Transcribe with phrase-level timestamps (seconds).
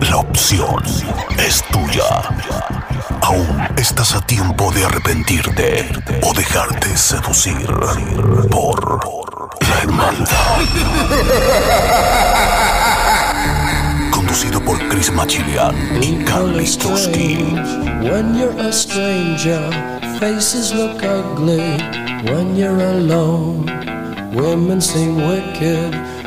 [0.00, 0.82] La opción
[1.38, 2.04] es tuya.
[3.20, 5.90] Aún estás a tiempo de arrepentirte
[6.22, 7.66] o dejarte seducir
[8.48, 9.00] por
[9.68, 10.58] la hermandad.
[14.12, 17.38] Conducido por Chris Machilian y Stroski.
[18.02, 19.70] When you're a stranger,
[20.20, 21.78] faces look ugly.
[22.30, 23.66] When you're alone,
[24.32, 26.17] women seem wicked.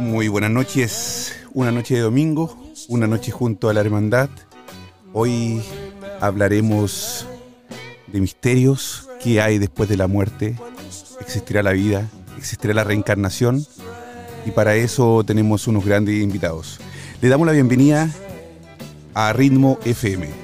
[0.00, 4.28] Muy buenas noches, una noche de domingo, una noche junto a la hermandad.
[5.12, 5.62] Hoy
[6.20, 7.28] hablaremos
[8.08, 10.56] de misterios, qué hay después de la muerte,
[11.20, 13.64] existirá la vida, existirá la reencarnación
[14.44, 16.80] y para eso tenemos unos grandes invitados.
[17.20, 18.10] Le damos la bienvenida
[19.14, 20.41] a Ritmo FM.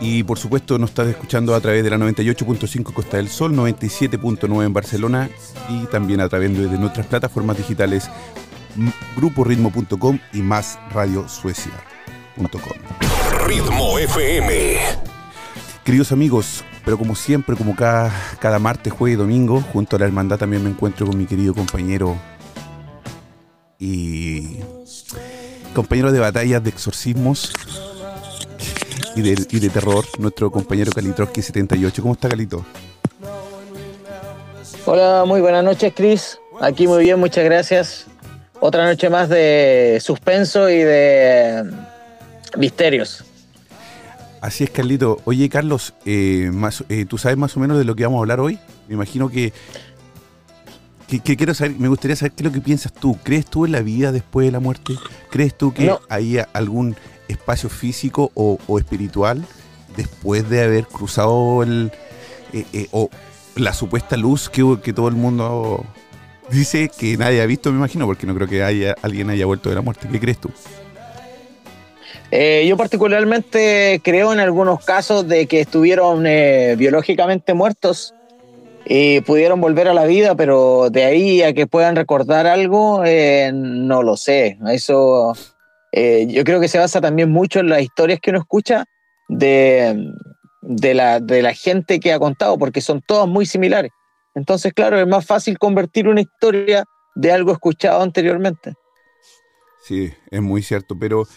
[0.00, 4.64] Y por supuesto nos estás escuchando a través de la 98.5 Costa del Sol, 97.9
[4.64, 5.30] en Barcelona
[5.68, 8.08] y también a través de nuestras plataformas digitales
[9.16, 10.78] gruporitmo.com y más
[13.46, 14.78] Ritmo FM.
[15.84, 20.06] Queridos amigos, pero como siempre, como cada, cada martes, jueves y domingo, junto a la
[20.06, 22.16] hermandad también me encuentro con mi querido compañero
[23.78, 24.58] y
[25.74, 27.52] compañero de batallas de exorcismos
[29.16, 32.02] y de, y de terror, nuestro compañero Kalitroski 78.
[32.02, 32.64] ¿Cómo está Calito?
[34.86, 36.38] Hola, muy buenas noches, Chris.
[36.60, 38.06] Aquí muy bien, muchas gracias.
[38.60, 41.64] Otra noche más de suspenso y de
[42.58, 43.24] misterios.
[44.40, 45.18] Así es, Carlito.
[45.24, 48.20] Oye, Carlos, eh, más, eh, ¿tú sabes más o menos de lo que vamos a
[48.20, 48.58] hablar hoy?
[48.88, 49.52] Me imagino que,
[51.10, 53.18] que, que quiero saber, me gustaría saber qué es lo que piensas tú.
[53.22, 54.94] ¿Crees tú en la vida después de la muerte?
[55.30, 56.00] ¿Crees tú que No.
[56.08, 56.96] hay algún
[57.28, 59.44] espacio físico o, o espiritual
[59.96, 61.90] después de haber cruzado el
[62.52, 63.10] eh, eh, o
[63.56, 65.84] la supuesta luz que, que todo el mundo
[66.50, 69.68] dice que nadie ha visto, me imagino, porque no creo que haya, alguien haya vuelto
[69.68, 70.08] de la muerte.
[70.10, 70.50] ¿Qué crees tú?
[72.32, 78.14] Eh, yo particularmente creo en algunos casos de que estuvieron eh, biológicamente muertos
[78.92, 83.52] y pudieron volver a la vida, pero de ahí a que puedan recordar algo, eh,
[83.54, 84.58] no lo sé.
[84.66, 85.32] Eso
[85.92, 88.86] eh, yo creo que se basa también mucho en las historias que uno escucha
[89.28, 90.12] de,
[90.62, 93.92] de, la, de la gente que ha contado, porque son todas muy similares.
[94.34, 96.84] Entonces, claro, es más fácil convertir una historia
[97.14, 98.74] de algo escuchado anteriormente.
[99.84, 101.28] Sí, es muy cierto, pero,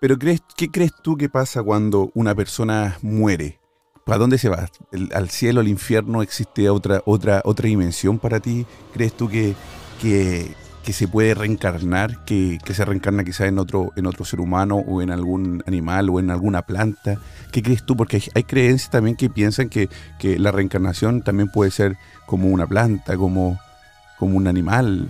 [0.00, 3.60] pero crees, ¿qué crees tú que pasa cuando una persona muere?
[4.04, 4.68] ¿Para dónde se va?
[4.92, 6.22] ¿El- ¿Al cielo, al infierno?
[6.22, 8.66] ¿Existe otra, otra, otra dimensión para ti?
[8.92, 9.54] ¿Crees tú que,
[10.00, 10.52] que,
[10.84, 12.24] que se puede reencarnar?
[12.26, 16.10] ¿Que, que se reencarna quizás en otro, en otro ser humano o en algún animal
[16.10, 17.18] o en alguna planta?
[17.50, 17.96] ¿Qué crees tú?
[17.96, 19.88] Porque hay, hay creencias también que piensan que,
[20.18, 23.58] que la reencarnación también puede ser como una planta, como,
[24.18, 25.08] como un animal.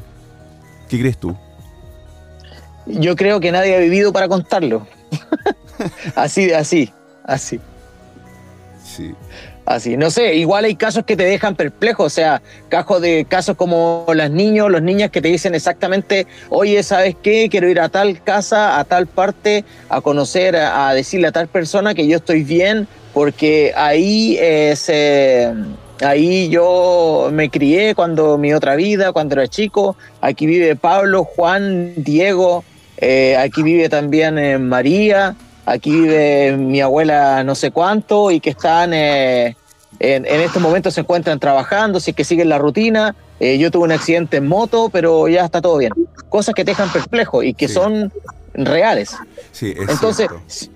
[0.88, 1.36] ¿Qué crees tú?
[2.86, 4.86] Yo creo que nadie ha vivido para contarlo.
[6.14, 6.92] así, así,
[7.24, 7.58] así,
[8.96, 9.12] Sí.
[9.66, 9.96] así.
[9.96, 14.04] No sé, igual hay casos que te dejan perplejo, o sea, casos de casos como
[14.14, 17.48] los niños, los niñas que te dicen exactamente, oye, ¿sabes qué?
[17.50, 21.48] Quiero ir a tal casa, a tal parte, a conocer, a, a decirle a tal
[21.48, 25.52] persona que yo estoy bien, porque ahí eh, se-
[26.02, 29.96] Ahí yo me crié cuando mi otra vida, cuando era chico.
[30.20, 32.64] Aquí vive Pablo, Juan, Diego.
[32.98, 35.36] eh, aquí vive también eh, María.
[35.66, 39.56] Aquí vive mi abuela no sé cuánto y que están eh,
[39.98, 43.14] en, en estos momentos se encuentran trabajando, si es que siguen la rutina.
[43.40, 45.92] Eh, yo tuve un accidente en moto, pero ya está todo bien.
[46.28, 47.74] Cosas que te dejan perplejo y que Sí.
[47.74, 48.12] son
[48.54, 49.16] reales.
[49.52, 50.72] Sí, es Entonces, cierto.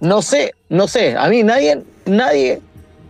[0.00, 1.16] no sé, no sé.
[1.16, 2.60] A mí nadie, nadie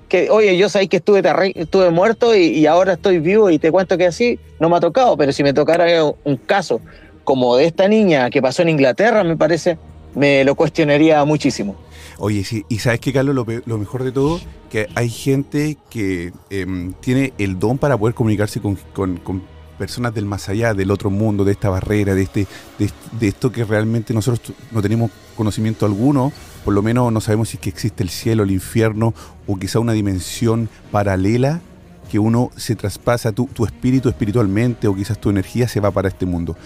[0.08, 3.96] que, oye, yo sabéis que estuve, muerto y, y ahora estoy vivo y te cuento
[3.96, 6.80] que así no me ha tocado, pero si me tocara un caso
[7.24, 9.78] como de esta niña que pasó en Inglaterra, me parece,
[10.14, 11.76] me lo cuestionaría muchísimo.
[12.18, 16.32] Oye, sí, y sabes qué, Carlos, lo, lo mejor de todo, que hay gente que
[16.50, 19.42] em, tiene el don para poder comunicarse con, con-
[19.78, 22.46] personas del más allá, del otro mundo, de esta barrera, de este,
[22.78, 26.32] de, esto que realmente nosotros no tenemos conocimiento alguno,
[26.64, 29.12] por lo menos no sabemos si es que existe el cielo, el infierno,
[29.48, 31.60] o quizá una dimensión paralela
[32.08, 36.08] que uno se traspasa, tu, tu espíritu espiritualmente o quizás tu energía se va para
[36.08, 36.56] este mundo.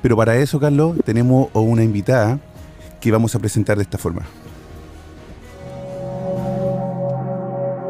[0.00, 2.38] Pero para eso, Carlos, tenemos una invitada
[3.02, 4.22] que vamos a presentar de esta forma.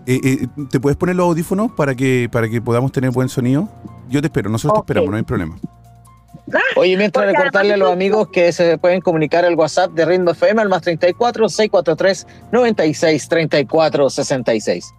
[0.07, 3.69] Eh, eh, ¿Te puedes poner los audífonos para que, para que podamos tener buen sonido?
[4.09, 5.57] Yo te espero, nosotros te esperamos, no hay problema.
[6.77, 10.31] Oye, mientras Porque recordarle a los amigos que se pueden comunicar al WhatsApp de Ritmo
[10.31, 14.95] FM al más 34 643 96 34 66.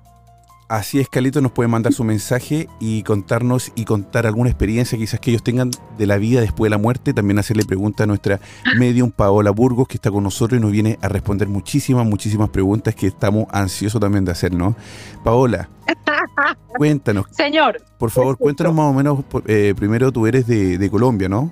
[0.70, 5.18] Así es, Calito nos puede mandar su mensaje y contarnos y contar alguna experiencia quizás
[5.22, 7.14] que ellos tengan de la vida después de la muerte.
[7.14, 8.42] También hacerle pregunta a nuestra
[8.78, 12.96] medium Paola Burgos, que está con nosotros y nos viene a responder muchísimas, muchísimas preguntas
[12.96, 14.76] que estamos ansiosos también de hacer, ¿no?
[15.24, 15.70] Paola,
[16.78, 21.30] cuéntanos, señor, por favor, cuéntanos más o menos, eh, primero tú eres de, de Colombia,
[21.30, 21.50] ¿no?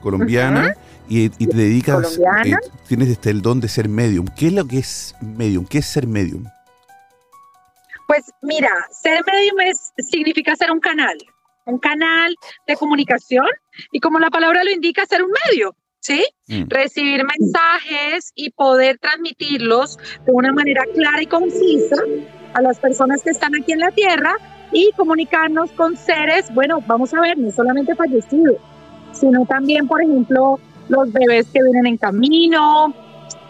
[0.00, 0.74] Colombiana.
[1.08, 2.56] Y, y te dedicas, eh,
[2.88, 4.26] tienes este, el don de ser medium.
[4.36, 5.64] ¿Qué es lo que es medium?
[5.64, 6.46] ¿Qué es ser medium?
[8.06, 11.16] Pues mira, ser medium es, significa ser un canal,
[11.66, 12.34] un canal
[12.66, 13.46] de comunicación
[13.92, 16.24] y como la palabra lo indica, ser un medio, ¿sí?
[16.48, 16.64] Mm.
[16.68, 21.96] Recibir mensajes y poder transmitirlos de una manera clara y concisa
[22.54, 24.36] a las personas que están aquí en la Tierra
[24.72, 28.56] y comunicarnos con seres, bueno, vamos a ver, no solamente fallecidos,
[29.12, 30.58] sino también, por ejemplo,
[30.88, 32.94] los bebés que vienen en camino,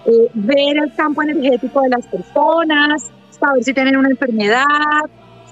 [0.06, 4.64] eh, ver el campo energético de las personas, saber si tienen una enfermedad,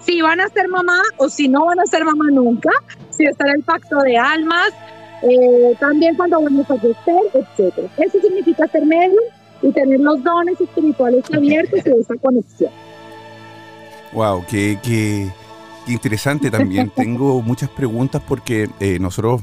[0.03, 2.71] si van a ser mamá o si no van a ser mamá nunca,
[3.11, 4.71] si está en el pacto de almas,
[5.23, 7.75] eh, también cuando van a fallecer, etc.
[7.97, 9.19] Eso significa ser medio
[9.63, 12.71] y tener los dones espirituales abiertos y esa conexión.
[14.13, 15.29] Wow, qué, qué-
[15.87, 16.91] qué interesante también.
[16.97, 19.41] Tengo muchas preguntas porque eh, nosotros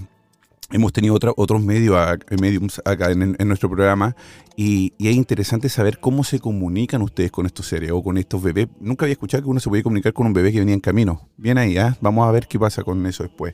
[0.72, 1.98] hemos tenido otra- otros medios,
[2.40, 4.16] mediums acá en, en nuestro programa
[4.56, 8.42] y, y es interesante saber cómo se comunican ustedes con estos seres o con estos
[8.42, 8.68] bebés.
[8.80, 11.30] Nunca había escuchado que uno se podía comunicar con un bebé que venía en camino.
[11.38, 11.98] Bien ahí, ¿ah?
[12.02, 13.54] vamos a ver qué pasa con eso después.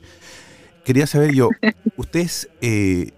[0.86, 1.50] Quería saber yo,
[1.98, 3.12] ¿ustedes eh,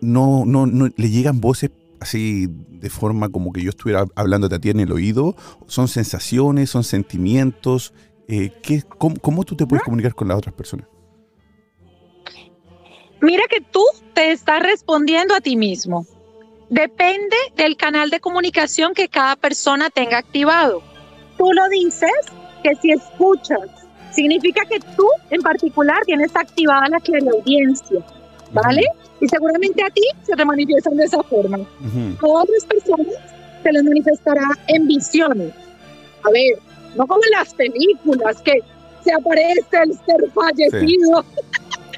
[0.00, 1.70] no, no, no le llegan voces
[2.00, 5.34] así de forma como que yo estuviera hablándote a ti en el oído?
[5.66, 7.94] ¿Son sensaciones, son sentimientos?
[8.28, 10.86] Eh, ¿qué, cómo, cómo tú te puedes comunicar con las otras personas?
[13.24, 16.06] Mira que tú te estás respondiendo a ti mismo.
[16.68, 20.82] Depende del canal de comunicación que cada persona tenga activado.
[21.38, 22.12] Tú lo dices
[22.62, 23.60] que si escuchas,
[24.10, 28.04] significa que tú en particular tienes activada la clareaudiencia,
[28.52, 28.82] ¿vale?
[29.22, 31.56] Y seguramente a ti se te manifiestan de esa forma.
[31.56, 33.06] A otras personas
[33.62, 35.54] se les manifestará en visiones.
[36.24, 36.58] A ver,
[36.94, 38.60] no como en las películas que
[39.02, 41.24] se aparece el ser fallecido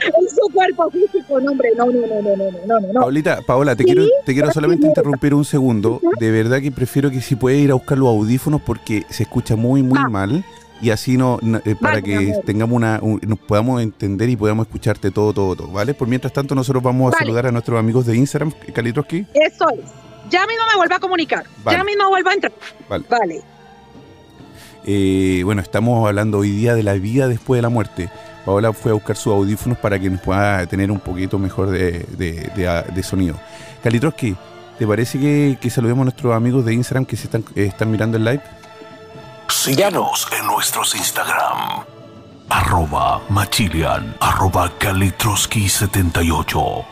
[0.02, 3.00] en su cuerpo físico, no, hombre, no, no, no, no, no, no, no.
[3.00, 3.92] Paulita, Paola, te ¿Sí?
[3.92, 6.00] quiero, te quiero solamente interrumpir un segundo.
[6.18, 9.56] De verdad que prefiero que si puedes ir a buscar los audífonos porque se escucha
[9.56, 10.08] muy, muy ah.
[10.08, 10.44] mal.
[10.80, 14.36] Y así no, no eh, para vale, que tengamos una, un, nos podamos entender y
[14.36, 15.94] podamos escucharte todo, todo, todo, ¿vale?
[15.94, 17.16] Por mientras tanto, nosotros vamos vale.
[17.16, 19.26] a saludar a nuestros amigos de Instagram, Kalitroski.
[19.32, 19.80] Eso es.
[20.28, 21.46] Ya mismo me vuelva a comunicar.
[21.64, 21.78] Vale.
[21.78, 22.52] Ya mismo vuelva a entrar.
[22.90, 23.04] Vale.
[23.08, 23.42] Vale.
[24.84, 28.08] Eh, bueno, estamos hablando hoy día de la vida después de la muerte.
[28.46, 32.06] Paola fue a buscar sus audífonos para que nos pueda tener un poquito mejor de,
[32.16, 33.38] de- de- de sonido.
[33.82, 34.34] Kalitroski,
[34.78, 38.16] ¿te parece que, que saludemos a nuestros amigos de Instagram que se están, están mirando
[38.16, 38.42] el live?
[39.48, 41.84] Síguenos en nuestros Instagram.
[42.48, 44.14] Arroba Machilian.
[44.20, 46.84] Arroba Kalitroski78.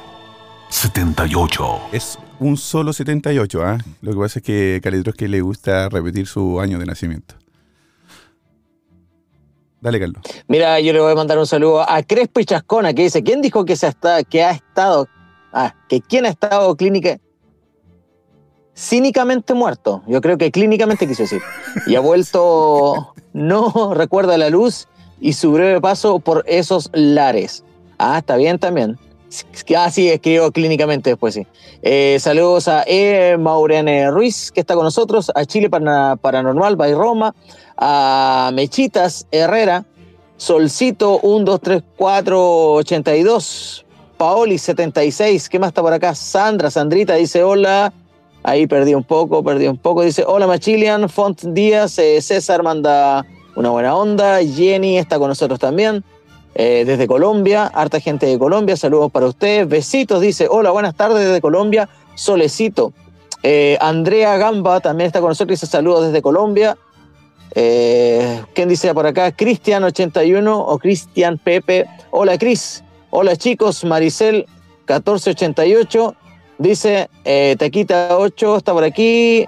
[0.70, 1.80] 78.
[1.92, 3.78] Es un solo 78, ¿ah?
[4.02, 7.36] Lo que pasa es que Kalitroski le gusta repetir su año de nacimiento.
[9.84, 10.22] Dale, Carlos.
[10.48, 13.42] Mira, yo le voy a mandar un saludo a Crespo y Chascona, que dice, ¿quién
[13.42, 15.08] dijo que, se está, que ha estado,
[15.52, 17.18] ah, que quién ha estado clínica,
[18.74, 20.02] cínicamente muerto?
[20.06, 21.42] Yo creo que clínicamente quiso decir.
[21.86, 24.88] Y ha vuelto, no recuerda la luz
[25.20, 27.62] y su breve paso por esos lares.
[27.98, 28.98] Ah, está bien también.
[29.76, 31.46] Ah, sí, escribió clínicamente después, sí.
[31.82, 33.36] Eh, saludos a E.
[33.38, 37.34] Maurene Ruiz, que está con nosotros, a Chile Paranormal by Roma,
[37.76, 39.84] a Mechitas Herrera,
[40.36, 43.84] Solcito 1, 2, 3, 4, 82,
[44.16, 46.14] Paoli 76, ¿qué más está por acá?
[46.14, 47.92] Sandra, Sandrita dice hola,
[48.42, 53.24] ahí perdí un poco, perdí un poco, dice hola Machilian, Font Díaz, eh, César manda
[53.56, 56.04] una buena onda, Jenny está con nosotros también.
[56.56, 61.24] eh, desde Colombia, harta gente de Colombia, saludos para ustedes, besitos, dice, hola, buenas tardes
[61.24, 62.92] desde Colombia, Solecito,
[63.46, 66.78] Eh, Andrea Gamba también está con nosotros, dice saludos desde Colombia,
[67.54, 69.30] eh, ¿Quién dice por acá?
[69.36, 71.86] Cristian81 o Cristian Pepe.
[72.10, 72.82] Hola, Cris.
[73.10, 73.84] Hola, chicos.
[73.84, 74.46] Maricel
[74.88, 76.16] 1488.
[76.58, 79.46] Dice eh, Tequita 8 está por aquí.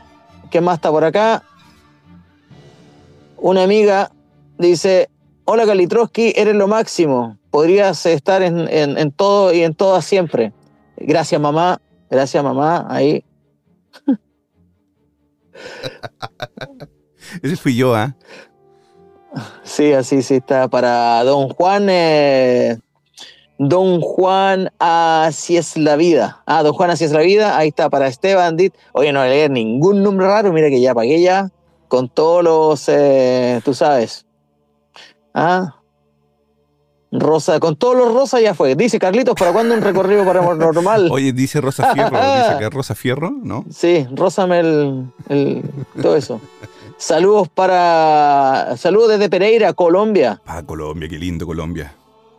[0.50, 1.42] ¿Qué más está por acá?
[3.38, 4.10] Una amiga
[4.58, 5.08] dice:
[5.44, 7.36] Hola, Kalitroski, eres lo máximo.
[7.50, 10.52] Podrías estar en, en- en todo y en todas siempre.
[10.96, 11.80] Gracias, mamá.
[12.10, 12.86] Gracias, mamá.
[12.88, 13.25] Ahí.
[17.42, 18.14] Ese fui yo, ¿ah?
[19.62, 21.88] Sí, así sí está para Don Juan.
[21.90, 22.78] eh,
[23.59, 26.42] Don Juan, así es la vida.
[26.47, 27.56] Ah, Don Juan, así es la vida.
[27.56, 28.56] Ahí está para Esteban.
[28.56, 28.75] Dit.
[28.92, 30.52] Oye, no leer ningún nombre raro.
[30.52, 31.50] Mira que ya pagué ya
[31.88, 34.25] con todos los, eh, tú sabes.
[35.35, 35.75] Ah.
[37.12, 38.75] Rosa, con todos los rosas ya fue.
[38.75, 41.09] Dice Carlitos, ¿para cuándo un recorrido paranormal?
[41.12, 43.64] Oye, dice Rosa Fierro, dice que es Rosa Fierro, ¿no?
[43.71, 45.62] Sí, rózame el, el-
[46.02, 46.40] todo eso.
[46.98, 48.74] Saludos para.
[48.76, 50.40] Saludos desde Pereira, Colombia.
[50.46, 51.94] Ah, Colombia, qué lindo Colombia.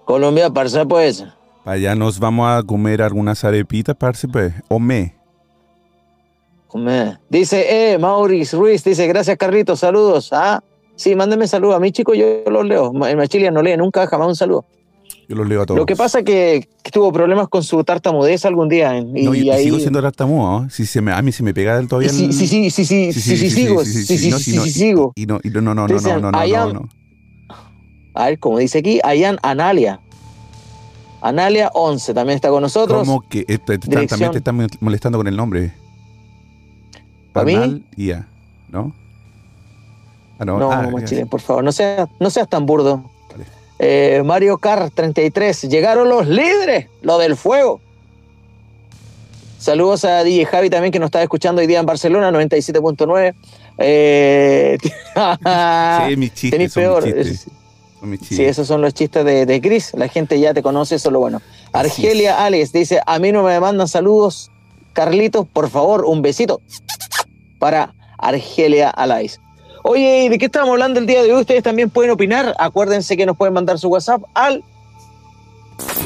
[0.05, 1.23] Colombia, parce, pues.
[1.63, 4.53] Para allá nos vamos a comer algunas arepitas, parce, pues.
[4.69, 5.15] O me.
[6.67, 7.17] Come.
[7.29, 10.29] Dice, eh, Maurice Ruiz, dice, gracias Carlitos, saludos.
[10.33, 10.61] Ah,
[10.95, 11.75] sí, mándenme saludos.
[11.75, 12.91] A mi chico yo los leo.
[12.93, 14.65] Ma- En Machilia no lee nunca, jamás un saludo.
[15.29, 15.77] Yo los leo a todos.
[15.77, 18.97] Lo que pasa que, que tuvo problemas con su tartamudez algún día.
[18.97, 19.65] Y, No, y, y ahí.
[19.65, 20.69] sigo siendo tartamudo, ¿no?
[20.69, 22.09] Si se me, a mí se me pega del todavía.
[22.09, 23.83] Sí, el- sí, sí, sí, sí, sí, sí, sigo.
[23.83, 25.11] Sí, sí, sí, no, sí, no, sí, y- sigo.
[25.15, 26.89] Y no, no, no, no, no, Dicen, no, no, I no, am- no.
[28.13, 29.99] A ver, como dice aquí, Ayan Analia.
[31.21, 32.99] Analia 11 también está con nosotros.
[33.05, 34.31] ¿Cómo que eh, están- también Dirección.
[34.31, 35.73] te están molestando con el nombre?
[37.33, 38.11] Arnal y
[38.69, 38.93] ¿no?
[40.39, 40.91] Ah, no, No, ah, ya.
[40.91, 43.09] Machilín, por favor, no seas, no seas tan burdo.
[43.79, 47.79] Eh, Mario Car 33, llegaron los líderes, lo del fuego.
[49.59, 53.33] Saludos a DJ Javi también que nos está escuchando hoy día en Barcelona, 97.9.
[53.79, 54.77] Eh,
[56.07, 57.05] Sí, mis chistes, tenéis son peor.
[57.05, 58.37] mis chistes.
[58.37, 59.91] Sí, esos son los chistes de, de Chris.
[59.95, 61.41] La gente ya te conoce, eso es lo bueno.
[61.73, 64.51] Argelia Alex dice: A mí no me mandan saludos.
[64.93, 66.61] Carlitos, por favor, un besito
[67.59, 69.39] para Argelia Alex.
[69.89, 71.39] Oye, ¿y ¿de qué estamos hablando el día de hoy?
[71.41, 72.53] Ustedes también pueden opinar.
[72.59, 74.61] Acuérdense que nos pueden mandar su WhatsApp al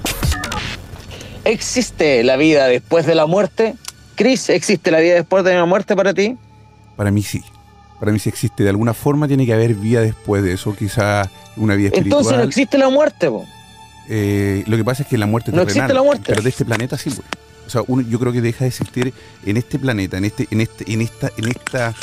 [1.45, 3.75] ¿Existe la vida después de la muerte?
[4.15, 6.35] Chris, ¿existe la vida después de la muerte para ti?
[6.97, 7.41] Para mí sí.
[7.97, 8.63] Para mí sí existe.
[8.63, 10.75] De alguna forma tiene que haber vida después de eso.
[10.75, 12.19] Quizá una vida espiritual.
[12.19, 13.29] Entonces no existe la muerte.
[13.29, 13.45] po.
[14.09, 16.23] Eh, lo que pasa es que la muerte No terrenal, existe la muerte.
[16.27, 17.09] pero de este planeta sí.
[17.11, 17.21] pues.
[17.69, 19.13] O sea, uno- yo creo que deja de existir
[19.45, 21.93] en este planeta, en este, en este, en esta, en esta,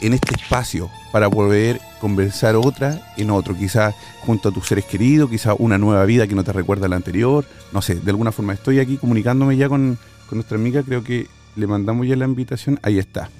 [0.00, 5.30] en este espacio para poder conversar otra en otro, quizás junto a tus seres queridos,
[5.30, 8.32] quizás una nueva vida que no te recuerda a la anterior, no sé, de alguna
[8.32, 9.96] forma estoy aquí comunicándome ya con,
[10.28, 13.30] con nuestra amiga, creo que le mandamos ya la invitación, ahí está.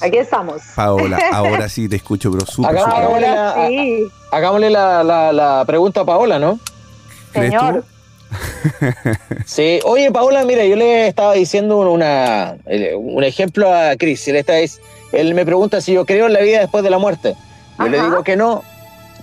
[0.00, 0.60] Aquí estamos.
[0.74, 5.64] Paola, ahora sí te escucho, pero súper, hagámosle la- Ahora sí, Hagámosle la, la- la
[5.64, 6.58] pregunta a Paola, ¿no?
[7.32, 7.84] ¿Crees señor.
[9.46, 12.56] Sí, oye Paola, mira, yo le estaba diciendo una,
[12.96, 14.26] un ejemplo a Chris.
[14.28, 17.36] Él, está, él me pregunta si yo creo en la vida después de la muerte.
[17.78, 18.62] Yo le digo que no.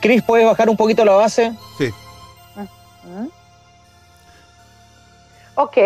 [0.01, 1.53] Chris, ¿puedes bajar un poquito la base?
[1.77, 1.91] Sí.
[5.61, 5.77] Ok,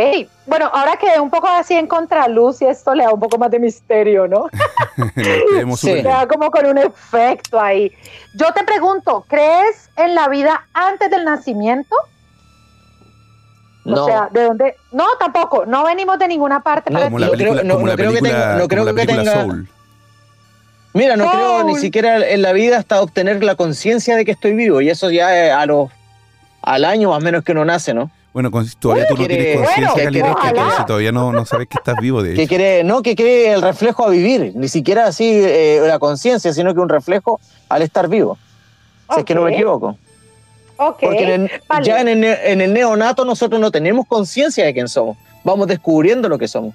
[0.45, 3.49] bueno, ahora quedé un poco así en contraluz y esto le da un poco más
[3.49, 4.47] de misterio, ¿no?
[5.77, 5.93] Sí.
[5.93, 7.91] Le da como con un efecto ahí.
[8.35, 11.95] Yo te pregunto, ¿crees en la vida antes del nacimiento?
[13.85, 14.03] No.
[14.03, 14.75] O sea, ¿de dónde?
[14.91, 16.89] No, tampoco, no venimos de ninguna parte.
[16.89, 19.05] No, para Como la película, no- como no la creo que no como creo que
[19.05, 19.67] tenga- Soul.
[20.93, 21.33] Mira, no Soul.
[21.35, 24.79] creo ni siquiera en la vida hasta obtener la conciencia de que estoy vivo.
[24.81, 25.89] Y eso ya es a los,
[26.61, 28.09] al año más o menos que uno nace, ¿no?
[28.31, 30.77] Bueno, con- todavía tú no quiere- tienes conciencia, Bueno, que ojalá.
[30.77, 33.61] que todavía no, no sabes que estás vivo, de Que quiere, no, que quiere el
[33.61, 34.53] reflejo a vivir.
[34.55, 38.37] Ni siquiera así eh, la conciencia, sino que un reflejo al estar vivo.
[39.13, 39.57] Si es que no me Ok.
[40.91, 41.85] Porque en el- vale.
[41.85, 45.17] ya en el, ne- en el neonato nosotros no tenemos conciencia de quién somos.
[45.43, 46.73] Vamos descubriendo lo que somos.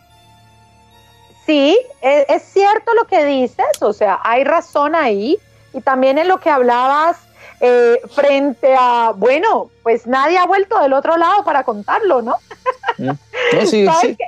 [1.46, 5.38] Sí, e- es, cierto lo que dices, o sea, hay razón ahí.
[5.72, 7.16] Y también en lo que hablabas
[7.60, 12.36] eh, frente a, bueno, pues nadie ha vuelto del otro lado para contarlo, ¿no?
[12.98, 13.16] No,
[13.66, 14.16] sí, ¿Sabes sí.
[14.16, 14.24] qué?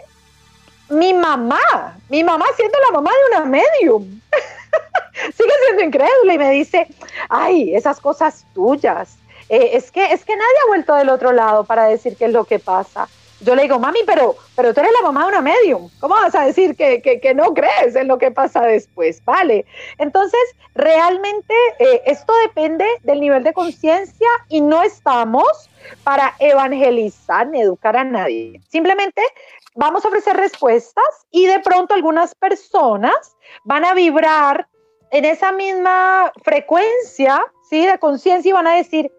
[0.94, 4.20] Mi mamá, mi mamá siendo la mamá de una medium,
[5.36, 6.88] sigue siendo incrédula y me dice,
[7.28, 9.16] ay, esas cosas tuyas.
[9.50, 12.32] Eh, es, que, es que nadie ha vuelto del otro lado para decir qué es
[12.32, 13.08] lo que pasa.
[13.40, 15.90] Yo le digo, mami, pero, pero tú eres la mamá de una medium.
[15.98, 19.24] ¿Cómo vas a decir que, que- no crees en lo que pasa después?
[19.24, 19.64] Vale.
[19.98, 20.38] Entonces,
[20.74, 25.70] realmente eh, esto depende del nivel de conciencia y no estamos
[26.04, 28.60] para evangelizar ni educar a nadie.
[28.68, 29.22] Simplemente
[29.74, 34.68] vamos a ofrecer respuestas y de pronto algunas personas van a vibrar
[35.12, 37.86] en esa misma frecuencia, ¿sí?
[37.86, 39.10] De conciencia y van a decir,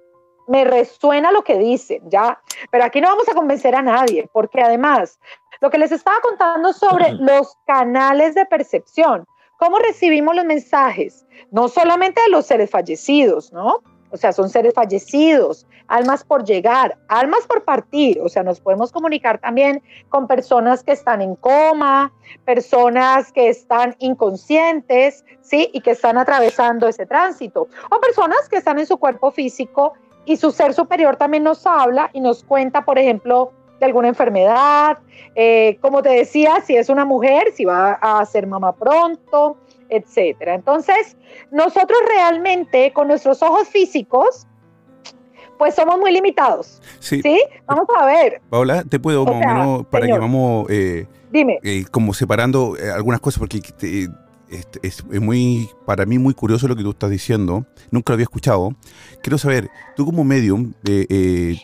[0.51, 2.37] me resuena lo que dicen, ¿ya?
[2.71, 5.17] Pero aquí no vamos a convencer a nadie, porque además,
[5.61, 9.25] lo que les estaba contando sobre los canales de percepción,
[9.57, 13.77] cómo recibimos los mensajes, no solamente de los seres fallecidos, ¿no?
[14.09, 18.91] O sea, son seres fallecidos, almas por llegar, almas por partir, o sea, nos podemos
[18.91, 22.11] comunicar también con personas que están en coma,
[22.43, 25.69] personas que están inconscientes, ¿sí?
[25.71, 29.93] Y que están atravesando ese tránsito, o personas que están en su cuerpo físico
[30.31, 34.99] y su ser superior también nos habla y nos cuenta, por ejemplo, de alguna enfermedad,
[35.35, 39.57] eh, como te decía, si es una mujer, si va a ser mamá pronto,
[39.89, 40.53] etcétera.
[40.55, 41.17] Entonces,
[41.51, 44.47] nosotros realmente con nuestros ojos físicos,
[45.57, 47.43] pues somos muy limitados, Sí, ¿sí?
[47.65, 50.17] Vamos a ver, Paola, te puedo O más o sea, menos, para señor.
[50.17, 51.59] que vamos eh, dime.
[51.63, 53.59] eh, como separando algunas cosas, porque
[54.51, 58.15] es, es- es muy, para mí muy curioso lo que tú estás diciendo, nunca lo
[58.15, 58.75] había escuchado.
[59.23, 61.59] Quiero saber, tú como medium, eh, eh,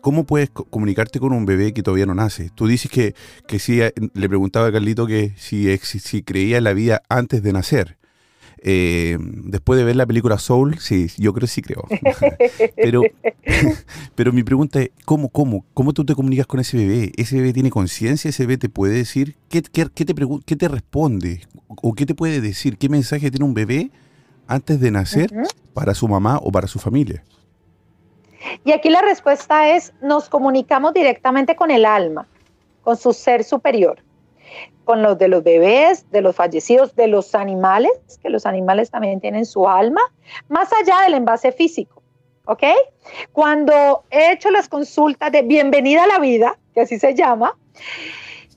[0.00, 2.50] ¿cómo puedes co- comunicarte con un bebé que todavía no nace?
[2.54, 3.14] Tú dices que,
[3.46, 7.42] que sí, eh, le preguntaba a Carlito que si, si creía en la vida antes
[7.42, 7.98] de nacer.
[8.66, 11.84] Eh, después de ver la película Soul, sí, yo creo que sí creo.
[12.76, 13.02] pero,
[14.14, 17.12] pero mi pregunta es, ¿cómo, cómo, cómo tú te comunicas con ese bebé?
[17.18, 18.30] ¿Ese bebé tiene conciencia?
[18.30, 19.36] ¿Ese bebé te puede decir?
[19.50, 20.14] ¿Qué, qué, qué te,
[20.46, 21.42] qué te responde?
[21.68, 22.78] ¿O qué te puede decir?
[22.78, 23.90] ¿Qué mensaje tiene un bebé
[24.46, 25.30] antes de nacer
[25.74, 27.22] para su mamá o para su familia?
[28.64, 32.26] Y aquí la respuesta es, nos comunicamos directamente con el alma,
[32.82, 33.98] con su ser superior,
[34.84, 39.20] con los de los bebés, de los fallecidos, de los animales, que los animales también
[39.20, 40.00] tienen su alma,
[40.48, 42.02] más allá del envase físico,
[42.46, 42.62] ¿ok?
[43.32, 47.56] Cuando he hecho las consultas de bienvenida a la vida, que así se llama,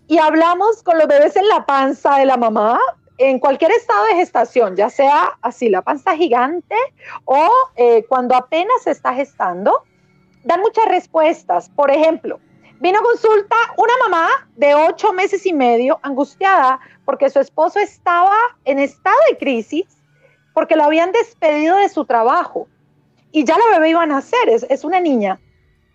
[0.07, 2.79] y hablamos con los bebés en la panza de la mamá,
[3.17, 6.75] en cualquier estado de gestación, ya sea así la panza gigante
[7.25, 9.83] o eh, cuando apenas se está gestando,
[10.43, 11.69] dan muchas respuestas.
[11.69, 12.39] Por ejemplo,
[12.79, 18.35] vino a consulta una mamá de ocho meses y medio angustiada porque su esposo estaba
[18.65, 19.85] en estado de crisis
[20.53, 22.67] porque lo habían despedido de su trabajo
[23.31, 25.39] y ya la bebé iba a nacer, es, es una niña.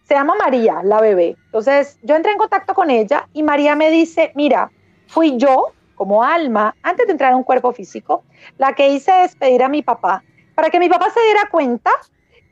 [0.05, 1.37] Se llama María, la bebé.
[1.47, 4.71] Entonces yo entré en contacto con ella y María me dice, mira,
[5.07, 8.25] fui yo como alma, antes de entrar a un cuerpo físico,
[8.59, 11.91] la que hice despedir a mi papá, para que mi papá se diera cuenta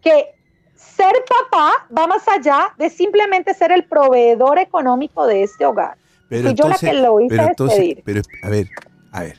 [0.03, 0.35] que
[0.81, 5.97] ser papá va más allá de simplemente ser el proveedor económico de este hogar.
[6.29, 8.03] Fui yo la que lo hice pero entonces, despedir.
[8.05, 8.67] pero a ver,
[9.13, 9.37] a ver.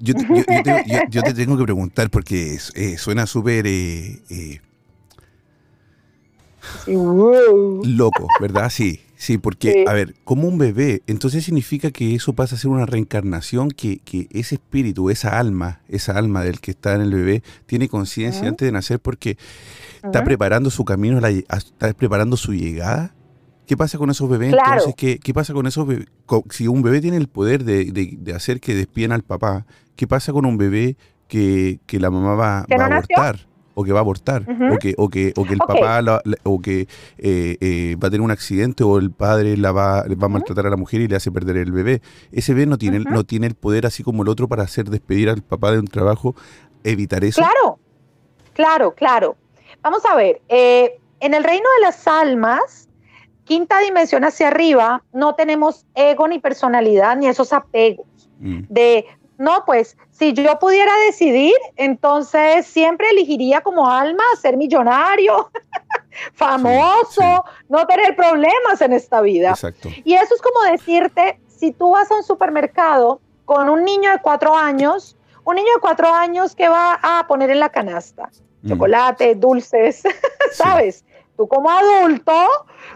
[0.00, 3.66] Yo, te- yo- yo te, yo- yo te tengo que preguntar porque eh, suena súper
[3.66, 4.60] eh, eh,
[6.86, 7.82] wow.
[7.84, 8.70] loco, ¿verdad?
[8.70, 9.84] Sí, sí, porque, Sí.
[9.86, 13.98] a ver, como un bebé, entonces significa que eso pasa a ser una reencarnación, que,
[13.98, 18.48] que ese espíritu, esa alma, esa alma del que está en el bebé, tiene conciencia
[18.48, 19.36] antes de nacer porque
[20.02, 23.14] está preparando su camino, la está preparando su llegada.
[23.66, 24.52] ¿Qué pasa con esos bebés?
[24.52, 24.72] Claro.
[24.72, 26.06] Entonces, ¿qué, qué pasa con esos bebés?
[26.50, 30.06] Si un bebé tiene el poder de, de- de hacer que despiden al papá, ¿qué
[30.06, 33.14] pasa con un bebé que, que la mamá va, ¿Que va a nació?
[33.80, 36.36] O que va a abortar, o, que, o, que, o que el papá, la- la-
[36.42, 36.88] o que
[37.18, 40.66] eh, eh, va a tener un accidente, o el padre la va, va a maltratar
[40.66, 42.02] a la mujer y le hace perder el bebé.
[42.32, 45.28] Ese bebé no tiene, no tiene el poder, así como el otro, para hacer despedir
[45.30, 46.34] al papá de un trabajo,
[46.82, 47.40] evitar eso.
[47.40, 47.78] Claro,
[48.52, 49.36] claro, claro.
[49.80, 52.88] Vamos a ver, eh, en el reino de las almas,
[53.44, 58.06] quinta dimensión hacia arriba, no tenemos ego ni personalidad ni esos apegos
[58.40, 58.60] Mm.
[58.68, 59.04] de,
[59.38, 65.50] no, pues si yo pudiera decidir, entonces siempre elegiría como alma ser millonario,
[66.34, 69.50] famoso, Sí, no tener problemas en esta vida.
[69.50, 69.88] Exacto.
[70.04, 74.18] Y eso es como decirte, si tú vas a un supermercado con un niño de
[74.20, 78.30] cuatro años, un niño de cuatro años que va a poner en la canasta,
[78.62, 78.68] Mm.
[78.70, 80.02] chocolate, dulces,
[80.52, 81.04] ¿sabes?
[81.38, 82.32] Tú como adulto,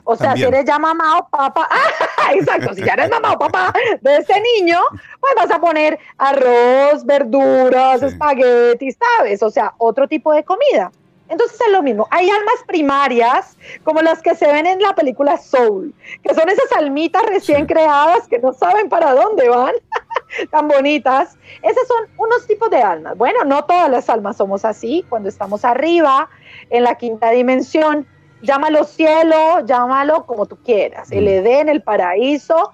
[0.02, 0.48] o sea, También.
[0.50, 2.33] si eres ya mamá o papá, ¡ah!
[2.35, 4.81] exacto, si ya eres mamá o papá de ese niño,
[5.20, 8.07] pues vas a poner arroz, verduras, Sí.
[8.07, 9.44] espaguetis, ¿sabes?
[9.44, 10.90] O sea, otro tipo de comida.
[11.28, 12.09] Entonces es lo mismo.
[12.11, 16.70] Hay almas primarias, como las que se ven en la película Soul, que son esas
[16.76, 17.66] almitas recién Sí.
[17.68, 19.72] creadas que no saben para dónde van,
[20.50, 21.38] tan bonitas.
[21.62, 23.16] Esos son unos tipos de almas.
[23.16, 25.07] Bueno, no todas las almas somos así.
[25.09, 26.28] Cuando estamos arriba,
[26.68, 28.07] en la quinta dimensión,
[28.42, 31.28] llámalo cielo, llámalo como tú quieras, el Mm.
[31.28, 32.72] Edén, el paraíso.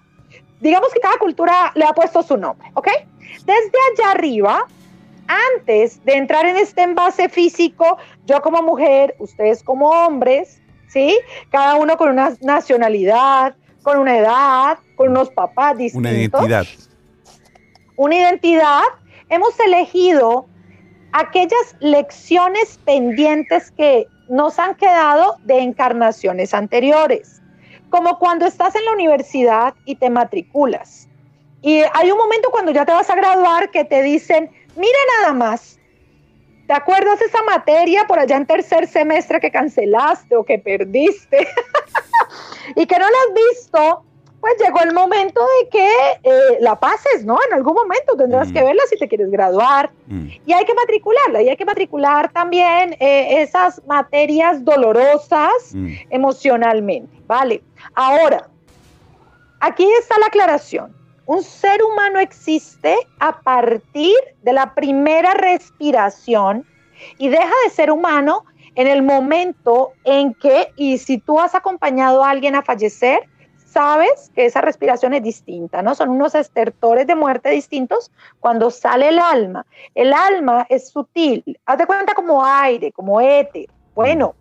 [0.60, 2.88] Digamos que cada cultura le ha puesto su nombre, ¿ok?
[3.44, 4.66] Desde allá arriba,
[5.56, 11.16] antes de entrar en este envase físico, yo como mujer, ustedes como hombres, ¿sí?
[11.50, 16.66] Cada uno con una nacionalidad, con una edad, con unos papás distintos Una identidad.
[17.96, 18.82] una identidad,
[19.28, 20.46] hemos elegido
[21.12, 27.42] aquellas lecciones pendientes que nos han quedado de encarnaciones anteriores,
[27.90, 31.08] como cuando estás en la universidad y te matriculas.
[31.62, 35.32] Y hay un momento cuando ya te vas a graduar que te dicen, mira nada
[35.32, 35.78] más,
[36.66, 41.48] ¿te acuerdas esa materia por allá en tercer semestre que cancelaste o que perdiste
[42.76, 44.04] y que no la has visto?
[44.40, 45.88] Pues llegó el momento de que
[46.22, 47.36] eh, la pases, ¿no?
[47.48, 48.52] En algún momento tendrás Mm.
[48.52, 50.28] que verla si te quieres graduar Mm.
[50.46, 55.92] y hay que matricularla y hay que matricular también eh, esas materias dolorosas Mm.
[56.10, 57.62] emocionalmente, ¿vale?
[57.94, 58.48] Ahora,
[59.60, 60.94] aquí está la aclaración.
[61.26, 66.64] Un ser humano existe a partir de la primera respiración
[67.18, 68.44] y deja de ser humano
[68.76, 73.28] en el momento en que, y si tú has acompañado a alguien a fallecer,
[73.78, 75.94] sabes que esa respiración es distinta, ¿no?
[75.94, 78.10] Son unos estertores de muerte distintos
[78.40, 79.66] cuando sale el alma.
[79.94, 83.66] El alma es sutil, haz de cuenta como aire, como éter.
[83.94, 84.34] Bueno,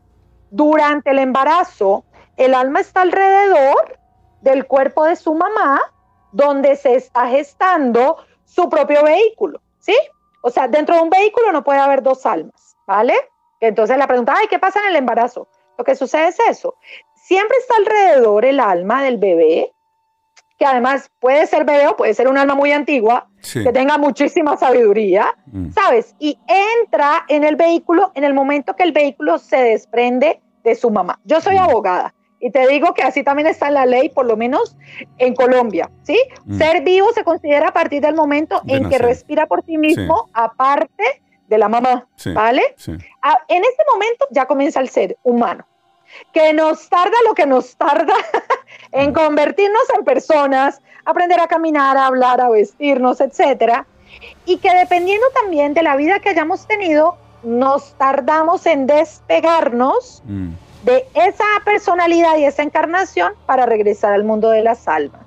[0.49, 2.03] durante el embarazo,
[2.35, 3.99] el alma está alrededor
[4.41, 5.81] del cuerpo de su mamá,
[6.31, 9.95] donde se está gestando su propio vehículo, ¿sí?
[10.41, 13.13] O sea, dentro de un vehículo no puede haber dos almas, ¿vale?
[13.59, 15.47] Entonces la pregunta, ay, ¿qué pasa en el embarazo?
[15.77, 16.75] Lo que sucede es eso.
[17.27, 19.73] Siempre está alrededor el alma del bebé,
[20.57, 23.63] que además puede ser bebé o puede ser un alma muy antigua, Sí.
[23.63, 25.71] que tenga muchísima sabiduría, Mm.
[25.71, 26.15] ¿sabes?
[26.19, 30.89] Y entra en el vehículo en el momento que el vehículo se desprende de su
[30.89, 31.19] mamá.
[31.25, 31.63] Yo soy Mm.
[31.63, 34.77] abogada y te digo que así también está en la ley, por lo menos
[35.17, 36.17] en Colombia, ¿sí?
[36.45, 36.57] Mm.
[36.57, 40.29] Ser vivo se considera a partir del momento De en que respira por sí mismo,
[40.33, 42.31] aparte de la mamá, Sí.
[42.33, 42.63] ¿vale?
[43.21, 45.65] Ah, en este momento ya comienza el ser humano,
[46.33, 48.15] que nos tarda lo que nos tarda
[48.91, 53.85] en convertirnos en personas, aprender a caminar, a hablar, a vestirnos, etcétera,
[54.45, 60.49] y que dependiendo también de la vida que hayamos tenido, nos tardamos en despegarnos Mm.
[60.83, 65.26] de esa personalidad y esa encarnación para regresar al mundo de las almas.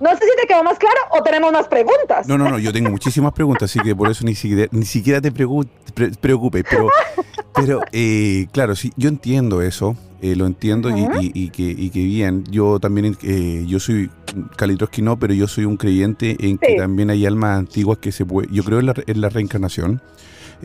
[0.00, 2.26] No sé si te quedó más claro o tenemos más preguntas.
[2.26, 5.20] No, no, no, yo tengo muchísimas preguntas, así que por eso ni siquiera, ni siquiera
[5.20, 6.64] te preocupes.
[6.68, 6.88] Pero,
[7.54, 11.18] pero eh, claro, sí, yo entiendo eso, eh, lo entiendo y, Ujú.
[11.20, 12.44] y- y que, y que bien.
[12.50, 14.10] Yo también, eh, yo soy
[14.56, 18.24] Calitroski no, pero yo soy un creyente en que también hay almas antiguas que se
[18.24, 18.48] puede.
[18.52, 20.00] Yo creo en la, en la reencarnación.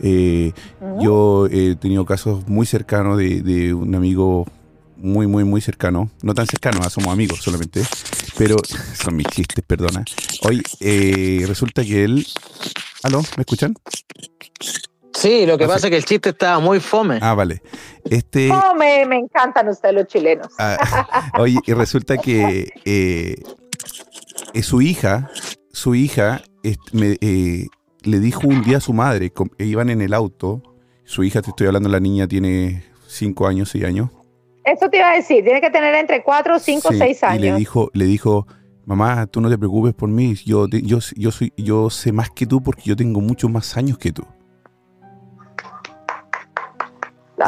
[0.00, 0.52] Eh,
[1.00, 4.46] yo he tenido casos muy cercanos de, de un amigo
[4.98, 6.10] muy, muy, muy cercano.
[6.22, 7.82] No tan cercano, ah, somos amigos solamente.
[8.36, 8.56] Pero
[8.94, 10.04] son mis chistes, perdona.
[10.42, 12.26] Hoy eh, resulta que él...
[13.02, 13.22] ¿Aló?
[13.36, 13.74] ¿Me escuchan?
[15.18, 17.18] Sí, lo que Ah, pasa es que el chiste estaba muy fome.
[17.20, 17.60] Ah, vale.
[18.04, 18.50] Este...
[18.52, 20.48] Oh, me, encantan ustedes los chilenos.
[20.58, 23.42] Ah, oye, y resulta que eh,
[24.54, 25.30] eh, su hija,
[25.72, 26.42] su hija
[26.92, 27.66] me, eh,
[28.02, 30.62] le dijo un día a su madre, iban en el auto,
[31.04, 34.10] su hija, te estoy hablando, la niña tiene cinco años, seis años,
[34.72, 37.38] Eso te iba a decir, tiene que tener entre 4, 5, Sí, 6 años.
[37.38, 38.46] Y le dijo, le dijo,
[38.84, 42.46] mamá, tú no te preocupes por mí, yo, yo, yo, soy, yo sé más que
[42.46, 44.24] tú porque yo tengo muchos más años que tú.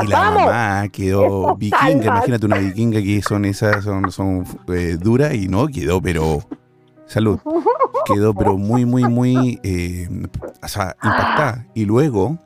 [0.03, 0.45] Y la vamos.
[0.45, 5.67] mamá quedó vikinga, imagínate una vikinga que son esas, son, son eh, duras y no,
[5.67, 6.41] quedó pero,
[7.07, 7.41] salud,
[8.07, 10.09] quedó pero muy, muy, muy, eh,
[10.63, 11.67] o sea, impactada.
[11.75, 12.39] Y luego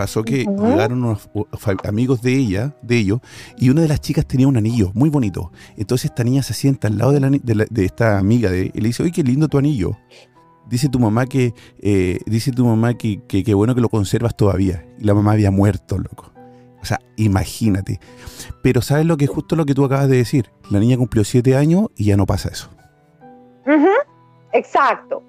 [0.00, 0.66] pasó que Ujú.
[0.66, 1.28] llegaron unos
[1.84, 3.20] amigos de ella, de ellos,
[3.58, 5.52] y una de las chicas tenía un anillo muy bonito.
[5.76, 8.70] Entonces esta niña se sienta al lado de, la de la- de esta amiga de
[8.72, 9.98] y le dice, oye, qué lindo tu anillo.
[10.70, 14.34] Dice tu mamá que, eh, dice tu mamá que, que, que bueno que lo conservas
[14.34, 14.86] todavía.
[14.98, 16.32] Y la mamá había muerto, loco.
[16.80, 18.00] O sea, imagínate.
[18.62, 20.50] Pero ¿sabes lo que es justo lo que tú acabas de decir?
[20.70, 22.70] La niña cumplió siete años y ya no pasa eso.
[23.66, 23.88] Ujú,
[24.52, 25.22] Exacto.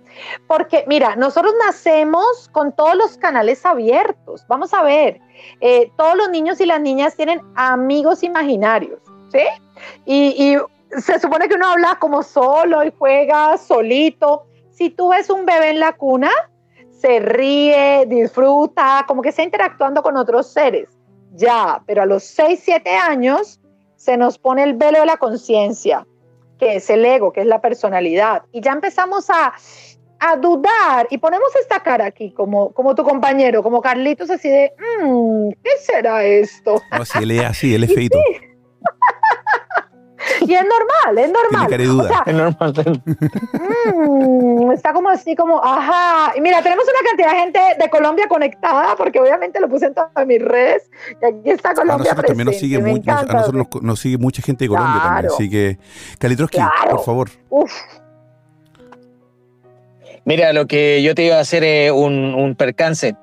[0.47, 4.45] Porque, mira, nosotros nacemos con todos los canales abiertos.
[4.47, 5.19] Vamos a ver,
[5.61, 8.99] eh, todos los niños y las niñas tienen amigos imaginarios,
[9.31, 9.43] ¿sí?
[10.05, 14.45] Y, y se supone que uno habla como solo y juega solito.
[14.71, 16.31] Si tú ves un bebé en la cuna,
[16.91, 20.89] se ríe, disfruta, como que está interactuando con otros seres.
[21.33, 23.59] Ya, pero a los 6, 7 años
[23.95, 26.05] se nos pone el velo de la conciencia
[26.61, 28.43] que es el ego, que es la personalidad.
[28.51, 29.51] Y ya empezamos a,
[30.19, 34.71] a dudar y ponemos esta cara aquí, como, como tu compañero, como Carlitos, así de,
[35.03, 36.79] "Mm, ¿qué será esto?
[36.91, 38.19] No, él es así, él es feito.
[40.47, 41.99] Y es normal, es normal.
[41.99, 43.01] O sea, Es normal.
[43.95, 46.33] mm, está como así, como, ajá.
[46.35, 49.93] Y mira, tenemos una cantidad de gente de Colombia conectada, porque obviamente lo puse en
[49.93, 50.89] todas mis redes.
[51.21, 53.99] Y aquí está A Colombia nosotros también nos sigue, presente, me a nosotros nos, nos
[53.99, 55.25] sigue mucha gente de Colombia también.
[55.27, 55.77] Así que,
[56.19, 56.91] Kalitroski, Claro.
[56.91, 57.29] por favor.
[57.49, 57.71] Uf,
[60.23, 63.15] Mira, lo que yo te iba a hacer es un, un percance.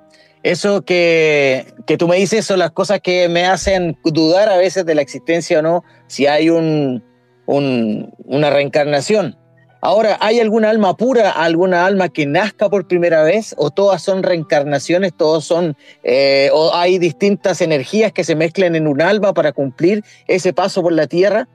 [0.42, 4.86] Eso que, que tú me dices son las cosas que me hacen dudar a veces
[4.86, 7.04] de la existencia o no, si hay un,
[7.46, 9.36] un- una reencarnación.
[9.80, 13.54] Ahora, ¿hay alguna alma pura, alguna alma que nazca por primera vez?
[13.58, 15.12] ¿O todas son reencarnaciones?
[15.16, 20.02] ¿Todos son, eh, o hay distintas energías que se mezclan en un alma para cumplir
[20.26, 21.48] ese paso por la tierra?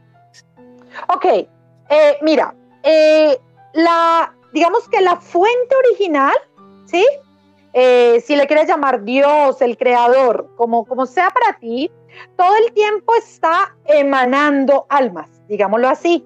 [1.14, 1.48] Ok, eh,
[2.22, 3.38] mira, eh,
[3.74, 6.34] la, digamos que la fuente original,
[6.86, 7.06] ¿sí?
[7.74, 11.92] Eh, si le quieres llamar Dios, el creador, como, como sea para ti,
[12.38, 16.26] todo el tiempo está emanando almas, digámoslo así.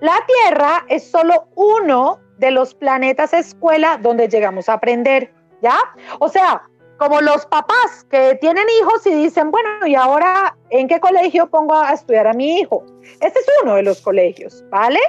[0.00, 5.78] La Tierra es solo uno de los planetas escuela donde llegamos a aprender, ¿ya?
[6.18, 6.62] O sea,
[6.98, 11.74] como los papás que tienen hijos y dicen, bueno, ¿y ahora en qué colegio pongo
[11.74, 12.84] a estudiar a mi hijo?
[13.20, 15.00] Este es uno de los colegios, ¿vale?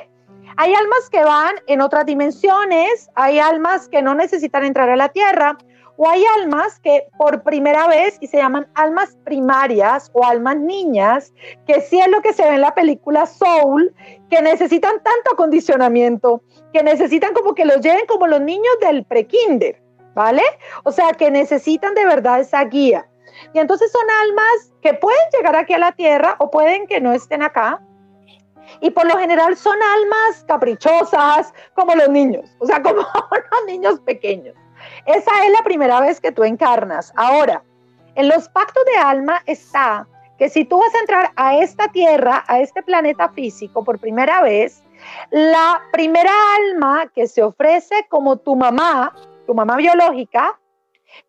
[0.58, 5.10] Hay almas que van en otras dimensiones, hay almas que no necesitan entrar a la
[5.10, 5.58] Tierra,
[5.96, 11.34] o hay almas que por primera vez, y se llaman almas primarias o almas niñas,
[11.68, 13.94] que sí es lo que se ve en la película Soul,
[14.30, 16.42] que necesitan tanto acondicionamiento,
[16.74, 19.82] que necesitan como que los lleven como los niños del prekinder,
[20.16, 20.44] ¿vale?
[20.84, 23.08] O sea, que necesitan de verdad esa guía.
[23.54, 27.13] Y entonces son almas que pueden llegar aquí a la Tierra o pueden que no
[27.13, 27.82] estén acá,
[28.82, 33.99] y por lo general son almas caprichosas, como los niños, o sea, como los niños
[34.02, 34.56] pequeños.
[35.06, 37.13] Esa es la primera vez que tú encarnas.
[37.15, 37.63] Ahora,
[38.15, 42.43] en los pactos de alma está que si tú vas a entrar a esta tierra,
[42.47, 44.84] a este planeta físico por primera vez,
[45.30, 50.60] la primera alma que se ofrece como tu mamá, tu mamá biológica,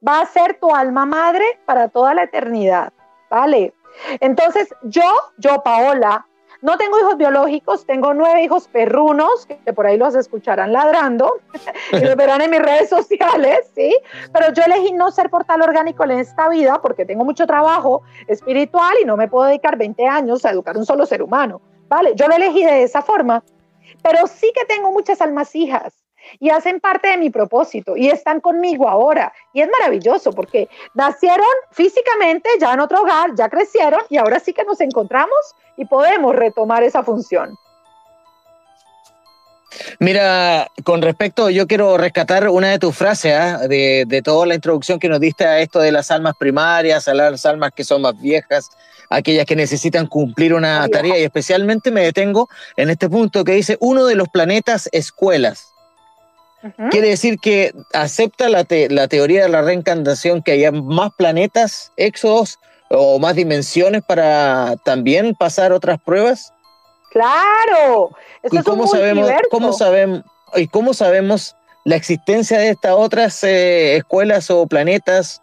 [0.07, 2.93] va a ser tu alma madre para toda la eternidad,
[3.31, 3.75] ¿vale?
[4.21, 6.27] Entonces, yo, yo, Paola,
[6.65, 11.35] no tengo hijos biológicos, tengo nueve hijos perrunos, que por ahí los escucharán ladrando,
[11.93, 13.95] y los verán en mis redes sociales, ¿sí?
[14.33, 18.95] Pero yo elegí no ser portal orgánico en esta vida porque tengo mucho trabajo espiritual
[19.03, 22.15] y no me puedo dedicar 20 años a educar un solo ser humano, ¿vale?
[22.15, 23.45] Yo lo elegí de esa forma,
[24.03, 26.04] pero sí que tengo muchas almas hijas
[26.39, 29.33] y hacen parte de mi propósito y están conmigo ahora.
[29.53, 34.53] Y es maravilloso porque nacieron físicamente ya en otro hogar, ya crecieron y ahora sí
[34.53, 35.39] que nos encontramos
[35.77, 37.57] y podemos retomar esa función.
[39.99, 43.67] Mira, con respecto, yo quiero rescatar una de tus frases ¿ah?
[43.67, 47.15] de, de toda la introducción que nos diste a esto de las almas primarias, a
[47.15, 48.71] las almas que son más viejas,
[49.11, 53.77] aquellas que necesitan cumplir una tarea, y especialmente me detengo en este punto que dice
[53.81, 55.74] uno de los planetas escuelas.
[56.91, 61.93] Quiere decir que acepta la, te- la teoría de la reencarnación, que haya más planetas,
[61.97, 62.59] éxodos
[62.91, 66.53] o más dimensiones para también pasar otras pruebas.
[67.11, 68.11] Claro,
[68.43, 70.23] eso ¿Y es un cómo sabemos, cómo sabemos,
[70.57, 75.43] y cómo sabemos la existencia de estas otras eh, escuelas o planetas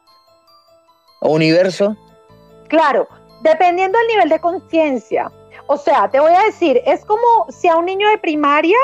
[1.22, 1.96] o universos?
[2.68, 3.08] Claro,
[3.44, 5.32] dependiendo del nivel de conciencia.
[5.68, 8.78] O sea, te voy a decir, es como si a un niño de primaria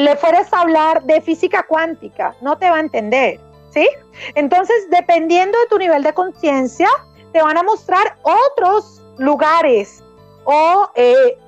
[0.00, 3.88] le fueras a hablar de física cuántica, no te va a entender, ¿sí?
[4.34, 6.88] Entonces, dependiendo de tu nivel de conciencia,
[7.32, 10.02] te van a mostrar otros lugares
[10.44, 11.38] o eh,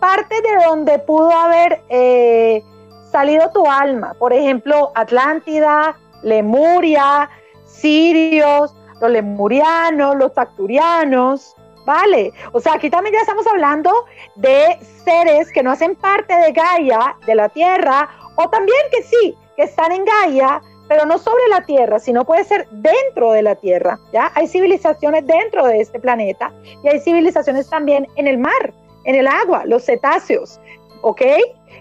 [0.00, 2.62] parte de donde pudo haber eh,
[3.10, 4.14] salido tu alma.
[4.18, 7.28] Por ejemplo, Atlántida, Lemuria,
[7.64, 11.54] Sirios, los lemurianos, los tacturianos,
[11.88, 12.34] ¿vale?
[12.52, 13.90] O sea, aquí también ya estamos hablando
[14.34, 19.34] de seres que no hacen parte de Gaia, de la Tierra, o también que sí,
[19.56, 23.54] que están en Gaia, pero no sobre la Tierra, sino puede ser dentro de la
[23.54, 24.30] Tierra, ¿ya?
[24.34, 26.52] Hay civilizaciones dentro de este planeta
[26.84, 28.74] y hay civilizaciones también en el mar,
[29.04, 30.60] en el agua, los cetáceos,
[31.00, 31.22] ¿ok?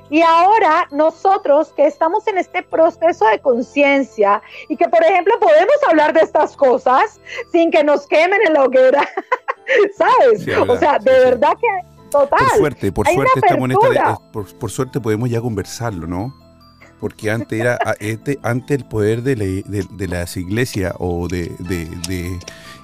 [0.09, 5.75] Y ahora nosotros que estamos en este proceso de conciencia y que, por ejemplo, podemos
[5.89, 7.19] hablar de estas cosas
[7.51, 9.07] sin que nos quemen en la hoguera,
[9.97, 10.47] ¿sabes?
[10.67, 11.67] o sea, de verdad que
[12.09, 12.39] total.
[12.39, 16.33] Por suerte, por suerte estamos en esta, por, suerte podemos ya conversarlo, ¿no?
[16.99, 22.39] Porque antes era este, antes el poder de, de, las iglesias o de, de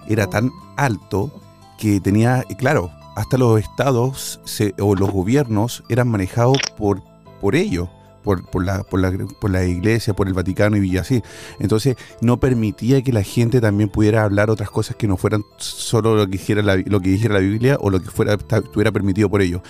[0.08, 1.32] era tan alto
[1.80, 4.40] que tenía, claro, hasta los estados
[4.80, 7.02] o los gobiernos eran manejados por,
[7.44, 7.90] por ellos.
[8.24, 11.22] Por, por, la, por, la, por la iglesia, por el Vaticano y así.
[11.60, 16.16] Entonces no permitía que la gente también pudiera hablar otras cosas que no fueran solo
[16.16, 19.30] lo que dijera la, lo que dijera la Biblia o lo que fuera estuviera permitido
[19.30, 19.62] por ellos.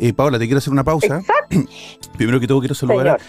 [0.00, 1.20] Eh, Paula, te quiero hacer una pausa.
[2.16, 3.20] Primero que todo quiero saludar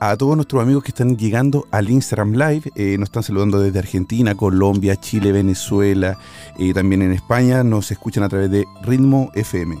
[0.00, 2.72] a todos nuestros amigos que están llegando al Instagram Live.
[2.74, 6.18] Eh, nos están saludando desde Argentina, Colombia, Chile, Venezuela,
[6.58, 7.64] eh, también en España.
[7.64, 9.78] Nos escuchan a través de Ritmo FM.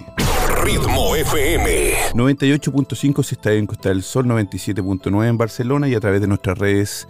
[0.66, 1.94] Ritmo FM.
[2.14, 6.58] 98.5 si está en Costa del Sol, 97.9 en Barcelona y a través de nuestras
[6.58, 7.06] redes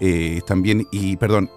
[0.00, 1.48] eh, también, y perdón,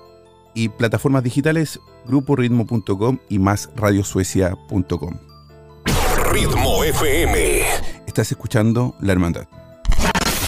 [0.53, 5.17] y plataformas digitales, gruporitmo.com y más radiosuecia.com.
[6.31, 7.63] Ritmo FM.
[8.05, 9.47] Estás escuchando La Hermandad.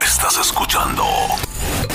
[0.03, 1.03] Estás escuchando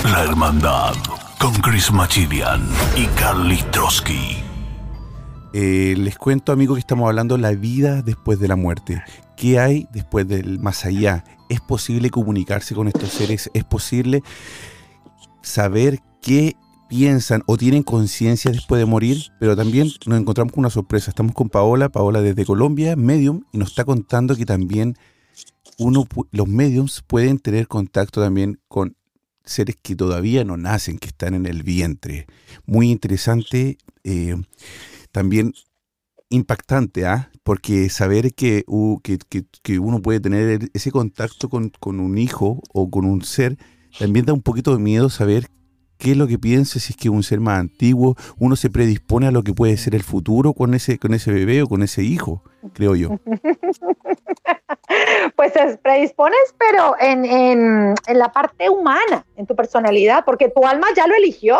[0.02, 0.94] La Hermandad
[1.38, 4.45] con Chris Machilian y Carly Trotsky.
[5.58, 9.02] Eh, les cuento, amigos, que estamos hablando de la vida después de la muerte.
[9.38, 11.24] ¿Qué hay después del más allá?
[11.48, 13.50] ¿Es posible comunicarse con estos seres?
[13.54, 14.22] ¿Es posible
[15.40, 16.56] saber qué
[16.90, 19.32] piensan o tienen conciencia después de morir?
[19.40, 21.08] Pero también nos encontramos con una sorpresa.
[21.08, 24.98] Estamos con Paola, Paola desde Colombia, Medium, y nos está contando que también
[25.78, 28.94] uno, los mediums pueden tener contacto también con
[29.42, 32.26] seres que todavía no nacen, que están en el vientre.
[32.66, 34.36] Muy interesante, eh,
[35.16, 35.54] también
[36.28, 37.30] impactante, ¿ah?
[37.42, 38.66] porque saber que,
[39.62, 43.56] que, uno puede tener ese contacto con, con, un hijo o con un ser,
[43.98, 45.46] también da un poquito de miedo saber
[45.96, 49.26] qué es lo que piensa, si es que un ser más antiguo, uno se predispone
[49.26, 52.02] a lo que puede ser el futuro con ese, con ese bebé o con ese
[52.02, 52.42] hijo,
[52.74, 53.18] creo yo.
[55.34, 60.88] pues predispones, pero en, en, en, la parte humana, en tu personalidad, porque tu alma
[60.94, 61.56] ya lo eligió,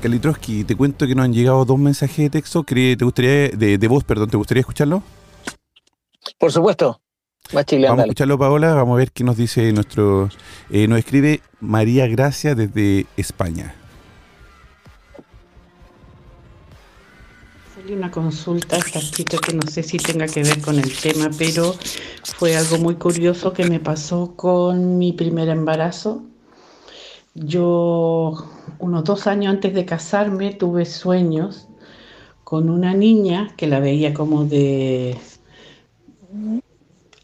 [0.01, 2.63] Kalitroski, te cuento que nos han llegado dos mensajes de texto.
[2.63, 5.03] ¿Te gustaría, de, de voz, perdón, ¿te gustaría escucharlo?
[6.37, 7.01] Por supuesto.
[7.51, 8.73] Vamos a escucharlo, Paola.
[8.73, 10.29] Vamos a ver qué nos dice nuestro.
[10.69, 13.75] Eh, nos escribe María Gracia desde España.
[17.91, 21.75] Una consulta esta chica que no sé si tenga que ver con el tema, pero
[22.23, 26.23] fue algo muy curioso que me pasó con mi primer embarazo.
[27.33, 28.47] Yo,
[28.79, 31.67] unos dos años antes de casarme, tuve sueños
[32.45, 35.17] con una niña que la veía como de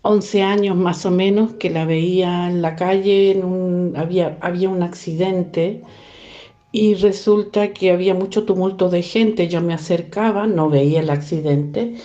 [0.02, 3.42] 11 años más o menos, que la veía en la calle,
[3.96, 5.82] había, había un accidente
[6.72, 9.48] y resulta que había mucho tumulto de gente.
[9.48, 11.96] Yo me acercaba, no veía el accidente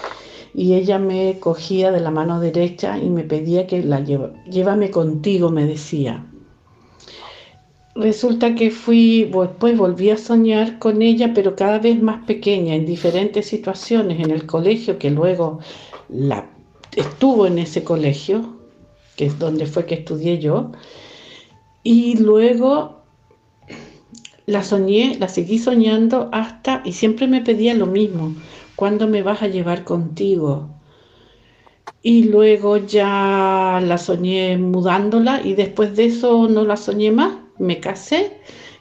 [0.55, 4.91] y ella me cogía de la mano derecha y me pedía que la lleva, llévame
[4.91, 6.27] contigo, me decía.
[7.95, 12.87] Resulta que fui, después volví a soñar con ella, pero cada vez más pequeña, en
[12.87, 15.59] diferentes situaciones, en el colegio, que luego
[16.09, 16.49] la,
[16.97, 18.57] estuvo en ese colegio,
[19.17, 20.73] que es donde fue que estudié yo,
[21.83, 23.02] y luego
[24.47, 28.35] la soñé, la seguí soñando hasta, y siempre me pedía lo mismo,
[28.77, 30.71] ¿cuándo me vas a llevar contigo?
[32.03, 37.81] Y luego ya la soñé mudándola y después de eso no la soñé más me
[37.81, 38.33] casé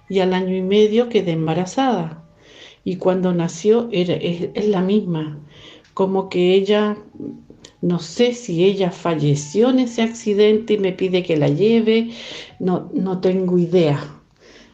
[0.09, 2.23] y al año y medio quedé embarazada.
[2.83, 5.39] Y cuando nació era, es, la misma,
[5.93, 6.97] como que ella,
[7.81, 12.09] no sé si ella falleció en ese accidente y me pide que la lleve,
[12.59, 14.20] no, no tengo idea.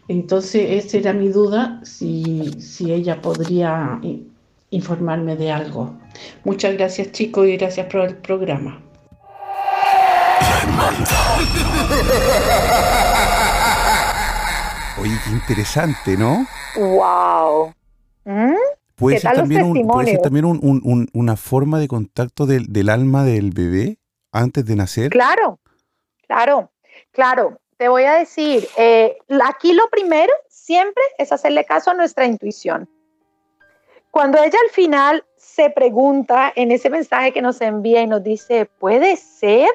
[0.07, 3.99] Entonces esa era mi duda, si, si ella podría
[4.69, 5.97] informarme de algo.
[6.43, 8.79] Muchas gracias chicos y gracias por el programa.
[14.99, 16.45] Oye, qué interesante, ¿no?
[16.75, 17.73] ¡Wow!
[18.25, 18.53] ¿Mm?
[18.95, 23.99] ¿Puede, ser también un, una forma de contacto del, del, alma del bebé
[24.31, 25.11] antes de nacer?
[25.11, 25.59] Claro,
[26.27, 26.71] claro,
[27.11, 27.59] claro.
[27.77, 32.89] Te voy a decir, eh, aquí lo primero siempre es hacerle caso a nuestra intuición.
[34.09, 38.65] Cuando ella al final se pregunta en ese mensaje que nos envía y nos dice,
[38.65, 39.69] ¿puede ser?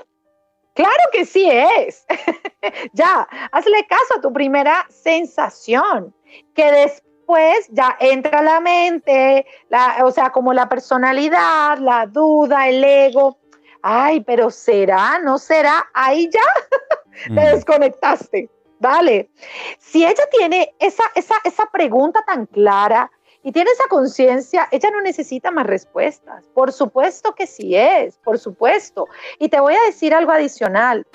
[0.74, 2.04] Claro que sí es.
[2.92, 6.12] ya, hazle caso a tu primera sensación,
[6.54, 12.82] que después ya entra la mente, la, o sea, como la personalidad, la duda, el
[12.82, 13.38] ego.
[13.80, 16.40] Ay, pero será, no será, ahí ya
[17.26, 17.54] te mm.
[17.54, 18.48] desconectaste.
[18.80, 19.30] Vale.
[19.78, 23.10] Si ella tiene esa, esa, esa pregunta tan clara,
[23.44, 26.46] y tiene esa conciencia, ella no necesita más respuestas.
[26.54, 29.08] Por supuesto que sí es, por supuesto.
[29.38, 31.06] Y te voy a decir algo adicional.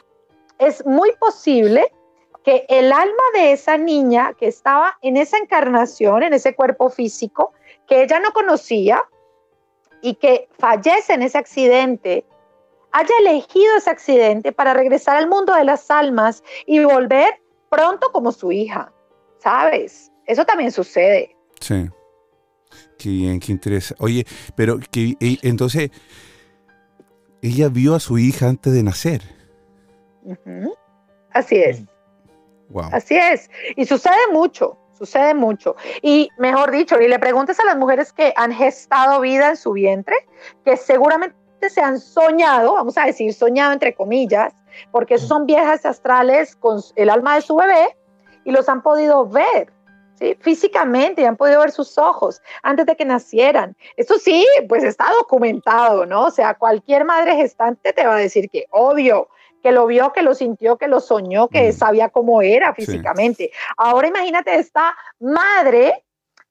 [0.59, 1.93] Es muy posible
[2.43, 7.53] que el alma de esa niña que estaba en esa encarnación, en ese cuerpo físico,
[7.87, 9.03] que ella no conocía
[10.01, 12.25] y que fallece en ese accidente,
[12.97, 17.31] haya elegido ese accidente para regresar al mundo de las almas y volver
[17.69, 18.91] pronto como su hija.
[19.37, 20.11] ¿Sabes?
[20.25, 21.35] Eso también sucede.
[21.61, 21.87] Sí.
[22.97, 24.03] Qué bien, qué interesante.
[24.03, 24.25] Oye,
[24.55, 25.91] pero que entonces
[27.43, 29.21] ella vio a su hija antes de nacer.
[31.31, 31.83] Así es.
[32.69, 32.89] Wow.
[32.91, 33.49] Así es.
[33.75, 35.75] Y sucede mucho, sucede mucho.
[36.01, 39.73] Y mejor dicho, y le preguntes a las mujeres que han gestado vida en su
[39.73, 40.15] vientre,
[40.65, 41.37] que seguramente
[41.69, 44.53] se han soñado, vamos a decir soñado entre comillas,
[44.91, 47.97] porque son viejas astrales con el alma de su bebé
[48.43, 49.71] y los han podido ver
[50.39, 53.75] físicamente, han podido ver sus ojos antes de que nacieran.
[53.95, 56.25] Eso sí, pues está documentado, ¿no?
[56.25, 59.29] O sea, cualquier madre gestante te va a decir que obvio,
[59.61, 61.73] que lo vio, que lo sintió, que lo soñó, que mm.
[61.73, 63.51] sabía cómo era físicamente.
[63.75, 66.03] Ahora imagínate esta madre,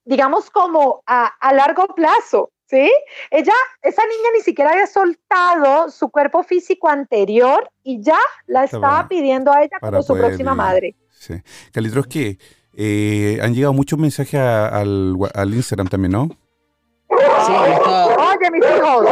[0.05, 2.91] digamos como a, largo plazo, ¿sí?
[3.31, 3.53] Ella,
[3.83, 9.53] esa niña ni siquiera había soltado su cuerpo físico anterior y ya la estaba pidiendo
[9.53, 10.95] a ella como su próxima madre.
[11.11, 11.35] Sí.
[11.73, 12.39] Calitros, ¿qué?
[12.75, 16.29] Eh, han llegado muchos mensajes al, al, Instagram también, ¿no?
[17.09, 18.07] Sí, está...
[18.07, 19.09] Oye, mis hijos.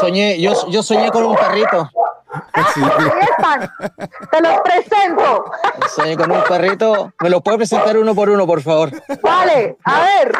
[0.00, 1.90] Soñé, yo, yo soñé con un perrito.
[2.74, 2.80] Sí.
[3.30, 3.72] están.
[4.30, 5.44] Te los presento.
[5.94, 7.12] Soñé con un perrito.
[7.20, 8.90] ¿Me lo puede presentar uno por uno, por favor?
[9.22, 10.32] Vale, a ver.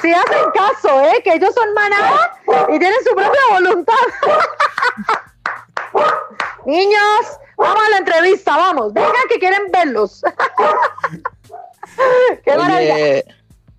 [0.00, 1.20] Si hacen caso, ¿eh?
[1.22, 2.38] Que ellos son manada
[2.68, 3.94] y tienen su propia voluntad.
[6.66, 8.94] Niños, Vamos a la entrevista, vamos.
[8.94, 10.22] Vengan que quieren verlos.
[12.44, 13.24] Qué oye,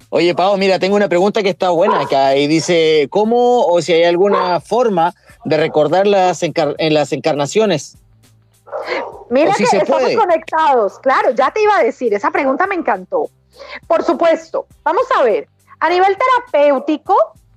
[0.09, 3.93] oye, Pau, mira, tengo una pregunta que está buena acá y dice, ¿cómo o si
[3.93, 5.15] hay alguna forma
[5.45, 7.97] de recordar las en las encarnaciones?
[9.29, 13.29] Mira que estamos conectados, claro, ya te iba a decir, esa pregunta me encantó.
[13.87, 15.47] Por supuesto, vamos a ver,
[15.79, 17.15] a nivel terapéutico,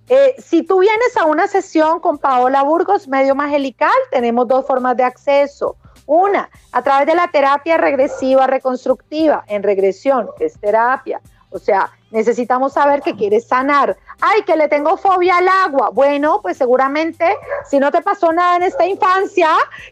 [0.08, 4.96] eh, si tú vienes a una sesión con Paola Burgos, medio magelical, tenemos dos formas
[4.96, 5.76] de acceso.
[6.06, 11.20] Una, a través de la terapia regresiva reconstructiva, en regresión, que es terapia
[11.50, 13.96] O sea, necesitamos saber que quieres sanar.
[14.20, 15.90] Ay, que le tengo fobia al agua.
[15.92, 17.36] Bueno, pues seguramente
[17.68, 19.48] si no te pasó nada en esta infancia,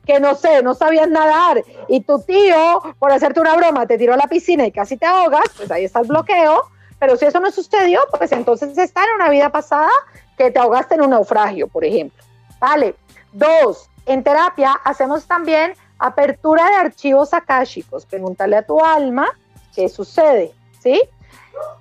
[0.07, 4.15] que no sé, no sabías nadar y tu tío, por hacerte una broma, te tiró
[4.15, 6.63] a la piscina y casi te ahogas, pues ahí está el bloqueo.
[6.99, 9.91] Pero si eso no sucedió, pues entonces está en una vida pasada
[10.37, 12.23] que te ahogaste en un naufragio, por ejemplo.
[12.61, 12.95] Vale.
[13.33, 18.05] Dos, en terapia hacemos también apertura de archivos akáshicos.
[18.05, 19.29] Pregúntale a tu alma
[19.75, 21.01] qué sucede, ¿sí?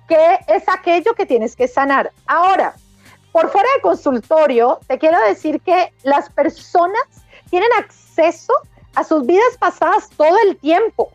[0.08, 2.12] ¿Qué es aquello que tienes que sanar?
[2.26, 2.74] Ahora,
[3.32, 7.02] por fuera de consultorio, te quiero decir que las personas
[7.48, 8.52] tienen acceso
[8.94, 11.12] a sus vidas pasadas todo el tiempo.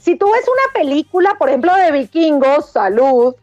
[0.00, 3.34] Si tú ves una película, por ejemplo, de vikingos, salud,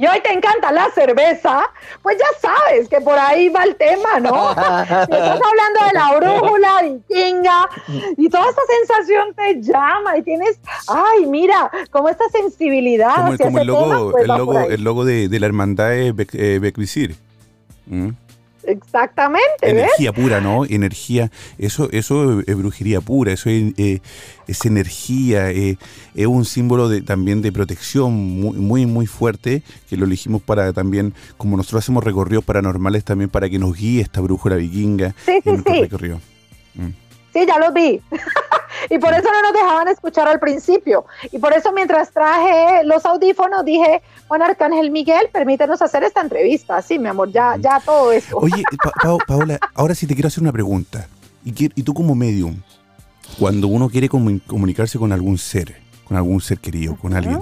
[0.00, 1.60] y hoy te encanta la cerveza,
[2.02, 4.50] pues ya sabes que por ahí va el tema, ¿no?
[4.52, 7.68] estás hablando de la brújula vikinga
[8.16, 13.14] y toda esa sensación te llama y tienes, ay, mira, como esta sensibilidad.
[13.16, 15.46] Como, hacia como ese el logo, tema, pues el logo, el logo de, de la
[15.46, 17.16] hermandad de Bec- eh, Becvisir.
[17.86, 18.08] ¿Mm?
[18.70, 19.72] Exactamente, ¿ves?
[19.72, 20.64] Energía pura, ¿no?
[20.64, 24.00] Energía, eso, eso es brujería pura, eso es, eh,
[24.46, 25.76] es energía, eh,
[26.14, 30.72] es un símbolo de, también de protección muy, muy, muy fuerte, que lo elegimos para
[30.72, 35.32] también, como nosotros hacemos recorridos paranormales, también para que nos guíe esta brújula vikinga Sí,
[35.42, 35.80] sí, en nuestro sí.
[35.80, 36.20] recorrido.
[36.74, 36.88] Mm.
[37.32, 38.00] Sí, ya los vi.
[38.88, 41.04] y por eso no nos dejaban escuchar al principio.
[41.32, 46.80] Y por eso mientras traje los audífonos dije, bueno, Arcángel Miguel, permítenos hacer esta entrevista.
[46.82, 48.38] Sí, mi amor, ya, ya todo eso.
[48.38, 51.06] Oye, Pa- Pa- Paola, ahora sí te quiero hacer una pregunta.
[51.44, 51.52] Y,
[51.82, 52.60] tú como medium,
[53.38, 55.76] cuando uno quiere comu- comunicarse con algún ser,
[56.10, 57.38] con algún ser querido, con alguien,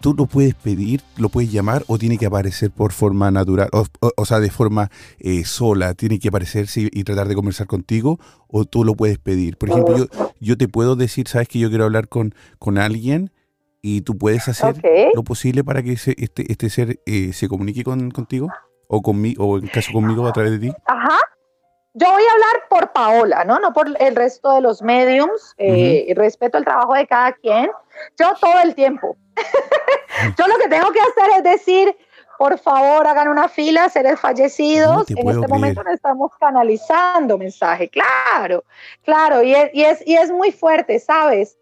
[0.00, 3.86] ¿tú lo puedes pedir, lo puedes llamar o tiene que aparecer por forma natural, o,
[4.00, 7.66] o- o sea, de forma eh, sola, tiene que aparecerse y, y tratar de conversar
[7.66, 9.56] contigo o tú lo puedes pedir?
[9.56, 10.04] Por ejemplo, yo,
[10.40, 13.32] yo te puedo decir, sabes que yo quiero hablar con, con alguien
[13.80, 14.74] y tú puedes hacer
[15.14, 18.48] lo posible para que ese- este, este ser eh, se comunique con, contigo
[18.88, 20.72] o conmigo, o en caso conmigo a través de ti.
[20.86, 21.16] Ajá.
[21.94, 23.58] Yo voy a hablar por Paola, ¿no?
[23.58, 25.54] No por el resto de los mediums.
[25.58, 27.68] eh, respeto el trabajo de cada quien.
[28.18, 29.16] Yo todo el tiempo.
[30.38, 31.96] Yo lo que tengo que hacer es decir,
[32.38, 35.08] por favor, hagan una fila, seres fallecidos.
[35.10, 37.88] No en este momento no estamos canalizando mensaje.
[37.88, 38.64] Claro,
[39.04, 39.42] claro.
[39.42, 41.56] Y es, y es, y es muy fuerte, ¿sabes?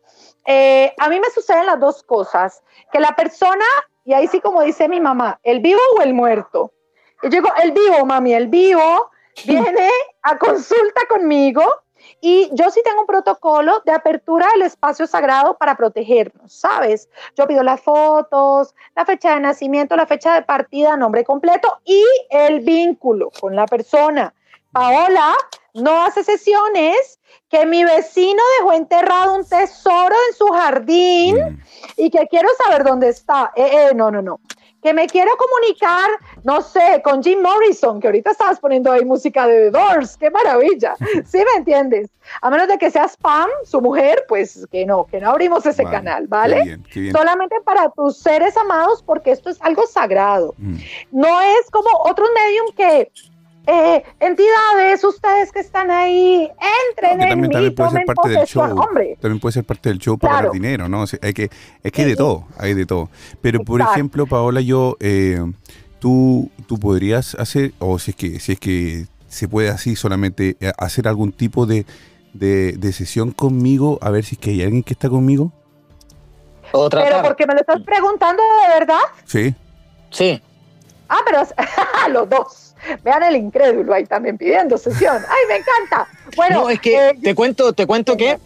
[0.46, 2.62] Eh, a mí me suceden las dos cosas.
[2.92, 3.64] Que la persona,
[4.04, 6.72] y ahí sí como dice mi mamá, el vivo o el muerto.
[7.22, 9.10] Y yo digo, el vivo, mami, el vivo
[9.44, 9.90] viene
[10.22, 11.62] a consulta conmigo
[12.20, 17.08] y yo sí tengo un protocolo de apertura del espacio sagrado para protegernos, ¿sabes?
[17.36, 22.04] Yo pido las fotos, la fecha de nacimiento, la fecha de partida, nombre completo y
[22.30, 24.34] el vínculo con la persona.
[24.72, 25.34] Paola
[25.74, 27.18] no hace sesiones
[27.48, 31.60] que mi vecino dejó enterrado un tesoro en su jardín Mm.
[31.96, 33.52] y que quiero saber dónde está.
[33.56, 34.40] Eh, eh, no, no, no.
[34.82, 36.08] Que me quiero comunicar,
[36.42, 40.16] no sé, con Jim Morrison, que ahorita estabas poniendo ahí música de The Doors.
[40.16, 40.94] ¡Qué maravilla!
[41.26, 42.08] ¿Sí me entiendes?
[42.42, 45.82] A menos de que sea spam, su mujer, pues que no, que no abrimos ese
[45.84, 46.62] Vale, canal, Qué ¿vale?
[46.64, 47.12] bien, qué bien.
[47.12, 50.54] Solamente para tus seres amados, porque esto es algo sagrado.
[50.58, 50.76] Mm.
[51.10, 53.10] No es como otros medium que
[53.66, 56.50] eh, entidades, ustedes que están ahí,
[56.90, 58.62] entren Que en también, mí, también puede ser parte del show.
[58.80, 60.48] Hombre, También puede ser parte del show para Claro.
[60.48, 61.02] ganar dinero, ¿no?
[61.02, 61.50] O sea, hay que,
[61.82, 63.10] es que hay de todo, hay de todo.
[63.42, 63.94] Pero por Exacto.
[63.96, 65.40] ejemplo, Paola, yo, eh,
[65.98, 70.56] tú, tú podrías hacer, o si es que, si es que se puede así solamente
[70.60, 71.86] eh, hacer algún tipo de,
[72.32, 75.52] de, de sesión conmigo, a ver si es que hay alguien que está conmigo.
[76.72, 77.24] O pero tratar.
[77.24, 79.00] porque me lo estás preguntando de verdad.
[79.24, 79.54] Sí.
[80.10, 80.40] Sí.
[81.08, 81.42] Ah, pero
[82.12, 82.69] los dos.
[83.04, 85.16] Vean el incrédulo ahí también pidiendo sesión.
[85.28, 86.08] ¡Ay, me encanta!
[86.36, 88.38] Bueno, no, es que eh, te cuento, te cuento que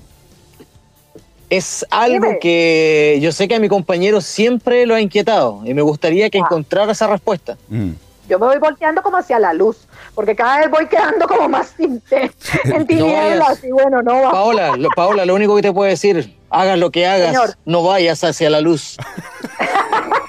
[1.51, 2.39] es algo Dime.
[2.41, 6.39] que yo sé que a mi compañero siempre lo ha inquietado y me gustaría que
[6.39, 6.43] Ah.
[6.45, 7.57] encontrara esa respuesta.
[7.69, 7.91] Mm.
[8.29, 9.77] yo me voy volteando como hacia la luz,
[10.15, 12.31] porque cada vez voy quedando como más tinte,
[12.65, 14.31] en tinieblas y bueno, no va.
[14.33, 17.55] Paola, lo, Paola, lo único que te puedo decir, hagas lo que hagas, Señor.
[17.67, 18.97] no vayas hacia la luz.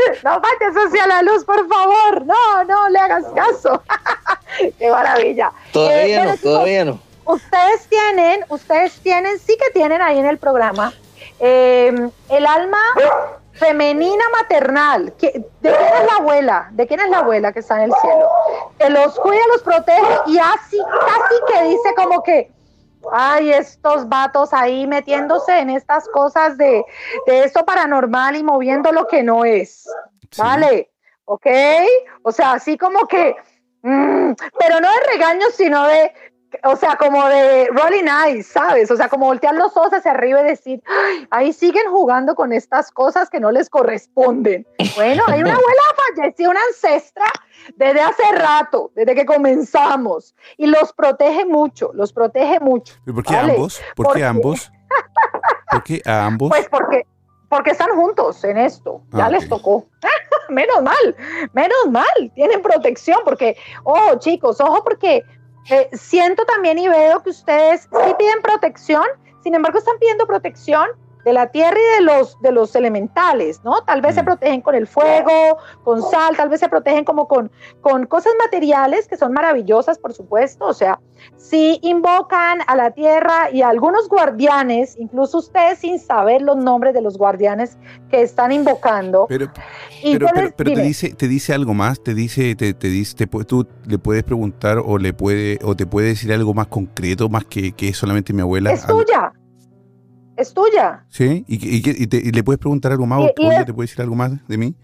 [0.24, 2.24] No vayas hacia la luz, por favor.
[2.26, 3.82] No, no le hagas caso.
[4.78, 5.52] Qué maravilla.
[5.66, 7.00] Eh, Todavía bueno, no, todavía no.
[7.24, 10.92] Ustedes tienen, ustedes tienen, sí que tienen ahí en el programa
[11.40, 12.78] eh, el alma
[13.52, 15.12] femenina maternal.
[15.18, 16.68] ¿Qui- ¿De quién es la abuela?
[16.70, 18.28] ¿De quién es la abuela que está en el cielo?
[18.78, 22.50] Que los cuida, los protege y así casi que dice como que,
[23.12, 26.84] ay, estos vatos ahí metiéndose en estas cosas de,
[27.26, 29.84] de esto paranormal y moviendo lo que no es.
[30.30, 30.40] Sí.
[30.40, 30.90] ¿Vale?
[31.24, 31.46] ¿Ok?
[32.22, 33.36] O sea, así como que,
[33.82, 36.12] mm, pero no de regaño, sino de,
[36.64, 38.90] o sea, como de rolling eyes, ¿sabes?
[38.90, 40.82] O sea, como voltear los ojos hacia arriba y decir,
[41.30, 44.66] ahí siguen jugando con estas cosas que no les corresponden.
[44.96, 45.82] Bueno, hay una abuela
[46.16, 47.24] fallecida, una ancestra,
[47.76, 52.94] desde hace rato, desde que comenzamos, y los protege mucho, los protege mucho.
[53.04, 53.80] por qué ambos?
[53.94, 54.72] ¿Por qué ambos?
[55.70, 56.48] ¿Por qué a ambos?
[56.48, 57.06] Pues porque,
[57.48, 59.86] porque están juntos en esto, ya Ah, les tocó.
[60.48, 61.16] menos mal,
[61.52, 65.22] menos mal, tienen protección, porque, oh chicos, ojo, porque
[65.70, 69.04] eh, siento también y veo que ustedes sí piden protección,
[69.42, 70.88] sin embargo están pidiendo protección
[71.24, 73.82] de la tierra y de los, de los elementales, ¿no?
[73.82, 74.24] Tal vez se Mm.
[74.24, 77.50] protegen con el fuego, con sal, tal vez se protegen como con,
[77.80, 81.00] con cosas materiales que son maravillosas, por supuesto, o sea,
[81.36, 86.94] sí invocan a la tierra y a algunos guardianes, incluso ustedes sin saber los nombres
[86.94, 87.76] de los guardianes
[88.10, 89.26] que están invocando.
[89.28, 89.46] Pero,
[90.02, 92.72] y pero, yo pero, les- pero te dice, te dice algo más, te dice, te,
[92.74, 96.54] te dice, te tú le puedes preguntar o le puede, o te puede decir algo
[96.54, 98.70] más concreto, más que, que solamente mi abuela.
[98.72, 99.32] es tuya,
[100.38, 101.04] es tuya.
[101.08, 101.44] ¿Sí?
[101.48, 103.20] ¿Y, que- y que- y te- y le puedes preguntar algo más?
[103.20, 104.74] O ella es- te puede decir algo más de mí?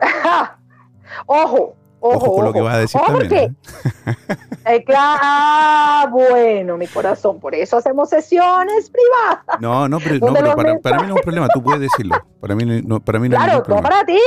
[1.26, 2.66] ojo, ojo, Ojo con lo que ojo.
[2.66, 3.56] vas a decir Ojo también.
[3.62, 4.36] porque- ¿eh?
[4.64, 9.60] Eh, cla- ah, bueno, mi corazón, por eso hacemos sesiones privadas.
[9.60, 11.60] No, no, pero, no, ¿Dónde pero los para, para mí no es un problema, tú
[11.64, 12.14] puedes decirlo.
[12.40, 13.88] Para mí no, para mí no Claro, ningún no problema.
[13.88, 14.20] para ti,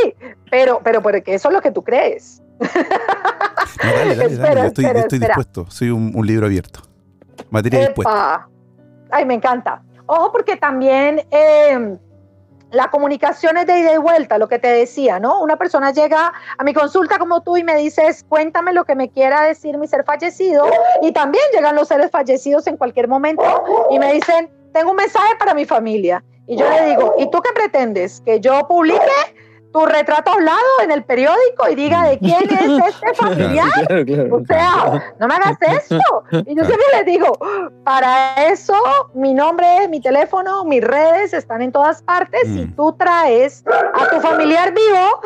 [0.51, 2.41] pero, pero porque eso es lo que tú crees.
[2.59, 2.67] No,
[3.93, 6.81] dale, dale, Espera, dale, yo estoy, espera, dispuesto, soy un, un libro abierto.
[7.49, 8.49] Materia dispuesta.
[9.15, 9.81] Ay, me encanta.
[10.07, 11.97] Ojo, porque también eh,
[12.71, 15.41] la comunicación es de ida y vuelta, lo que te decía, ¿no?
[15.41, 19.09] Una persona llega a mi consulta como tú y me dices, cuéntame lo que me
[19.09, 20.65] quiera decir mi ser fallecido.
[21.01, 25.33] Y también llegan los seres fallecidos en cualquier momento y me dicen, tengo un mensaje
[25.39, 26.21] para mi familia.
[26.45, 28.21] Y yo le digo, ¿y tú qué pretendes?
[28.25, 28.99] ¿Que yo publique
[29.75, 33.69] tu retrato hablado en el periódico y diga de quién es este familiar?
[33.87, 34.35] Claro, claro.
[34.37, 36.23] O sea, no me hagas esto.
[36.31, 37.37] Y yo siempre les digo,
[37.83, 38.73] para eso
[39.13, 42.41] mi nombre, mi teléfono, mis redes están en todas partes.
[42.45, 42.75] Si Mm.
[42.77, 45.21] tú traes a tu familiar vivo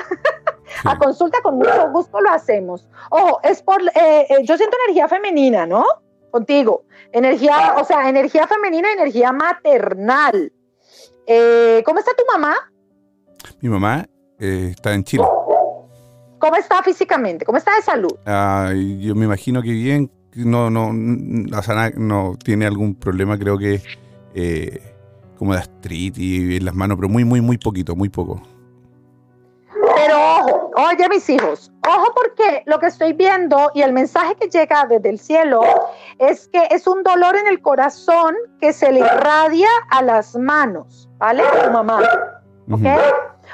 [0.83, 2.87] a consulta, con mucho gusto lo hacemos.
[3.11, 3.91] Ojo, es por, eh,
[4.29, 5.85] eh, yo siento energía femenina, ¿no?
[6.31, 6.85] Contigo.
[7.11, 10.51] Energía, o sea, energía femenina, energía maternal.
[11.27, 12.55] Eh, ¿Cómo está tu mamá?
[13.61, 14.05] Mi mamá
[14.39, 15.23] eh, está en Chile.
[16.39, 17.45] ¿Cómo está físicamente?
[17.45, 18.15] ¿Cómo está de salud?
[18.25, 22.65] Ah, y yo me imagino que bien, no, no, n- o sea, na- no tiene
[22.65, 23.81] algún problema, creo que
[24.33, 24.81] eh,
[25.37, 28.41] como de artritis en las manos, pero muy, muy, muy poquito, muy poco.
[29.95, 34.47] Pero ojo, oye mis hijos, ojo porque lo que estoy viendo y el mensaje que
[34.47, 35.61] llega desde el cielo
[36.19, 41.09] es que es un dolor en el corazón que se le irradia a las manos,
[41.17, 41.43] ¿vale?
[41.43, 42.01] A tu mamá,
[42.71, 42.85] ¿ok?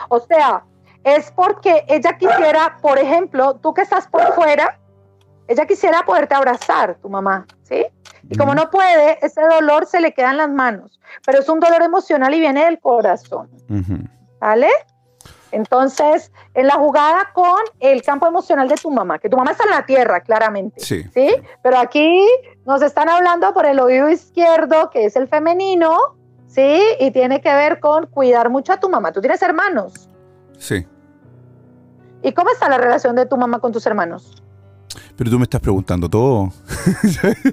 [0.10, 0.64] O sea,
[1.06, 4.80] es porque ella quisiera, por ejemplo, tú que estás por fuera,
[5.48, 7.86] ella quisiera poderte abrazar, tu mamá, ¿sí?
[8.28, 11.60] Y como no puede, ese dolor se le queda en las manos, pero es un
[11.60, 13.50] dolor emocional y viene del corazón.
[14.40, 14.70] ¿Vale?
[15.52, 19.66] Entonces, en la jugada con el campo emocional de tu mamá, que tu mamá está
[19.66, 20.80] en la tierra, claramente.
[20.80, 21.04] Sí.
[21.14, 21.30] ¿Sí?
[21.62, 22.28] Pero aquí
[22.66, 26.82] nos están hablando por el oído izquierdo, que es el femenino, ¿sí?
[27.00, 29.12] Y tiene que ver con cuidar mucho a tu mamá.
[29.12, 30.10] Tú tienes hermanos.
[30.58, 30.88] Sí.
[32.26, 34.42] ¿Y cómo está la relación de tu mamá con tus hermanos?
[35.16, 36.52] Pero tú me estás preguntando todo.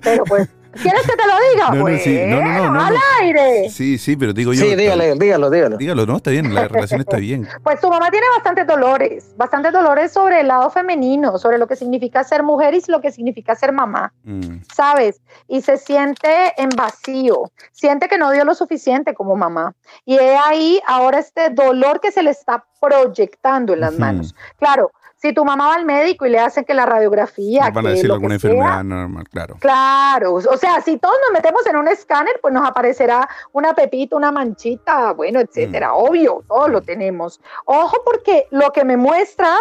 [0.02, 0.48] Pero pues,
[0.80, 1.68] ¿quieres que te lo diga?
[1.70, 3.00] No, no, Bueno, sí, no, no, no, no, al no.
[3.20, 3.68] aire.
[3.70, 4.64] Sí, sí, pero digo yo.
[4.64, 5.76] Sí, dígale, dígalo, dígalo.
[5.76, 7.46] Dígalo, no, está bien, la relación está bien.
[7.62, 11.76] Pues tu mamá tiene bastantes dolores, bastantes dolores sobre el lado femenino, sobre lo que
[11.76, 14.12] significa ser mujer y lo que significa ser mamá.
[14.24, 15.20] Mm, ¿sabes?
[15.48, 19.74] Y se siente en vacío, siente que no dio lo suficiente como mamá.
[20.04, 24.00] Y he ahí ahora este dolor que se le está proyectando en las Ujú.
[24.00, 24.34] manos.
[24.58, 24.90] Claro,
[25.22, 27.88] si tu mamá va al médico y le hacen que la radiografía, Nos van a
[27.90, 29.56] que decir lo alguna que sea, enfermedad normal, claro.
[29.60, 34.16] Claro, o sea, si todos nos metemos en un escáner, pues nos aparecerá una pepita,
[34.16, 35.94] una manchita, bueno, etcétera.
[35.94, 37.40] Obvio, todos lo tenemos.
[37.66, 39.56] Ojo, porque lo que me muestra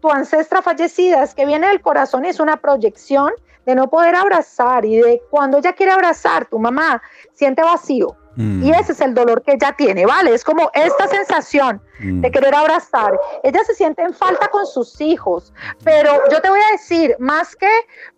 [0.00, 3.30] tu ancestra fallecida es que viene del corazón y es una proyección
[3.66, 7.00] de no poder abrazar y de cuando ella quiere abrazar, tu mamá
[7.34, 8.16] siente vacío.
[8.36, 10.34] Mm, Y ese es el dolor que ella tiene, ¿vale?
[10.34, 13.18] Es como esta sensación mm, de querer abrazar.
[13.42, 15.52] Ella se siente en falta con sus hijos,
[15.84, 17.70] pero yo te voy a decir, más que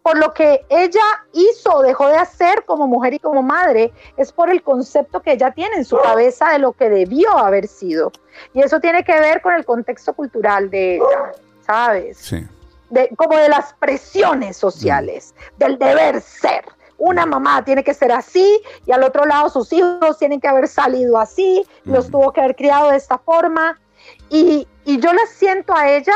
[0.03, 4.33] por lo que ella hizo o dejó de hacer como mujer y como madre, es
[4.33, 8.11] por el concepto que ella tiene en su cabeza de lo que debió haber sido.
[8.55, 11.33] Y eso tiene que ver con el contexto cultural de ella,
[11.67, 12.17] ¿sabes?
[12.19, 12.47] Sí.
[12.91, 16.65] de, como de las presiones sociales, del deber ser.
[16.99, 20.69] Una mamá tiene que ser así y al otro lado sus hijos tienen que haber
[20.69, 22.11] salido así, los Mm.
[22.11, 23.79] tuvo que haber criado de esta forma.
[24.31, 26.15] Y, y yo la siento a ella,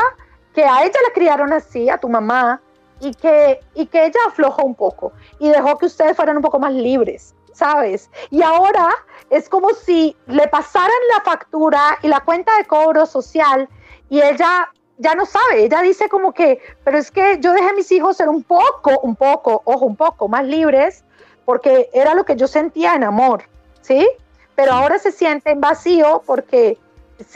[0.53, 2.61] que a ella la criaron así, a tu mamá,
[2.99, 6.59] y que, y que ella aflojó un poco y dejó que ustedes fueran un poco
[6.59, 8.09] más libres, ¿sabes?
[8.29, 8.89] Y ahora
[9.31, 13.67] es como si le pasaran la factura y la cuenta de cobro social
[14.09, 14.71] y ella
[15.01, 18.17] ya no sabe, ella dice como que, pero es que yo dejé a mis hijos
[18.17, 21.03] ser un poco, un poco, ojo, un poco más libres
[21.43, 23.43] porque era lo que yo sentía en amor,
[23.81, 24.07] ¿sí?
[24.55, 26.77] Pero ahora se siente en vacío porque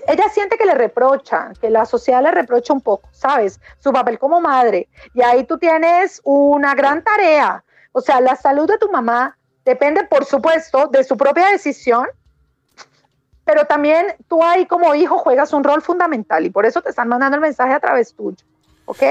[0.08, 3.60] ella siente que le reprocha, que la sociedad le reprocha un poco, ¿sabes?
[3.80, 4.88] Su papel como madre.
[5.14, 7.64] Y ahí tú tienes una gran tarea.
[7.92, 12.08] O sea, la salud de tu mamá depende, por supuesto, de su propia decisión,
[13.46, 17.08] pero también tú ahí como hijo juegas un rol fundamental y por eso te están
[17.08, 18.38] mandando el mensaje a través tuyo.
[18.86, 19.04] ¿Ok?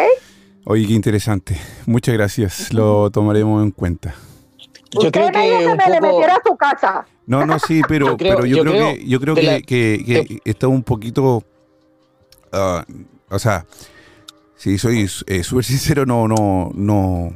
[0.67, 1.61] Oye, qué interesante.
[1.87, 2.73] Muchas gracias.
[2.73, 4.15] Lo tomaremos en cuenta.
[4.91, 7.07] Yo creo que me le metiera a su casa.
[7.27, 10.69] No, no, sí, pero yo creo, pero yo, creo, que yo creo que, que, está
[10.69, 11.43] un poquito,
[12.53, 12.83] uh,
[13.31, 13.67] o sea,
[14.57, 17.33] si soy eh, súper sincero, no, no, no,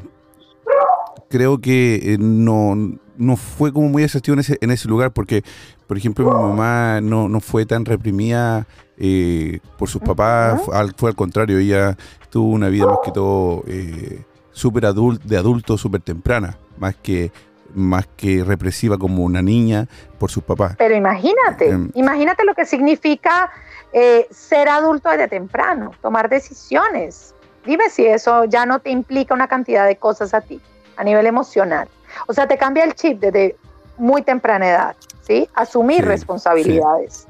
[1.28, 5.42] creo que eh, no, no fue como muy asertivo en ese, en ese lugar, porque,
[5.86, 8.66] por ejemplo, mi mamá no, no fue tan reprimida
[8.96, 10.62] eh, por sus papás,
[10.96, 11.96] fue al contrario, ella
[12.30, 17.30] tuvo una vida más que todo eh, súper de adulto, súper temprana, más que
[17.74, 19.86] más que represiva como una niña
[20.18, 20.74] por sus papás.
[20.78, 23.50] Pero imagínate, em, imagínate lo que significa
[23.92, 27.34] eh, ser adulto desde temprano, tomar decisiones.
[27.66, 30.60] Dime si eso ya no te implica una cantidad de cosas a ti,
[30.96, 31.88] a nivel emocional.
[32.26, 33.56] O sea, te cambia el chip desde
[33.96, 35.48] muy temprana edad, ¿sí?
[35.54, 37.26] Asumir responsabilidades,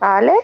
[0.00, 0.34] ¿vale?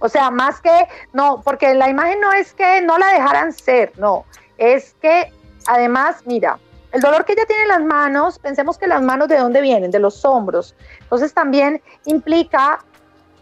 [0.00, 3.92] O sea, más que, no, porque la imagen no es que no la dejaran ser,
[3.98, 4.24] no,
[4.56, 5.32] es que
[5.66, 6.58] además, mira,
[6.92, 9.90] el dolor que ella tiene en las manos, pensemos que las manos de dónde vienen,
[9.90, 10.74] de los hombros.
[11.00, 12.78] Entonces también implica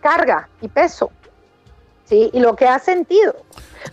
[0.01, 1.11] carga y peso,
[2.05, 2.31] ¿sí?
[2.33, 3.35] Y lo que ha sentido.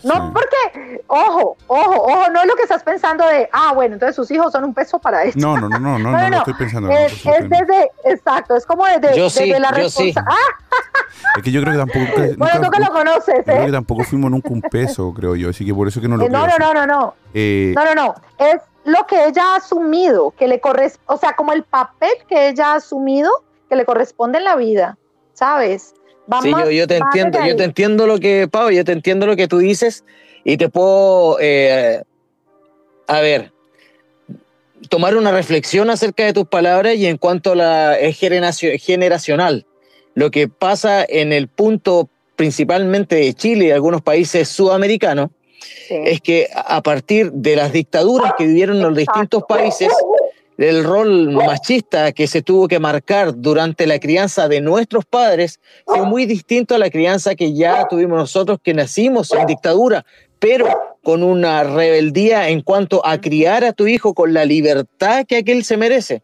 [0.03, 4.15] No porque, ojo, ojo, ojo, no es lo que estás pensando de, ah, bueno, entonces
[4.15, 5.39] sus hijos son un peso para esto.
[5.39, 6.89] No, no, no, no, no, no, no, estoy pensando.
[6.89, 10.35] Es, es desde, exacto, es como desde, desde la responsabilidad.
[11.37, 12.21] Es que yo creo que tampoco.
[12.37, 13.43] bueno, tú que lo conoces, ¿eh?
[13.43, 16.17] Creo que tampoco fuimos nunca un peso, creo yo, así que por eso que no
[16.17, 16.25] lo.
[16.25, 17.13] Eh, no, no, no, no, no.
[17.33, 18.15] Eh, no, no, no.
[18.37, 22.49] Es lo que ella ha asumido, que le corresponde, o sea, como el papel que
[22.49, 23.31] ella ha asumido
[23.69, 24.97] que le corresponde en la vida,
[25.33, 25.95] ¿sabes?
[26.41, 29.47] Sí, yo, te entiendo, yo te entiendo lo que, Pau, yo te entiendo lo que
[29.47, 30.03] tú dices
[30.43, 32.03] y te puedo, eh,
[33.07, 33.51] a ver,
[34.89, 39.65] tomar una reflexión acerca de tus palabras y en cuanto a la es generacional.
[40.15, 45.30] Lo que pasa en el punto principalmente de Chile y algunos países sudamericanos
[45.89, 49.89] es que a partir de las dictaduras que vivieron los distintos países,
[50.57, 56.05] el rol machista que se tuvo que marcar durante la crianza de nuestros padres fue
[56.05, 60.05] muy distinto a la crianza que ya tuvimos nosotros que nacimos en dictadura,
[60.39, 60.67] pero
[61.03, 65.63] con una rebeldía en cuanto a criar a tu hijo con la libertad que aquel
[65.63, 66.21] se merece.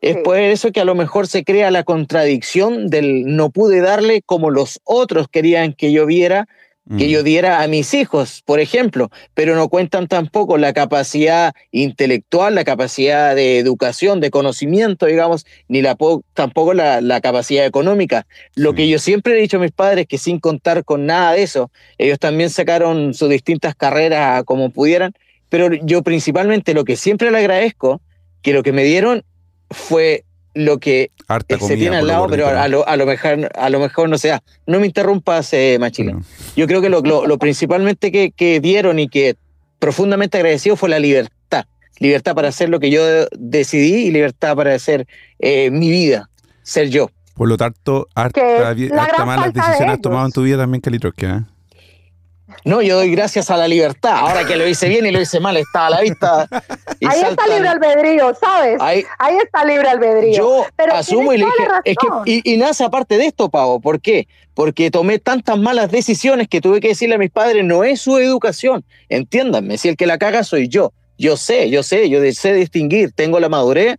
[0.00, 4.22] Es por eso que a lo mejor se crea la contradicción del no pude darle
[4.22, 6.46] como los otros querían que yo viera
[6.96, 12.54] que yo diera a mis hijos, por ejemplo, pero no cuentan tampoco la capacidad intelectual,
[12.54, 15.96] la capacidad de educación, de conocimiento, digamos, ni la
[16.34, 18.26] tampoco la, la, capacidad económica.
[18.54, 21.42] Lo que yo siempre he dicho a mis padres, que sin contar con nada de
[21.42, 25.12] eso, ellos también sacaron sus distintas carreras como pudieran,
[25.48, 28.00] pero yo principalmente lo que siempre le agradezco,
[28.42, 29.24] que lo que me dieron
[29.70, 30.25] fue
[30.56, 31.10] lo que
[31.60, 34.42] se tiene al lado, pero a lo, a, lo mejor, a lo mejor no sea.
[34.66, 36.18] No me interrumpas, eh, Machila.
[36.56, 39.36] Yo creo que lo, lo, principalmente que, que, dieron y que
[39.78, 41.66] profundamente agradecido fue la libertad.
[41.98, 43.02] Libertad para hacer lo que yo
[43.38, 45.06] decidí y libertad para hacer
[45.38, 46.30] eh, mi vida,
[46.62, 47.10] ser yo.
[47.34, 51.40] Por lo tanto, harta, harta malas decisiones has tomado en tu vida también, Calitrosque, ¿eh?
[52.64, 54.16] No, yo doy gracias a la libertad.
[54.16, 56.48] Ahora que lo hice bien y lo hice mal, está a la vista.
[57.06, 58.76] ahí está libre albedrío, ¿sabes?
[58.80, 59.04] Ahí,
[59.42, 60.36] está libre albedrío.
[60.36, 63.80] Yo asumo y le dije, es que, y, nace aparte de esto, Pavo.
[63.80, 64.28] ¿Por qué?
[64.54, 68.18] Porque tomé tantas malas decisiones que tuve que decirle a mis padres, no es su
[68.18, 68.84] educación.
[69.08, 70.92] Entiéndanme, si el que la caga soy yo.
[71.18, 73.96] Yo sé, yo sé, yo sé distinguir, tengo la madurez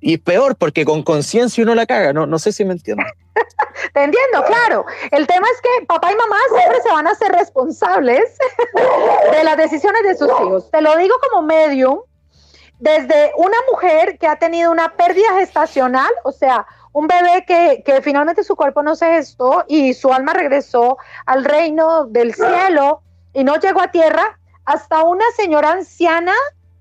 [0.00, 2.12] y, peor porque con conciencia uno la caga.
[2.12, 3.06] No, no sé si me entienden.
[3.92, 4.86] Te entiendo, claro.
[5.10, 8.36] El tema es que papá y mamá siempre se van a ser responsables
[9.32, 10.70] de las decisiones de sus hijos.
[10.70, 12.00] Te lo digo como medium,
[12.78, 18.00] desde una mujer que ha tenido una pérdida gestacional, o sea, un bebé que, que
[18.00, 20.96] finalmente su cuerpo no se gestó y su alma regresó
[21.26, 23.02] al reino del cielo
[23.34, 26.32] y no llegó a tierra, hasta una señora anciana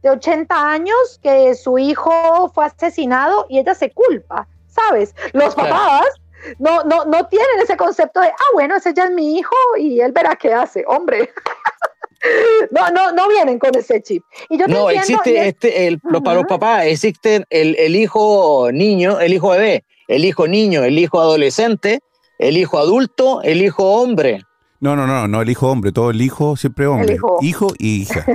[0.09, 5.13] de 80 años que su hijo fue asesinado y ella se culpa, ¿sabes?
[5.33, 6.05] Los papás
[6.59, 9.99] no, no, no tienen ese concepto de, ah, bueno, ese ya es mi hijo y
[10.01, 11.29] él verá qué hace, hombre.
[12.71, 14.23] No, no, no vienen con ese chip.
[14.49, 17.45] Y yo te No, entiendo, y existe es- este, el, los- para los papás, existen
[17.51, 21.99] el, el hijo niño, el hijo bebé, el hijo niño, el hijo adolescente,
[22.39, 24.41] el hijo adulto, el hijo hombre.
[24.79, 27.17] No, no, no, no el hijo hombre, todo el hijo siempre hombre.
[27.41, 27.73] hijo.
[27.79, 28.25] y hija.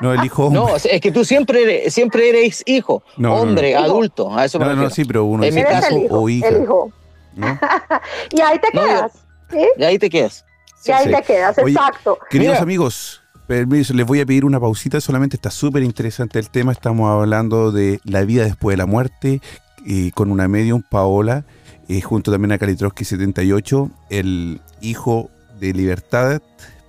[0.00, 0.62] No, el hijo hombre.
[0.62, 3.42] No, es que tú siempre eres, siempre eres hijo, No, no, no.
[3.42, 4.34] hombre, adulto.
[4.36, 6.48] A eso me No, no, sí, pero uno En mi caso, el hijo, o hija.
[6.48, 6.90] el hijo.
[7.36, 7.58] ¿no?
[8.32, 9.12] Y ahí te quedas.
[9.50, 9.66] ¿sí?
[9.78, 10.44] Y ahí te quedas.
[10.84, 11.12] Y ahí sí.
[11.12, 12.18] te quedas, Oye, exacto.
[12.30, 12.62] Queridos Mira.
[12.62, 16.72] amigos, permiso, les voy a pedir una pausita, solamente está súper interesante el tema.
[16.72, 19.40] Estamos hablando de la vida después de la muerte
[19.86, 21.44] eh, con una medium, Paola,
[21.88, 25.30] eh, junto también a Kalitrowski 78, el hijo
[25.60, 26.40] de libertad,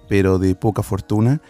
[0.10, 1.42] pero de poca fortuna,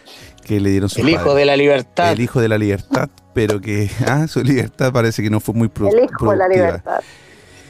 [0.44, 2.12] que le dieron su El hijo de la libertad.
[2.12, 5.68] El hijo de la libertad, pero que ah, su libertad parece que no fue muy
[5.68, 7.00] pro- El hijo de la productiva, libertad.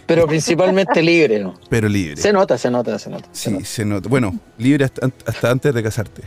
[0.06, 1.38] pero principalmente libre.
[1.40, 1.54] ¿no?
[1.68, 2.16] Pero libre.
[2.16, 3.28] Se nota, se nota, se nota.
[3.32, 3.64] se Sí, nota.
[3.64, 4.08] se nota.
[4.08, 6.22] Bueno, libre hasta, hasta antes de casarte.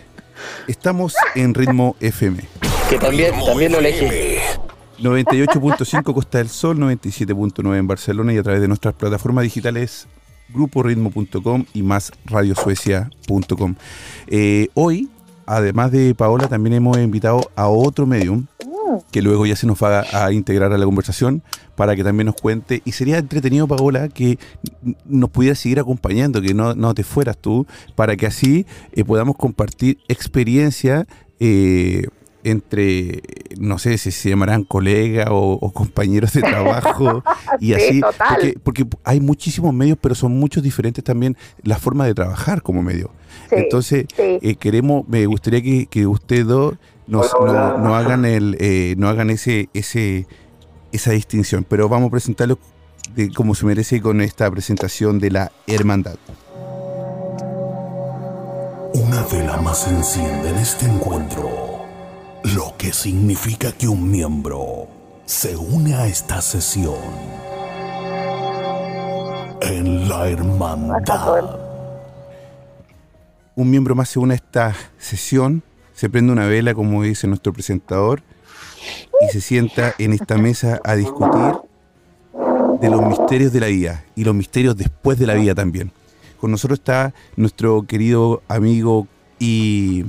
[0.67, 2.43] Estamos en ritmo FM.
[2.89, 4.05] Que también, también lo elegí.
[4.99, 10.07] 98.5 Costa del Sol, 97.9 en Barcelona y a través de nuestras plataformas digitales
[10.53, 13.75] gruporitmo.com y más radiosuecia.com.
[14.27, 15.09] Eh, hoy,
[15.45, 18.45] además de Paola, también hemos invitado a otro medium
[19.11, 21.43] que luego ya se nos va a, integrar a la conversación
[21.75, 22.81] para que también nos cuente.
[22.85, 24.39] Y sería entretenido, Paola, que
[25.05, 29.35] nos pudieras seguir acompañando, que no, no te fueras tú, para que así eh, podamos
[29.35, 31.05] compartir experiencia
[31.39, 32.07] eh,
[32.49, 33.21] entre,
[33.59, 37.23] no sé si se llamarán colegas o, o compañeros de trabajo
[37.59, 38.01] y Sí, así.
[38.01, 38.37] total.
[38.63, 42.81] Porque, porque hay muchísimos medios, pero son muchos diferentes también la forma de trabajar como
[42.83, 43.11] medio.
[43.49, 44.39] Sí, Entonces, sí.
[44.41, 46.75] eh, queremos, me gustaría que, que ustedes dos
[47.07, 50.27] nos, no, no hagan el, eh, no hagan ese, ese,
[50.91, 52.59] esa distinción, pero vamos a presentarlo
[53.15, 56.17] de como se merece con esta presentación de la hermandad.
[58.93, 61.49] Una vela más se enciende en este encuentro,
[62.43, 64.87] lo que significa que un miembro
[65.25, 66.95] se une a esta sesión.
[69.61, 71.59] En la hermandad.
[73.55, 75.63] Un miembro más se une a esta sesión,
[75.93, 78.21] se prende una vela, como dice nuestro presentador,
[79.21, 81.55] y se sienta en esta mesa a discutir
[82.79, 85.91] de los misterios de la vida y los misterios después de la vida también.
[86.39, 89.07] Con nosotros está nuestro querido amigo
[89.39, 90.05] y,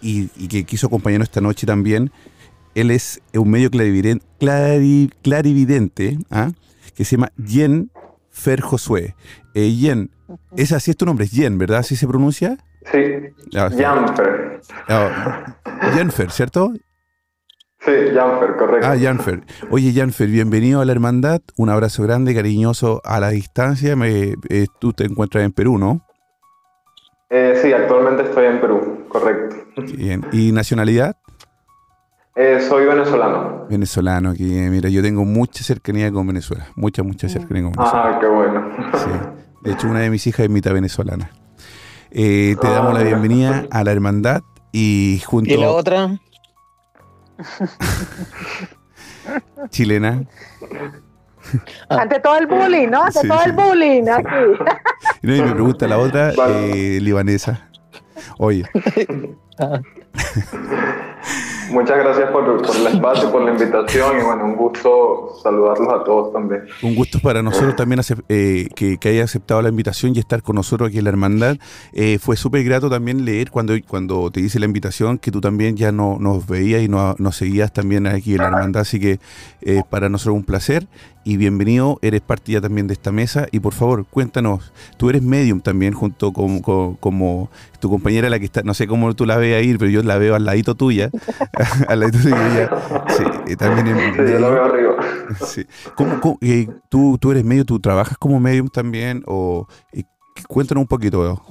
[0.00, 2.10] y- y que quiso acompañarnos esta noche también.
[2.74, 6.50] Él es un medio clarividente, clari- clarividente ¿ah?
[6.94, 7.90] que se llama Jen
[8.30, 9.14] Fer Josué.
[9.54, 10.10] Eh, Jen,
[10.56, 11.78] es así es tu nombre, es Jen, ¿verdad?
[11.78, 12.58] ¿Así se pronuncia?
[12.92, 12.98] Sí,
[13.56, 13.82] Ah, sí.
[13.82, 14.60] Jamfer.
[14.88, 15.56] Ah,
[15.94, 16.72] Jenfer, ¿cierto?
[17.80, 18.86] Sí, Jamfer, correcto.
[18.86, 19.42] Ah, Janfer.
[19.70, 21.40] Oye, Janfer, bienvenido a la hermandad.
[21.56, 23.96] Un abrazo grande, cariñoso a la distancia.
[23.96, 26.04] Me- eh, tú te encuentras en Perú, ¿no?
[27.28, 29.56] Eh, sí, actualmente estoy en Perú, correcto.
[29.96, 30.24] Bien.
[30.32, 31.16] ¿Y nacionalidad?
[32.36, 33.66] Eh, soy venezolano.
[33.68, 34.30] Venezolano.
[34.30, 36.66] Aquí, eh, mira, yo tengo mucha cercanía con Venezuela.
[36.76, 38.12] Mucha, mucha cercanía con Venezuela.
[38.14, 38.70] Ah, qué bueno.
[38.94, 39.10] Sí.
[39.62, 41.30] De hecho, una de mis hijas es mitad venezolana.
[42.10, 46.18] Eh, te damos la bienvenida a la hermandad y junto Y la otra,
[49.70, 50.22] chilena.
[51.88, 53.02] Ante todo el bullying, ¿no?
[53.02, 53.44] Ante Sí, todo sí.
[53.46, 54.34] el bullying aquí.
[55.22, 56.96] Y, no, y me pregunta la otra, Vale.
[56.96, 57.68] eh, libanesa.
[58.38, 58.64] Oye,
[61.70, 66.04] Muchas gracias por, por el espacio, por la invitación y bueno, un gusto saludarlos a
[66.04, 66.62] todos también.
[66.82, 70.54] Un gusto para nosotros también eh, que, que haya aceptado la invitación y estar con
[70.54, 71.56] nosotros aquí en la hermandad.
[71.92, 75.76] Eh, fue súper grato también leer cuando, cuando te hice la invitación que tú también
[75.76, 78.82] ya no, nos veías y no- nos seguías también aquí en la hermandad.
[78.82, 79.18] Así que
[79.62, 80.86] eh, para nosotros un placer
[81.26, 81.98] y bienvenido.
[82.02, 85.92] Eres parte ya también de esta mesa y por favor cuéntanos, tú eres medium también
[85.92, 87.50] junto con, con- como
[87.80, 90.18] tu compañera la que está, no sé cómo tú la ves ahí, pero yo la
[90.18, 91.10] veo al ladito tuya.
[91.88, 92.70] al ladito tuyo ella.
[93.46, 94.96] Sí, también es Sí, yo lo veo arriba.
[95.44, 95.66] Sí.
[95.96, 99.24] ¿Cómo, cómo- eh, tú, tú eres medio, tú trabajas como medium también?
[99.26, 100.04] O, eh,
[100.46, 101.42] cuéntanos un poquito.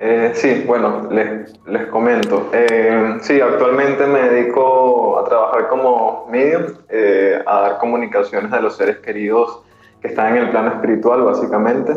[0.00, 2.50] Eh, sí, bueno, les, les comento.
[2.52, 8.76] Eh, sí, actualmente me dedico a trabajar como medium, eh, a dar comunicaciones de los
[8.76, 9.62] seres queridos
[10.00, 11.94] que están en el plano espiritual, básicamente.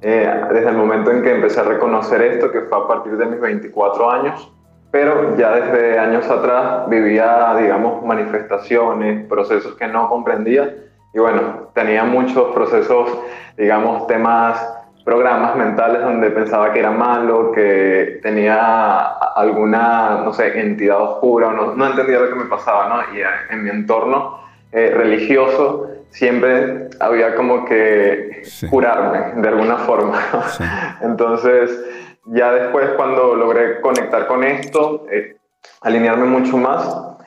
[0.00, 3.40] Desde el momento en que empecé a reconocer esto, que fue a partir de mis
[3.40, 4.52] 24 años,
[4.92, 10.74] pero ya desde años atrás vivía, digamos, manifestaciones, procesos que no comprendía
[11.16, 13.10] y bueno, tenía muchos procesos,
[13.56, 14.75] digamos, temas
[15.06, 21.74] programas mentales donde pensaba que era malo, que tenía alguna, no sé, entidad oscura, no,
[21.76, 23.16] no entendía lo que me pasaba, ¿no?
[23.16, 24.40] Y eh, en mi entorno
[24.72, 28.66] eh, religioso siempre había como que Sí.
[28.68, 30.18] curarme de alguna forma.
[30.48, 30.64] Sí.
[31.02, 31.84] Entonces,
[32.24, 35.36] ya después cuando logré conectar con esto, eh,
[35.82, 36.84] alinearme mucho más,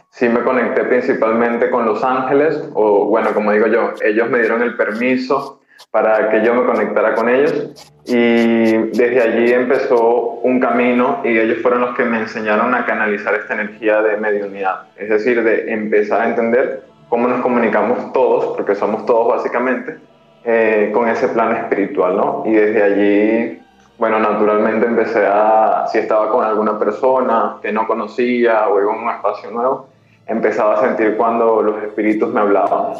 [0.09, 4.61] sí me conecté principalmente con los ángeles, o bueno, como digo yo, ellos me dieron
[4.63, 5.58] el permiso
[5.91, 7.71] para que yo me conectara con ellos.
[8.05, 13.35] Y desde allí empezó un camino y ellos fueron los que me enseñaron a canalizar
[13.35, 18.75] esta energía de mediunidad, es decir, de empezar a entender cómo nos comunicamos todos, porque
[18.75, 19.97] somos todos básicamente,
[20.43, 22.43] eh, con ese plan espiritual, ¿no?
[22.45, 23.61] Y desde allí,
[23.97, 29.09] bueno, naturalmente empecé a, si estaba con alguna persona que no conocía o en un
[29.09, 29.89] espacio nuevo,
[30.25, 32.93] empezaba a sentir cuando los espíritus me hablaban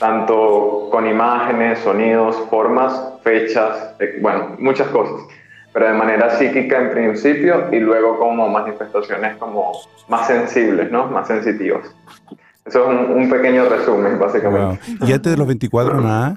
[0.00, 5.26] tanto con imágenes, sonidos, formas, fechas, eh, bueno, muchas cosas,
[5.72, 9.72] pero de manera psíquica en principio y luego como manifestaciones como
[10.08, 11.06] más sensibles, ¿no?
[11.06, 11.94] Más sensitivas.
[12.64, 14.80] Eso es un, pequeño resumen, básicamente.
[15.02, 16.36] ¿Y antes de los 24 nada?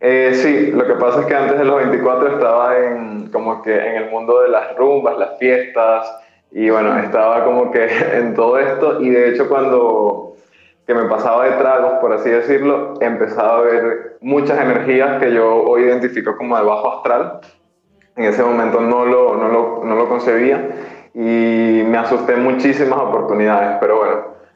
[0.00, 3.74] Eh, sí, lo que pasa es que antes de los 24 estaba en, como que
[3.74, 6.06] en el mundo de las rumbas, las fiestas,
[6.52, 10.27] y bueno, estaba como que en todo esto, y de hecho cuando
[10.88, 15.62] que me pasaba de tragos, por así decirlo, empezaba a ver muchas energías que yo
[15.64, 17.40] hoy identifico como de bajo astral.
[18.16, 20.66] En ese momento no lo, no lo, no lo concebía
[21.12, 24.14] y me asusté muchísimas oportunidades, pero bueno,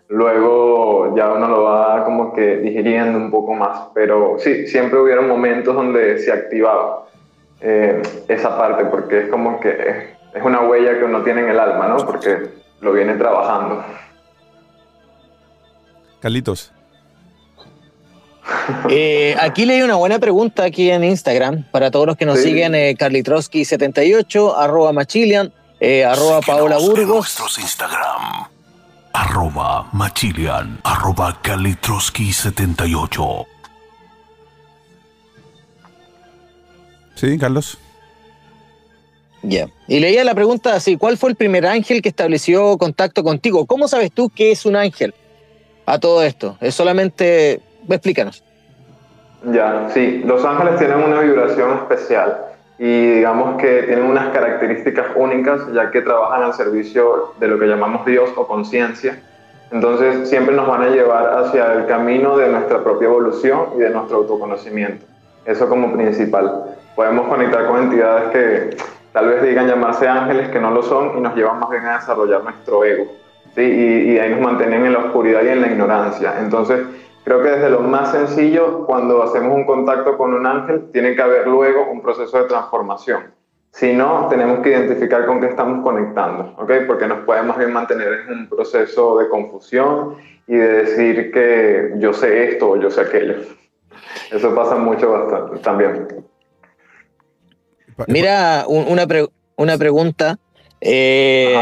[0.08, 3.90] luego ya uno lo va como que digiriendo un poco más.
[3.92, 7.08] Pero sí, siempre hubieron momentos donde se activaba
[7.60, 11.60] eh, esa parte, porque es como que es una huella que uno tiene en el
[11.60, 11.96] alma, ¿no?
[12.06, 12.38] Porque
[12.80, 13.84] lo viene trabajando.
[16.22, 16.72] Carlitos.
[18.88, 22.74] Eh, aquí leí una buena pregunta aquí en Instagram para todos los que nos siguen,
[22.74, 27.08] eh, Carlitroski78, arroba Machilian, eh, arroba Paola Burgos.
[27.08, 28.48] Nuestros Instagram,
[29.12, 33.46] arroba Machilian, arroba Carlitroski78.
[37.14, 37.78] Sí, Carlos.
[39.42, 39.68] Ya.
[39.88, 43.66] Y leía la pregunta así, ¿cuál fue el primer ángel que estableció contacto contigo?
[43.66, 45.14] ¿Cómo sabes tú que es un ángel?
[45.92, 46.56] A todo esto?
[46.60, 48.42] Es solamente, explícanos.
[49.44, 52.38] Ya, sí, los ángeles tienen una vibración especial
[52.78, 57.66] y digamos que tienen unas características únicas ya que trabajan al servicio de lo que
[57.66, 59.20] llamamos Dios o conciencia.
[59.70, 63.90] Entonces siempre nos van a llevar hacia el camino de nuestra propia evolución y de
[63.90, 65.04] nuestro autoconocimiento.
[65.44, 66.76] Eso como principal.
[66.96, 68.76] Podemos conectar con entidades que
[69.12, 71.98] tal vez digan llamarse ángeles que no lo son y nos llevan más bien a
[71.98, 73.21] desarrollar nuestro ego.
[73.54, 73.62] ¿Sí?
[73.62, 76.34] y, ahí nos mantienen en la oscuridad y en la ignorancia.
[76.40, 76.80] Entonces,
[77.24, 81.22] creo que desde lo más sencillo, cuando hacemos un contacto con un ángel, tiene que
[81.22, 83.34] haber luego un proceso de transformación.
[83.72, 86.72] Si no, tenemos que identificar con qué estamos conectando, ¿ok?
[86.86, 91.94] Porque nos puede más bien mantener en un proceso de confusión y de decir que
[91.96, 93.36] yo sé esto o yo sé aquello.
[94.30, 96.06] Eso pasa mucho bastante también.
[98.08, 99.06] Mira, una,
[99.56, 100.38] una pregunta.
[100.80, 101.56] Eh,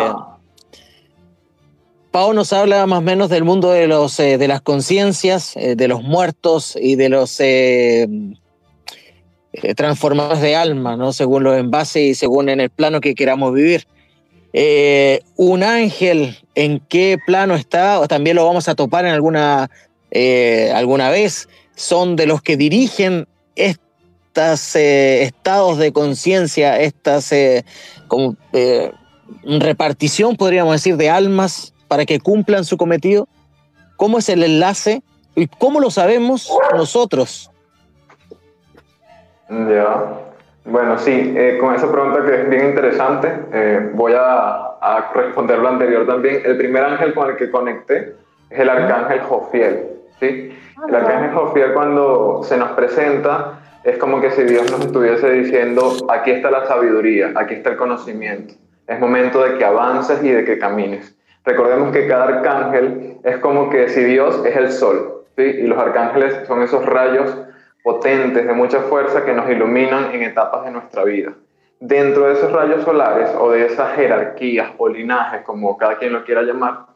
[2.11, 5.77] Pau nos habla más o menos del mundo de, los, eh, de las conciencias, eh,
[5.77, 8.09] de los muertos y de los eh,
[9.77, 11.13] transformadores de alma, ¿no?
[11.13, 13.87] según los envases y según en el plano que queramos vivir.
[15.37, 18.01] un ángel, ¿en qué plano está?
[18.01, 19.71] O también lo vamos a topar en alguna,
[20.75, 21.49] alguna vez.
[21.77, 27.33] Son de los que dirigen estos estados de conciencia, estas
[28.09, 28.37] como
[29.45, 33.27] repartición, podríamos decir, de almas para que cumplan su cometido?
[33.97, 35.03] ¿Cómo es el enlace?
[35.35, 37.51] ¿Y cómo lo sabemos nosotros?
[39.49, 40.21] Ya.
[40.65, 45.59] Bueno, sí, eh, con esa pregunta que es bien interesante, eh, voy a, a, responder
[45.59, 46.43] lo anterior también.
[46.45, 48.15] El primer ángel con el que conecté
[48.51, 49.89] es el arcángel Jofiel.
[50.21, 50.57] ¿sí?
[50.87, 55.93] El arcángel Jofiel cuando se nos presenta es como que si Dios nos estuviese diciendo,
[56.09, 58.55] aquí está la sabiduría, aquí está el conocimiento.
[58.87, 61.17] Es momento de que avances y de que camines.
[61.45, 65.43] Recordemos que cada arcángel es como que si Dios es el sol, ¿sí?
[65.43, 67.35] y los arcángeles son esos rayos
[67.83, 71.33] potentes de mucha fuerza que nos iluminan en etapas de nuestra vida.
[71.79, 76.25] Dentro de esos rayos solares o de esas jerarquías o linajes, como cada quien lo
[76.25, 76.87] quiera llamar,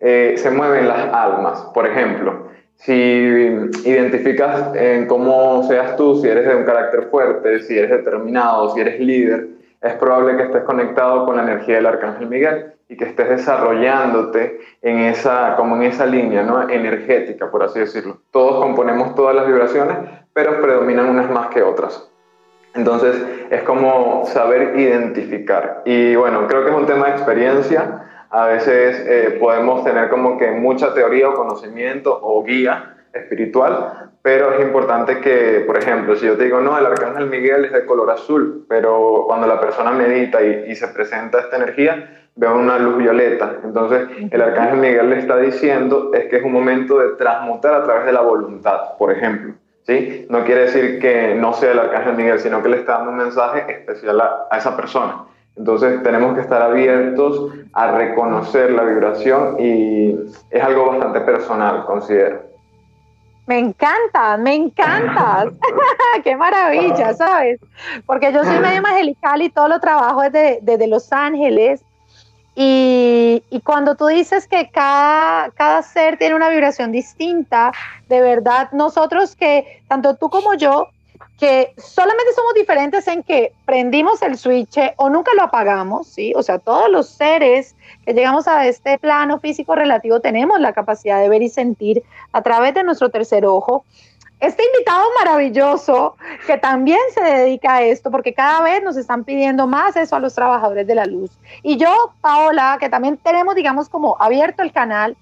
[0.00, 1.70] eh, se mueven las almas.
[1.72, 7.78] Por ejemplo, si identificas en cómo seas tú, si eres de un carácter fuerte, si
[7.78, 9.46] eres determinado, si eres líder,
[9.84, 14.58] es probable que estés conectado con la energía del arcángel Miguel y que estés desarrollándote
[14.80, 16.68] en esa, como en esa línea ¿no?
[16.70, 18.18] energética, por así decirlo.
[18.30, 19.98] Todos componemos todas las vibraciones,
[20.32, 22.10] pero predominan unas más que otras.
[22.74, 25.82] Entonces es como saber identificar.
[25.84, 28.06] Y bueno, creo que es un tema de experiencia.
[28.30, 34.52] A veces eh, podemos tener como que mucha teoría o conocimiento o guía espiritual, pero
[34.54, 37.84] es importante que, por ejemplo, si yo te digo, no, el arcángel Miguel es de
[37.84, 42.78] color azul, pero cuando la persona medita y, y se presenta esta energía, veo una
[42.78, 43.56] luz violeta.
[43.62, 47.84] Entonces, el arcángel Miguel le está diciendo es que es un momento de transmutar a
[47.84, 49.54] través de la voluntad, por ejemplo.
[49.82, 50.26] ¿sí?
[50.28, 53.18] No quiere decir que no sea el arcángel Miguel, sino que le está dando un
[53.18, 55.24] mensaje especial a, a esa persona.
[55.56, 60.16] Entonces tenemos que estar abiertos a reconocer la vibración y
[60.50, 62.53] es algo bastante personal, considero.
[63.46, 65.46] Me encanta, me encanta.
[66.24, 67.60] Qué maravilla, ¿sabes?
[68.06, 71.82] Porque yo soy medio angelical y todo lo trabajo desde, desde Los Ángeles.
[72.56, 77.72] Y, y, cuando tú dices que cada, cada ser tiene una vibración distinta,
[78.08, 80.86] de verdad, nosotros que, tanto tú como yo,
[81.38, 86.32] que solamente somos diferentes en que prendimos el switch o nunca lo apagamos, ¿sí?
[86.36, 87.74] O sea, todos los seres
[88.04, 92.42] que llegamos a este plano físico relativo tenemos la capacidad de ver y sentir a
[92.42, 93.84] través de nuestro tercer ojo.
[94.38, 96.16] Este invitado maravilloso
[96.46, 100.20] que también se dedica a esto, porque cada vez nos están pidiendo más eso a
[100.20, 101.30] los trabajadores de la luz.
[101.62, 105.16] Y yo, Paola, que también tenemos, digamos, como abierto el canal,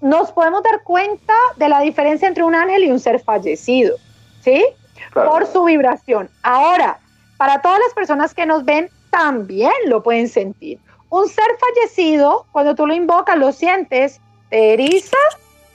[0.00, 3.96] nos podemos dar cuenta de la diferencia entre un ángel y un ser fallecido,
[4.40, 4.64] ¿sí?
[5.12, 6.28] Por su vibración.
[6.42, 6.98] Ahora,
[7.36, 10.78] para todas las personas que nos ven, también lo pueden sentir.
[11.10, 15.16] Un ser fallecido, cuando tú lo invocas, lo sientes, te eriza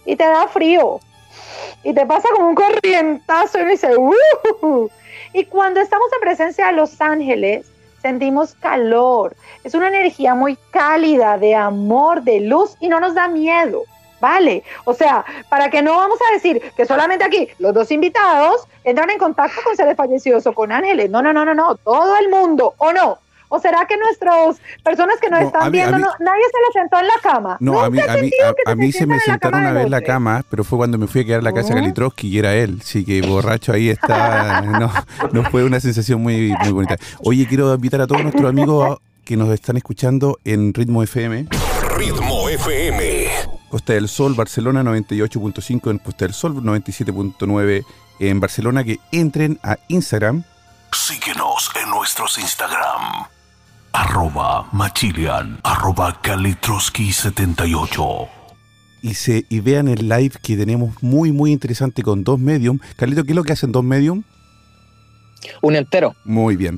[0.05, 0.99] y te da frío.
[1.84, 4.89] Y te pasa como un corrientazo y uno dice, uh".
[5.34, 7.67] Y cuando estamos en presencia de los ángeles,
[8.01, 9.36] sentimos calor.
[9.63, 13.84] Es una energía muy cálida, de amor, de luz y no nos da miedo.
[14.20, 18.68] Vale, o sea, para que no vamos a decir que solamente aquí los dos invitados
[18.84, 21.09] entran en contacto con seres fallecidos o con ángeles.
[21.09, 23.20] No, no, no, no, no, todo el mundo, ¿o no?
[23.49, 26.80] ¿O será que nuestras personas que nos no, están mí, viendo, mí, no, nadie se
[26.80, 27.57] le sentó en la cama?
[27.61, 28.30] No, a mí, a mí,
[28.65, 31.07] a, a mí se me sentaron una vez en la cama, pero fue cuando me
[31.07, 32.80] fui a quedar en la casa de Galitroski y era él.
[32.82, 34.61] Así que borracho ahí está.
[34.61, 34.91] no,
[35.32, 36.97] no fue una sensación muy, muy bonita.
[37.24, 41.47] Oye, quiero invitar a todos nuestros amigos que nos están escuchando en Ritmo FM.
[41.97, 43.56] Ritmo FM.
[43.70, 47.86] Costa del Sol, Barcelona 98.5 en Costa del Sol, 97.9
[48.20, 50.43] en Barcelona, que entren a Instagram.
[50.91, 53.26] Síguenos en nuestros Instagram.
[53.93, 58.30] Arroba Machilian, arroba Kalitroski78.
[59.01, 62.80] Y, se, y vean el live que tenemos muy, muy interesante con dos medium.
[62.95, 64.24] Carlito, ¿qué es lo que hacen dos medium?
[65.61, 66.15] Un entero.
[66.24, 66.78] Muy bien.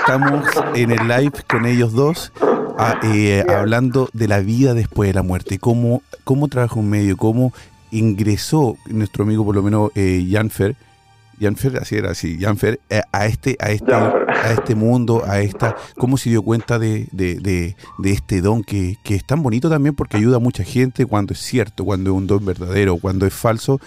[0.00, 0.44] Estamos
[0.74, 2.32] en el live con ellos dos
[2.80, 7.16] a, eh, hablando de la vida después de la muerte, cómo, cómo trabaja un medio,
[7.16, 7.52] cómo
[7.90, 10.76] ingresó nuestro amigo, por lo menos eh, Janfer,
[11.40, 15.74] Janfer, así era, así, Janfer, eh, a este, a este, a este mundo, a esta,
[15.96, 19.70] cómo se dio cuenta de, de, de, de este don que, que, es tan bonito
[19.70, 23.26] también porque ayuda a mucha gente cuando es cierto, cuando es un don verdadero, cuando
[23.26, 23.80] es falso,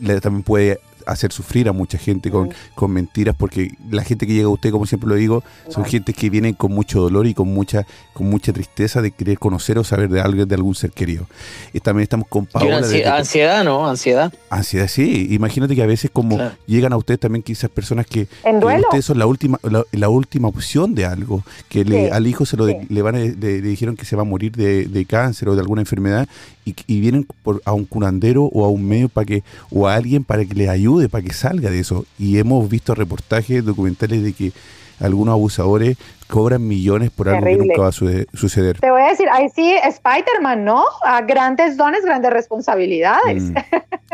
[0.00, 4.34] le, también puede hacer sufrir a mucha gente con, con, mentiras, porque la gente que
[4.34, 7.34] llega a usted, como siempre lo digo, son gente que vienen con mucho dolor y
[7.34, 10.90] con mucha con mucha tristeza de querer conocer o saber de algo, de algún ser
[10.90, 11.26] querido.
[11.72, 12.78] Y también estamos con Paola.
[12.78, 13.88] Ansiedad, ansiedad, ¿no?
[13.88, 14.32] Ansiedad.
[14.50, 15.28] Ansiedad, sí.
[15.30, 16.54] Imagínate que a veces como claro.
[16.66, 20.08] llegan a ustedes también quizás personas que, ¿En que ustedes son la última la, la,
[20.08, 22.12] última opción de algo, que le, sí.
[22.12, 22.76] al hijo se lo sí.
[22.88, 25.54] le van a, le, le, dijeron que se va a morir de, de cáncer o
[25.54, 26.28] de alguna enfermedad
[26.64, 29.94] y, y vienen por, a un curandero o a un medio para que o a
[29.94, 32.04] alguien para que les ayude, para que salga de eso.
[32.18, 34.52] Y hemos visto reportajes, documentales de que
[35.00, 35.96] algunos abusadores
[36.28, 37.62] cobran millones por algo Terrible.
[37.62, 38.80] que nunca va a suceder.
[38.80, 40.84] Te voy a decir, ahí sí, Spider-Man, ¿no?
[41.04, 43.42] A grandes dones, grandes responsabilidades.
[43.42, 43.56] Mm,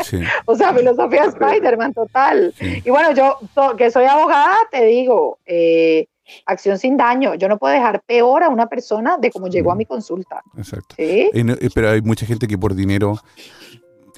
[0.03, 0.19] sí.
[0.45, 2.53] o sea, filosofía Spider-Man total.
[2.57, 2.81] Sí.
[2.83, 3.37] Y bueno, yo
[3.77, 6.07] que soy abogada, te digo, eh,
[6.45, 7.35] acción sin daño.
[7.35, 10.41] Yo no puedo dejar peor a una persona de cómo llegó a mi consulta.
[10.57, 10.95] Exacto.
[10.97, 11.29] ¿Sí?
[11.73, 13.19] Pero hay mucha gente que por dinero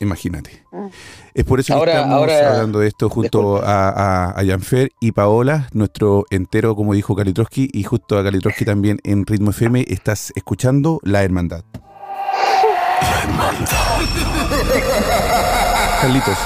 [0.01, 0.63] Imagínate.
[0.73, 0.89] Ah.
[1.35, 4.89] Es por eso que ahora, estamos ahora, hablando de esto junto a, a, a, Janfer
[4.99, 9.85] y Paola, nuestro entero, como dijo Kalitroski, y justo a Kalitroski también en Ritmo FM,
[9.87, 11.63] estás escuchando La Hermandad.
[13.01, 13.67] La Hermandad.
[16.01, 16.37] Carlitos.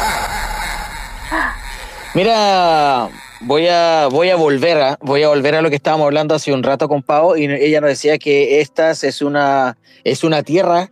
[2.13, 3.07] Mira,
[3.39, 6.51] voy a, voy a volver a, voy a volver a lo que estábamos hablando hace
[6.51, 10.91] un rato con Pau, y ella nos decía que esta es una, es una tierra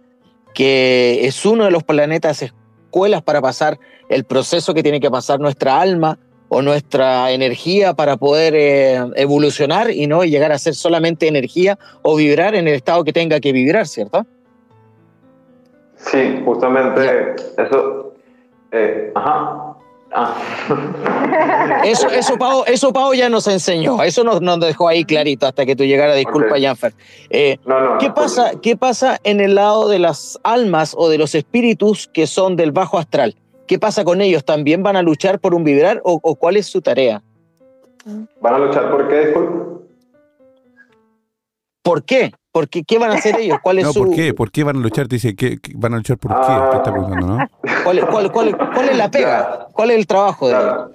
[0.54, 5.40] que es uno de los planetas escuelas para pasar el proceso que tiene que pasar
[5.40, 6.20] nuestra alma
[6.50, 12.16] o nuestra energía para poder eh, evolucionar y no llegar a ser solamente energía o
[12.16, 14.26] vibrar en el estado que tenga que vibrar, ¿cierto?
[15.96, 17.02] Sí, justamente
[17.58, 17.64] ya.
[17.64, 18.14] eso.
[18.72, 19.78] Eh, ajá.
[20.16, 20.36] Ah.
[21.84, 25.66] Eso, eso, Pau, eso Pau ya nos enseñó, eso nos, nos dejó ahí clarito hasta
[25.66, 26.64] que tú llegaras, disculpa, okay.
[26.64, 26.94] Janfer.
[27.30, 31.10] Eh, no, no, ¿qué, no, pasa, ¿Qué pasa en el lado de las almas o
[31.10, 33.36] de los espíritus que son del bajo astral?
[33.66, 34.46] ¿Qué ¿qué pasa con ellos?
[34.46, 37.24] ¿También van a luchar por un vibrar o, o cuál es su tarea?
[38.40, 39.84] ¿Van a luchar por qué, disculpe?
[41.82, 42.32] ¿Por qué?
[42.54, 42.84] ¿Por qué?
[42.84, 43.58] ¿Qué van a hacer ellos?
[43.64, 44.34] ¿Cuál es No, su, ¿por qué?
[44.34, 45.08] ¿Por qué van a luchar?
[45.08, 46.38] Te dice, ¿qué, qué- van a luchar por qué?
[46.40, 46.70] Ah.
[46.72, 47.48] Te está preguntando, ¿no?
[47.84, 49.68] ¿Cuál, es- cuál- cuál- cuál es la pega?
[49.74, 50.64] ¿Cuál es el trabajo de ellos?
[50.64, 50.92] Claro,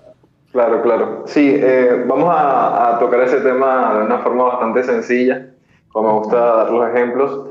[0.52, 1.22] claro, claro.
[1.26, 5.46] Sí, eh, vamos a, a tocar ese tema de una forma bastante sencilla,
[5.92, 7.46] como me gusta dar los ejemplos.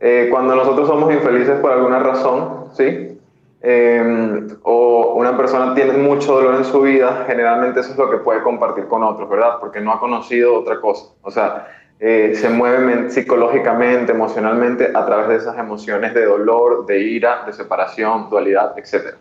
[0.00, 3.16] Eh, cuando nosotros somos infelices por alguna razón, ¿sí?
[3.64, 8.16] Eh, o una persona tiene mucho dolor en su vida, generalmente eso es lo que
[8.16, 9.58] puede compartir con otros, ¿verdad?
[9.60, 11.12] Porque no ha conocido otra cosa.
[11.22, 11.68] O sea,
[12.04, 17.44] eh, se mueve men- psicológicamente, emocionalmente a través de esas emociones de dolor, de ira,
[17.46, 19.14] de separación, dualidad, etc.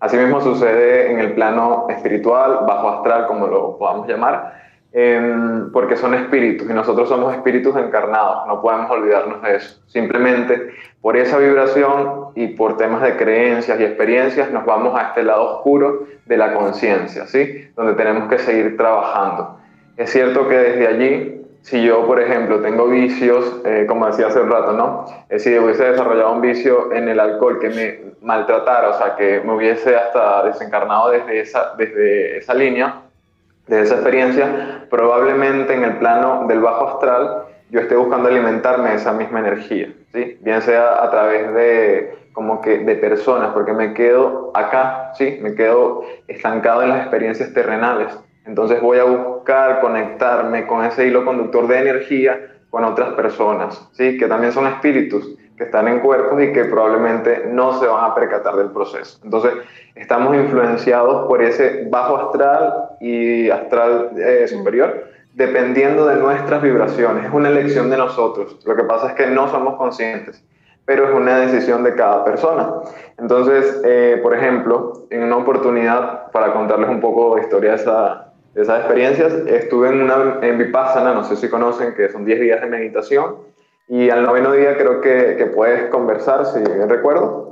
[0.00, 6.14] Asimismo sucede en el plano espiritual, bajo astral, como lo podamos llamar, em, porque son
[6.14, 9.82] espíritus y nosotros somos espíritus encarnados, no podemos olvidarnos de eso.
[9.86, 10.70] Simplemente
[11.02, 15.56] por esa vibración y por temas de creencias y experiencias nos vamos a este lado
[15.56, 17.70] oscuro de la conciencia, ¿sí?
[17.76, 19.58] Donde tenemos que seguir trabajando.
[19.98, 24.40] Es cierto que desde allí si yo, por ejemplo, tengo vicios, eh, como decía hace
[24.40, 25.06] un rato, ¿no?
[25.28, 29.40] Eh, si hubiese desarrollado un vicio en el alcohol que me maltratara, o sea, que
[29.40, 33.02] me hubiese hasta desencarnado desde esa, desde esa línea,
[33.68, 38.96] de esa experiencia, probablemente en el plano del bajo astral yo esté buscando alimentarme de
[38.96, 40.36] esa misma energía, ¿sí?
[40.42, 45.38] Bien sea a través de como que de personas, porque me quedo acá, ¿sí?
[45.40, 48.12] Me quedo estancado en las experiencias terrenales.
[48.44, 52.40] Entonces voy a buscar conectarme con ese hilo conductor de energía
[52.70, 54.16] con otras personas, ¿sí?
[54.16, 58.14] Que también son espíritus, que están en cuerpos y que probablemente no se van a
[58.14, 59.20] percatar del proceso.
[59.22, 59.52] Entonces,
[59.94, 65.04] estamos influenciados por ese bajo astral y astral eh, superior,
[65.34, 67.26] dependiendo de nuestras vibraciones.
[67.26, 68.58] Es una elección de nosotros.
[68.64, 70.42] Lo que pasa es que no somos conscientes,
[70.86, 72.72] pero es una decisión de cada persona.
[73.18, 78.31] Entonces, eh, por ejemplo, en una oportunidad, para contarles un poco de historia de, esa,
[78.54, 82.60] esas experiencias, estuve en, una, en Vipassana, no sé si conocen, que son 10 días
[82.60, 83.36] de meditación,
[83.88, 87.50] y al noveno día creo que, que puedes conversar, si bien recuerdo.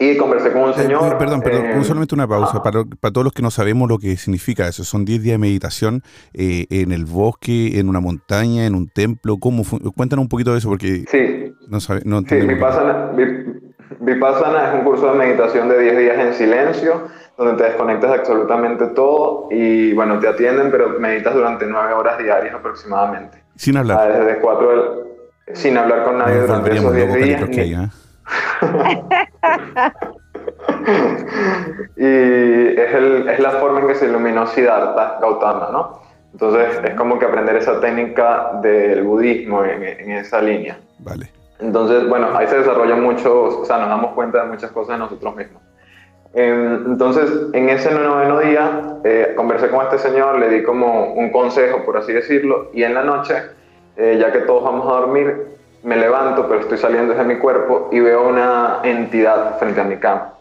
[0.00, 1.18] Y conversé con un Eh, señor.
[1.18, 2.52] perdón, perdón, eh, un- solamente una pausa.
[2.56, 2.62] ajá.
[2.62, 5.38] Para, para todos los que no sabemos lo que significa eso, son 10 días de
[5.38, 6.02] meditación
[6.32, 9.36] eh, en el bosque, en una montaña, en un templo.
[9.38, 9.62] ¿Cómo
[9.94, 12.36] Cuéntanos un poquito de eso porque Sí, no, sabe, no Sí.
[12.36, 17.64] Vipassana, Vi- Vipassana es un curso de meditación de 10 días en silencio, donde te
[17.70, 23.42] desconectas de absolutamente todo y bueno, te atienden, pero meditas durante 9 horas diarias aproximadamente.
[23.56, 24.24] Sin Ah, hablar.
[24.24, 25.02] Desde 4 del-
[25.54, 27.58] sin hablar con nadie Nos durante esos 10 locos, días.
[27.58, 27.90] Hay, ¿ah?
[31.96, 36.00] y es, el- es la forma en que se iluminó Siddhartha Gautama, ¿no?
[36.32, 40.78] Entonces es como que aprender esa técnica del budismo en, en esa línea.
[40.98, 41.30] Vale.
[41.62, 44.98] Entonces, bueno, ahí se desarrolla mucho, o sea, nos damos cuenta de muchas cosas de
[44.98, 45.62] nosotros mismos.
[46.34, 51.30] Em, Entonces, en ese noveno día, eh, conversé con este señor, le di como un
[51.30, 53.34] consejo, por así decirlo, y en la noche,
[53.96, 55.52] eh, ya que todos vamos a dormir,
[55.84, 59.96] me levanto, pero estoy saliendo desde mi cuerpo y veo una entidad frente a mi
[59.98, 60.34] cama.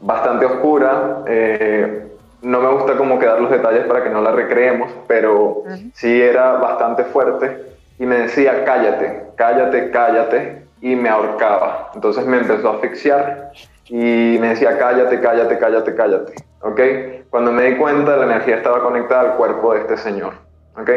[0.00, 2.12] Bastante oscura, eh,
[2.42, 5.62] no me gusta como que dar los detalles para que no la recreemos, pero
[5.94, 11.90] sí era bastante fuerte y me decía, cállate, cállate, cállate, y me ahorcaba.
[11.94, 13.52] Entonces me empezó a asfixiar
[13.86, 16.34] y me decía, cállate, cállate, cállate, cállate.
[16.60, 16.80] ¿Ok?
[17.30, 20.34] Cuando me di cuenta, la energía estaba conectada al cuerpo de este señor.
[20.78, 20.90] ¿Ok?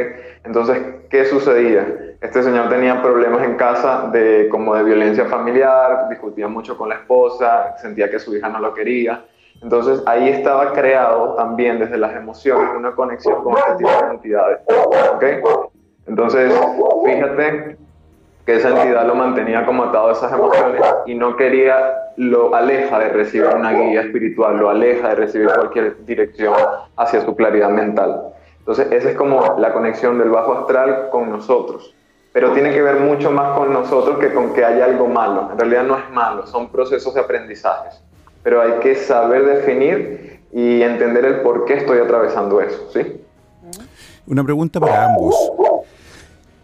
[0.44, 0.78] Entonces,
[1.10, 1.88] ¿qué sucedía?
[2.20, 6.96] Este señor tenía problemas en casa de, como de violencia familiar, discutía mucho con la
[6.96, 9.24] esposa, sentía que su hija no lo quería.
[9.62, 14.60] Entonces, ahí estaba creado también desde las emociones una conexión con este tipo de entidades.
[15.14, 15.24] ¿Ok?
[16.08, 16.54] Entonces,
[17.06, 17.78] fíjate
[18.46, 21.76] que esa entidad lo mantenía como atado a esas emociones y no quería,
[22.16, 26.54] lo aleja de recibir una guía espiritual, lo aleja de recibir cualquier dirección
[26.96, 28.34] hacia su claridad mental.
[28.60, 31.94] Entonces, esa es como la conexión del bajo astral con nosotros.
[32.32, 35.50] Pero tiene que ver mucho más con nosotros que con que haya algo malo.
[35.52, 38.02] En realidad no es malo, son procesos de aprendizajes.
[38.44, 43.22] Pero hay que saber definir y entender el por qué estoy atravesando eso, ¿sí?
[44.28, 45.52] Una pregunta para ambos.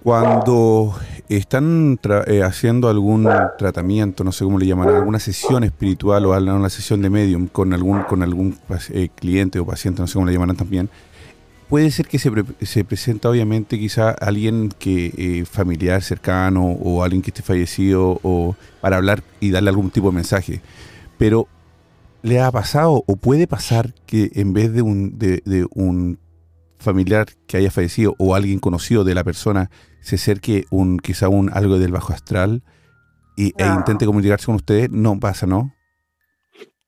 [0.03, 0.93] Cuando
[1.30, 1.97] están
[2.27, 3.25] eh, haciendo algún
[3.57, 7.73] tratamiento, no sé cómo le llaman, alguna sesión espiritual o alguna sesión de medium con
[7.73, 8.57] algún con algún
[8.89, 10.89] eh, cliente o paciente, no sé cómo le llamarán también,
[11.69, 12.30] puede ser que se,
[12.63, 18.57] se presenta obviamente quizá alguien que eh, familiar cercano o alguien que esté fallecido o
[18.81, 20.61] para hablar y darle algún tipo de mensaje.
[21.17, 21.47] Pero
[22.23, 26.19] le ha pasado o puede pasar que en vez de un de, de un
[26.84, 29.69] familiar que haya fallecido o alguien conocido de la persona
[30.01, 32.61] se acerque un quizá un algo del bajo astral
[33.35, 35.73] y, e intente comunicarse con ustedes, no pasa, ¿no?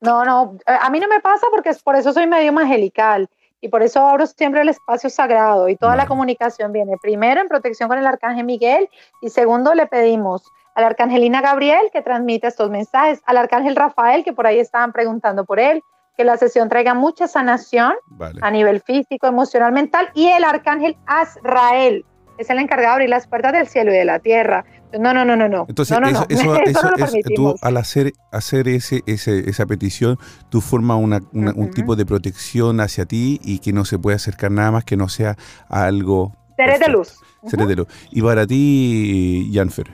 [0.01, 3.27] No, no, eh, a mí no me pasa porque es por eso soy medio angelical
[3.61, 7.47] y por eso abro siempre el espacio sagrado y toda la comunicación viene primero en
[7.47, 8.89] protección con el arcángel Miguel
[9.21, 10.43] y segundo le pedimos
[10.75, 14.91] a la arcangelina Gabriel que transmite estos mensajes, al arcángel Rafael que por ahí estaban
[14.91, 15.81] preguntando por él,
[16.15, 18.39] que la sesión traiga mucha sanación Vale.
[18.41, 22.05] a nivel físico, emocional, mental y el arcángel Azrael
[22.37, 24.65] es el encargado de abrir las puertas del cielo y de la tierra.
[24.99, 25.65] No, no, no, no, no.
[25.67, 26.35] Entonces, no, no, eso, no.
[26.35, 30.17] eso- Eso eso no lo es- tú al hacer, hacer ese, ese- esa petición,
[30.49, 34.15] tú formas una- una- un tipo de protección hacia ti y que no se puede
[34.15, 35.35] acercar nada más que no sea
[35.69, 36.33] algo.
[36.55, 37.19] Seres de luz.
[37.45, 37.87] Seres de luz.
[38.11, 39.87] Y para ti, Janfer.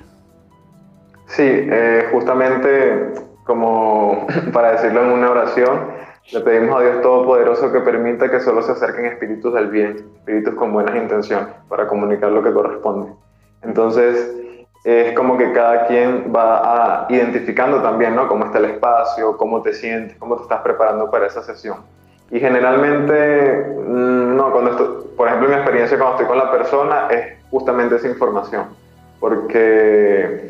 [1.27, 3.13] Sí, eh, justamente
[3.45, 5.87] como para decirlo en una oración,
[6.31, 10.55] le pedimos a Dios Todopoderoso que permita que solo se acerquen espíritus del bien, espíritus
[10.55, 13.11] con buenas intenciones, para comunicar lo que corresponde.
[13.61, 14.33] Entonces,
[14.83, 18.27] es como que cada quien va a identificando también, ¿no?
[18.27, 21.77] Cómo está el espacio, cómo te sientes, cómo te estás preparando para esa sesión.
[22.31, 24.87] Y generalmente, mm, no, cuando estoy,
[25.17, 28.67] por ejemplo, mi experiencia cuando estoy con la persona es justamente esa información.
[29.19, 30.49] Porque,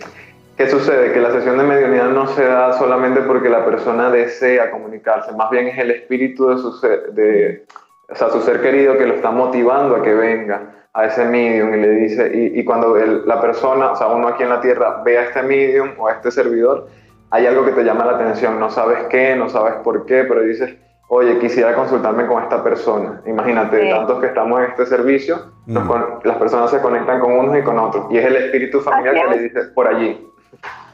[0.61, 1.11] ¿qué sucede?
[1.11, 5.49] Que la sesión de mediunidad no se da solamente porque la persona desea comunicarse, más
[5.49, 7.65] bien es el espíritu de su ser, de,
[8.07, 10.61] o sea, su ser querido que lo está motivando a que venga
[10.93, 14.27] a ese medium y le dice, y, y cuando el- la persona, o sea, uno
[14.27, 16.87] aquí en la Tierra ve a este medium o a este servidor,
[17.31, 20.41] hay algo que te llama la atención, no sabes qué, no sabes por qué, pero
[20.41, 20.75] dices,
[21.07, 23.21] oye, quisiera consultarme con esta persona.
[23.25, 23.89] Imagínate, Sí.
[23.89, 26.19] tantos que estamos en este servicio, nos Mm.
[26.27, 29.23] las personas se conectan con unos y con otros, y es el espíritu familiar Así
[29.23, 29.35] que es.
[29.37, 30.27] le dice, por allí.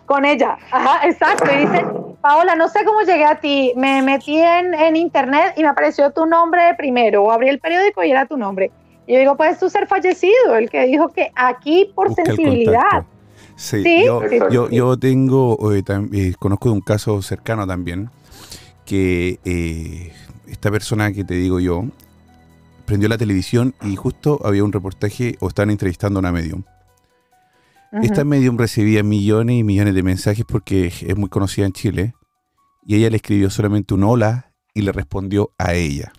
[0.05, 1.45] Con ella, ajá, exacto.
[1.53, 1.85] Y dice,
[2.21, 3.73] Paola, no sé cómo llegué a ti.
[3.75, 7.23] Me metí en, en internet y me apareció tu nombre primero.
[7.23, 8.71] O abrí el periódico y era tu nombre.
[9.05, 13.05] Y yo digo, puedes tú ser fallecido, el que dijo que aquí por Busca sensibilidad.
[13.55, 14.75] Sí, Sí, yo, sí, yo, sí.
[14.75, 18.11] yo tengo, eh, eh, conozco de un caso cercano también,
[18.85, 20.13] que eh,
[20.47, 21.85] esta persona que te digo yo,
[22.85, 26.63] prendió la televisión y justo había un reportaje o estaban entrevistando a una medium.
[27.91, 32.14] Esta medium recibía millones y millones de mensajes porque es muy conocida en Chile
[32.85, 36.11] y ella le escribió solamente un hola y le respondió a ella.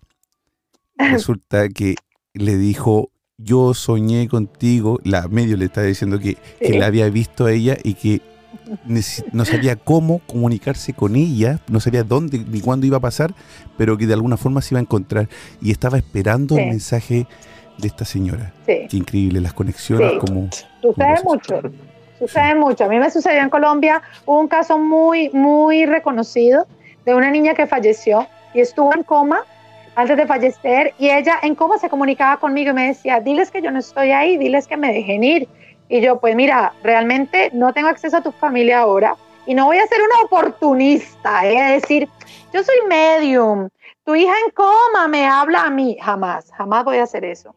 [0.99, 1.95] Resulta que
[2.35, 7.47] le dijo, yo soñé contigo, la medium le está diciendo que, que la había visto
[7.47, 8.23] a ella y que
[9.33, 13.35] no sabía cómo comunicarse con ella, no sabía dónde ni cuándo iba a pasar,
[13.77, 15.29] pero que de alguna forma se iba a encontrar
[15.61, 16.63] y estaba esperando Sí.
[16.63, 17.27] el mensaje
[17.79, 18.53] de esta señora.
[18.67, 20.19] Sí, Qué increíble las conexiones, Sí.
[20.19, 20.49] como
[20.81, 21.61] sucede mucho.
[22.19, 22.85] Sucede mucho.
[22.85, 26.67] A mí me sucedió en Colombia hubo un caso muy, muy reconocido
[27.05, 29.45] de una niña que falleció y estuvo en coma
[29.95, 33.63] antes de fallecer y ella en coma se comunicaba conmigo y me decía, diles que
[33.63, 35.49] yo no estoy ahí, diles que me dejen ir.
[35.89, 39.79] Y yo, pues mira, realmente no tengo acceso a tu familia ahora y no voy
[39.79, 41.77] a ser una oportunista, ¿eh?
[41.77, 42.09] es decir,
[42.53, 43.69] yo soy medium,
[44.05, 47.55] tu hija en coma me habla a mí, jamás, jamás voy a hacer eso.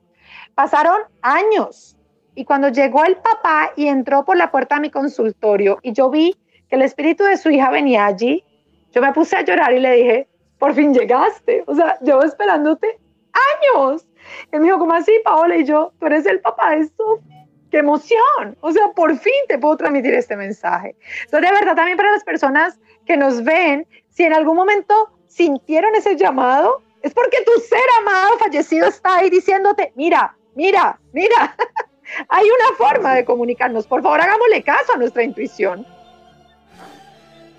[0.56, 1.98] Pasaron años
[2.36, 6.10] y cuando llegó el papá y entró por la puerta de mi consultorio y yo
[6.10, 6.36] vi
[6.70, 8.44] que el espíritu de su hija venía allí,
[8.92, 10.28] yo me puse a llorar y le dije,
[10.58, 11.64] por fin llegaste.
[11.68, 13.00] O sea, llevo esperándote
[13.34, 14.06] años.
[14.52, 15.56] Y él me dijo, ¿cómo así, Paola?
[15.58, 17.48] Y yo, tú eres el papá de Sophie.
[17.72, 18.58] ¡Qué emoción!
[18.60, 20.96] O sea, por fin te puedo transmitir este mensaje.
[21.24, 24.94] Entonces, de verdad, también para las personas que nos ven, si en algún momento
[25.28, 31.56] sintieron ese llamado, es porque tu ser amado fallecido está ahí diciéndote, mira, mira, mira.
[32.30, 33.88] Hay una forma de comunicarnos.
[33.88, 35.86] Por favor, hagámosle caso a nuestra intuición.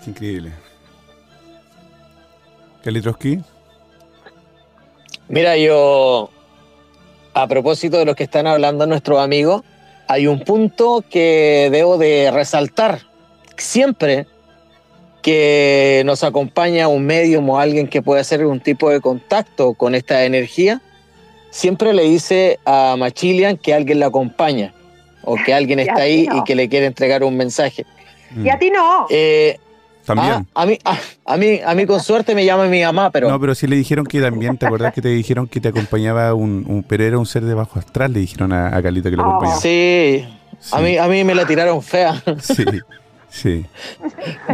[0.01, 0.51] es increíble.
[2.83, 3.39] Kelly Trotsky,
[5.29, 6.29] Mira, yo,
[7.33, 9.63] a propósito de lo que están hablando nuestros amigos,
[10.07, 12.99] hay un punto que debo de resaltar.
[13.55, 14.27] Siempre
[15.21, 19.95] que nos acompaña un medium o alguien que puede hacer un tipo de contacto con
[19.95, 20.81] esta energía,
[21.53, 24.73] siempre le dice a Machilian que alguien la acompaña
[25.23, 26.37] o que alguien está ahí no.
[26.39, 27.85] y que le quiere entregar un mensaje.
[28.35, 29.05] Y a ti no.
[29.11, 29.57] Eh,
[30.05, 30.45] también.
[30.55, 33.29] ah, a, mí, a, a mí, a mí con suerte me llama mi mamá, pero
[33.29, 36.33] no, pero sí le dijeron que también, ¿te acuerdas que te dijeron que te acompañaba
[36.33, 38.11] un, un pero era un ser de bajo astral?
[38.11, 39.27] Le dijeron a, a Carlito que lo Oh.
[39.27, 39.61] acompañaba.
[39.61, 40.25] sí,
[40.59, 42.21] Sí, a mí, a mí me la tiraron fea.
[42.41, 42.63] sí,
[43.33, 43.65] sí.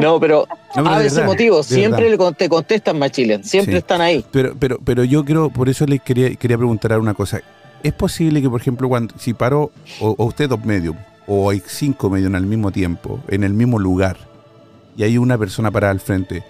[0.02, 2.34] No, pero No, pero a de ese verdad, motivo, de siempre verdad.
[2.38, 3.78] te contestan Machilian, siempre Sí.
[3.80, 4.24] están ahí.
[4.32, 7.42] Pero, pero, pero yo creo, por eso les quería, quería preguntar una cosa.
[7.84, 10.96] ¿Es posible que, por ejemplo, cuando si paro, o, o usted dos medios,
[11.28, 14.18] o hay cinco medios al mismo tiempo, en el mismo lugar,
[14.98, 16.44] y hay una persona parada al frente,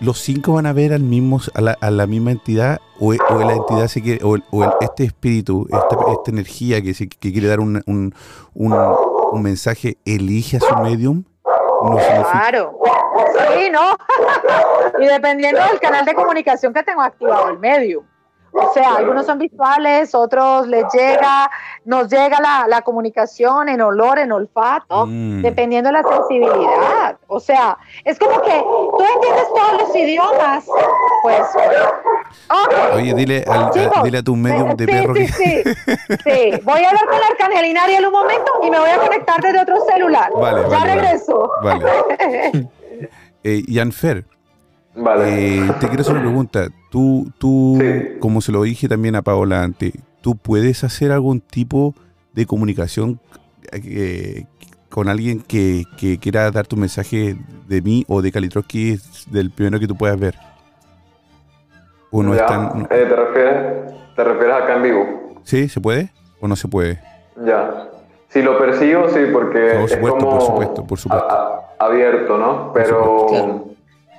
[0.00, 2.78] ¿los cinco van a ver al mismo, a, la, a la misma entidad?
[2.98, 6.82] ¿O, o la entidad se quiere, o, el- o el- este espíritu, esta, esta energía
[6.82, 8.14] que, se- que quiere dar un, un,
[8.54, 8.74] un-
[9.32, 11.24] un mensaje, elige a su medium?
[11.80, 12.78] Claro.
[13.54, 13.96] Sí, ¿no?
[15.00, 18.04] y dependiendo del canal de comunicación que tengo activado el medio.
[18.52, 21.50] O sea, algunos son visuales, otros les llega,
[21.84, 25.42] nos llega la, la comunicación en olor, en olfato, Mm.
[25.42, 27.16] dependiendo de la sensibilidad.
[27.28, 30.64] O sea, es como que tú entiendes todos los idiomas,
[31.22, 31.42] pues.
[32.94, 35.32] Oye, dile, al- a, dile a tu medium eh, de sí, perro sí, que...
[35.32, 35.62] sí,
[36.24, 36.60] sí.
[36.64, 39.60] Voy a hablar con la Arcangelina Ariel un momento y me voy a conectar desde
[39.60, 40.30] otro celular.
[40.34, 40.94] Vale, ya vale, vale.
[41.00, 41.50] regreso.
[41.62, 42.68] Vale.
[43.42, 44.26] Eh, Janfer,
[45.02, 45.58] Vale.
[45.66, 46.68] eh, te quiero hacer una pregunta.
[46.90, 48.18] Tú, tú Sí.
[48.20, 51.94] como se lo dije también a Paola antes, ¿tú puedes hacer algún tipo
[52.34, 53.20] de comunicación
[53.72, 54.44] eh,
[54.88, 57.36] con alguien que, que quiera dar tu mensaje
[57.68, 58.98] de mí o de Kalitroski
[59.30, 60.34] del primero que tú puedas ver?
[62.10, 65.34] ¿O no Ya, es tan- eh, ¿te, refieres, ¿Te refieres acá en vivo?
[65.44, 65.68] ¿Sí?
[65.68, 66.10] ¿Se puede
[66.40, 67.00] o no se puede?
[67.46, 67.86] Ya.
[68.28, 71.28] Si lo percibo, sí, porque Por es supuesto, como por supuesto, por supuesto.
[71.28, 72.72] a- a- abierto, ¿no?
[72.72, 73.69] Pero.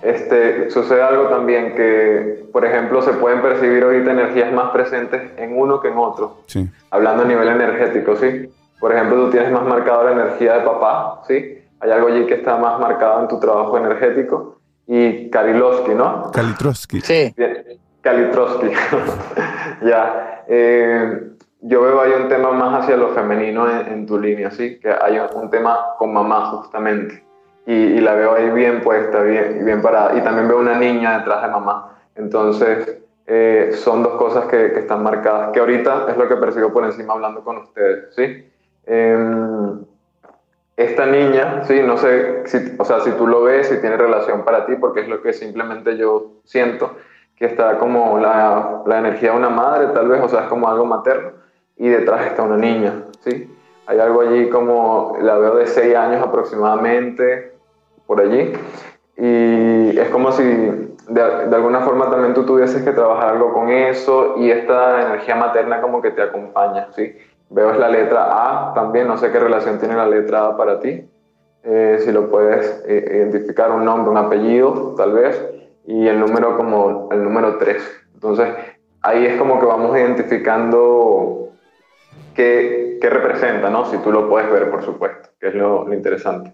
[0.02, 5.58] Este, sucede algo también que, por ejemplo, se pueden percibir ahorita energías más presentes en
[5.58, 6.38] uno que en otro.
[6.48, 6.70] Sí.
[6.90, 8.50] Hablando a nivel energético, ¿sí?
[8.80, 11.60] Por ejemplo, tú tienes más marcada la energía de papá, ¿sí?
[11.80, 14.58] Hay algo allí que está más marcado en tu trabajo energético.
[14.88, 16.32] Y Karilowski, ¿no?
[16.32, 17.02] Kalitroski.
[17.02, 17.34] Sí.
[17.38, 17.64] Bien,
[18.02, 18.68] Kalitrowski.
[19.84, 20.44] ya.
[20.48, 21.28] eh,
[21.62, 24.80] yo veo ahí un tema más hacia lo femenino en, en tu línea, ¿sí?
[24.80, 27.24] Que hay un, un tema con mamá, justamente.
[27.72, 30.18] Y, y la veo ahí bien puesta, bien, bien parada.
[30.18, 31.98] Y también veo una niña detrás de mamá.
[32.16, 36.74] Entonces, eh, son dos cosas que, que están marcadas, que ahorita es lo que percibo
[36.74, 38.52] por encima hablando con ustedes, ¿sí?
[38.86, 39.86] Em,
[40.76, 44.44] esta niña, sí, no sé, si, o sea, si tú lo ves, si tiene relación
[44.44, 46.98] para ti, porque es lo que simplemente yo siento,
[47.38, 50.68] que está como la, la energía de una madre, tal vez, o sea, es como
[50.68, 51.32] algo materno,
[51.78, 53.56] y detrás está una niña, ¿sí?
[53.86, 57.51] Hay algo allí como, la veo de 6 años aproximadamente,
[58.06, 58.54] por allí,
[59.18, 63.70] y es como si de, de alguna forma también tú tuvieses que trabajar algo con
[63.70, 67.16] eso, y esta energía materna como que te acompaña, ¿sí?
[67.50, 71.06] Veo la letra A también, no sé qué relación tiene la letra A para ti.
[71.64, 75.40] Eh, si lo puedes eh, identificar, un nombre, un apellido, tal vez,
[75.86, 77.84] y el número como el número 3.
[78.14, 78.48] Entonces,
[79.02, 81.50] ahí es como que vamos identificando
[82.34, 83.86] qué, qué representa, ¿no?
[83.86, 86.54] Si tú lo puedes ver, por supuesto, que es lo interesante.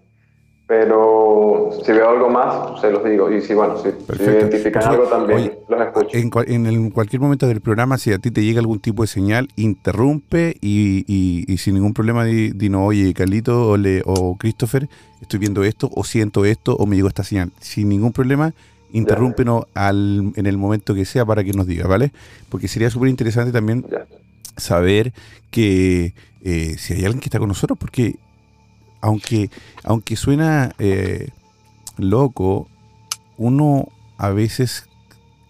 [0.68, 3.32] Pero si veo algo más, se los digo.
[3.32, 3.88] Y si, bueno, si,
[4.18, 6.10] si identifican algo también, Oye, los escucho.
[6.12, 9.02] En, cual- en el- cualquier momento del programa, si a ti te llega algún tipo
[9.02, 13.76] de señal, interrumpe y, y- y sin ningún problema di, di, no, oye, Carlito o,
[13.78, 14.90] le- o Christopher,
[15.22, 17.50] estoy viendo esto o siento esto o me llegó esta señal.
[17.60, 18.52] Sin ningún problema,
[18.92, 22.12] interrúmpenos al, en el momento que sea para que nos diga, ¿vale?
[22.50, 24.04] Porque sería súper interesante también Ya.
[24.58, 25.14] saber
[25.50, 26.12] que
[26.44, 28.16] eh, si hay alguien que está con nosotros, porque
[29.00, 29.50] aunque,
[29.84, 31.28] aunque suena eh,
[31.96, 32.68] loco,
[33.36, 34.88] uno a veces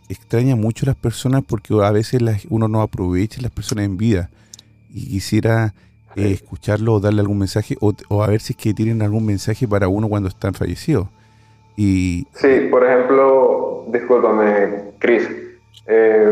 [0.08, 3.96] extraña mucho a las personas porque a veces las- uno no aprovecha las personas en
[3.96, 4.30] vida
[4.92, 5.74] y quisiera
[6.16, 9.24] eh, escucharlo o darle algún mensaje o, o a ver si es que tienen algún
[9.26, 11.06] mensaje para uno cuando están fallecidos.
[11.76, 15.22] Y Sí, por ejemplo, discúlpame, Chris.
[15.86, 16.30] eh,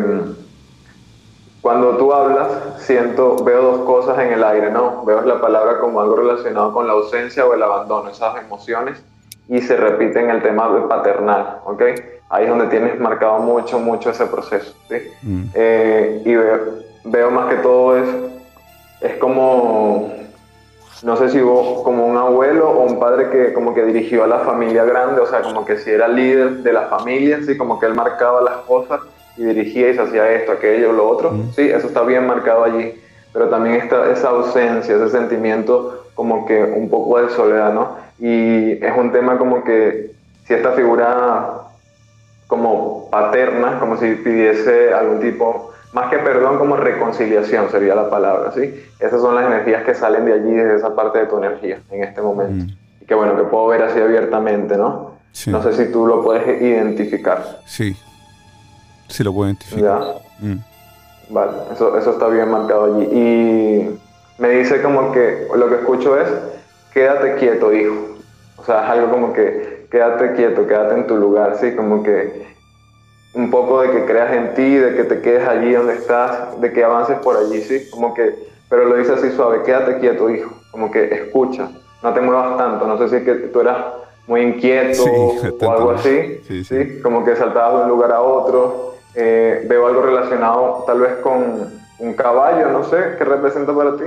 [1.67, 2.47] cuando tú hablas,
[2.79, 5.05] siento, veo dos cosas en el aire, ¿no?
[5.05, 9.03] Veo la palabra como algo relacionado con la ausencia o el abandono, esas emociones,
[9.49, 11.83] y se repite en el tema de paternal, ¿ok?
[12.29, 14.95] Ahí es donde tienes marcado mucho, mucho ese proceso, ¿sí?
[15.23, 16.61] mm, Eh, y veo,
[17.03, 18.09] veo más que todo es,
[19.01, 20.13] es como,
[21.03, 24.29] no sé si hubo como un abuelo o un padre que como que dirigió a
[24.29, 27.81] la familia grande, o sea, como que si era líder de la familia, sí, como
[27.81, 29.01] que él marcaba las cosas
[29.37, 31.53] y dirigía y se hacía esto, aquello, lo otro, Mm.
[31.55, 32.95] sí, eso está bien marcado allí,
[33.33, 37.97] pero también está esa ausencia, ese sentimiento como que un poco de soledad, ¿no?
[38.19, 40.11] Y es un tema como que
[40.47, 41.51] si esta figura
[42.47, 48.53] como paterna, como si pidiese algún tipo, más que perdón, como reconciliación sería la palabra,
[48.53, 48.85] ¿sí?
[49.01, 52.05] Esas son las energías que salen de allí, desde esa parte de tu energía en
[52.05, 52.65] este momento.
[52.67, 53.03] Mm.
[53.03, 55.13] Y que bueno, que puedo ver así abiertamente, ¿no?
[55.33, 57.97] sí, No sé si tú lo puedes identificar, sí,
[59.09, 59.83] sí lo puedo identificar.
[60.41, 60.47] ¿ya?
[60.47, 60.59] Mm,
[61.29, 63.05] Vale, eso, eso está bien marcado allí.
[63.13, 63.99] Y
[64.39, 66.29] me dice como que lo que escucho es,
[66.93, 67.95] quédate quieto, hijo.
[68.57, 71.75] O sea, es algo como que, quédate quieto, quédate en tu lugar, ¿sí?
[71.75, 72.47] Como que
[73.35, 76.73] un poco de que creas en ti, de que te quedes allí donde estás, de
[76.73, 77.91] que avances por allí, ¿sí?
[77.91, 78.35] Como que,
[78.71, 80.53] pero lo dice así suave, quédate quieto, hijo.
[80.71, 81.71] Como que escucha,
[82.03, 82.87] no te muevas tanto.
[82.87, 83.79] No sé si es que tú eras
[84.27, 85.11] muy inquieto Sí,
[85.61, 86.85] o algo así, Sí, sí.
[86.85, 87.01] ¿sí?
[87.03, 88.96] Como que saltabas de un lugar a otro.
[89.19, 94.05] Eh, veo algo relacionado tal vez con un caballo, no sé, ¿qué representa para ti?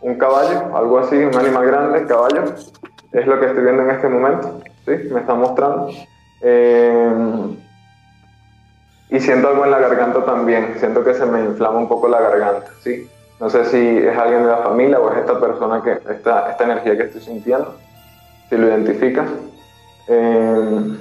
[0.00, 2.42] Un caballo, algo así, un animal grande, caballo.
[3.12, 4.60] Es lo que estoy viendo en este momento.
[4.84, 5.08] ¿sí?
[5.12, 5.90] Me están mostrando.
[6.40, 7.56] Eh,
[9.10, 12.20] y siento algo en la garganta también, siento que se me inflama un poco la
[12.20, 13.08] garganta, ¿sí?
[13.40, 16.64] No sé si es alguien de la familia o es esta persona, que esta, esta
[16.64, 17.76] energía que estoy sintiendo,
[18.48, 19.28] si lo identificas.
[20.08, 20.98] Eh,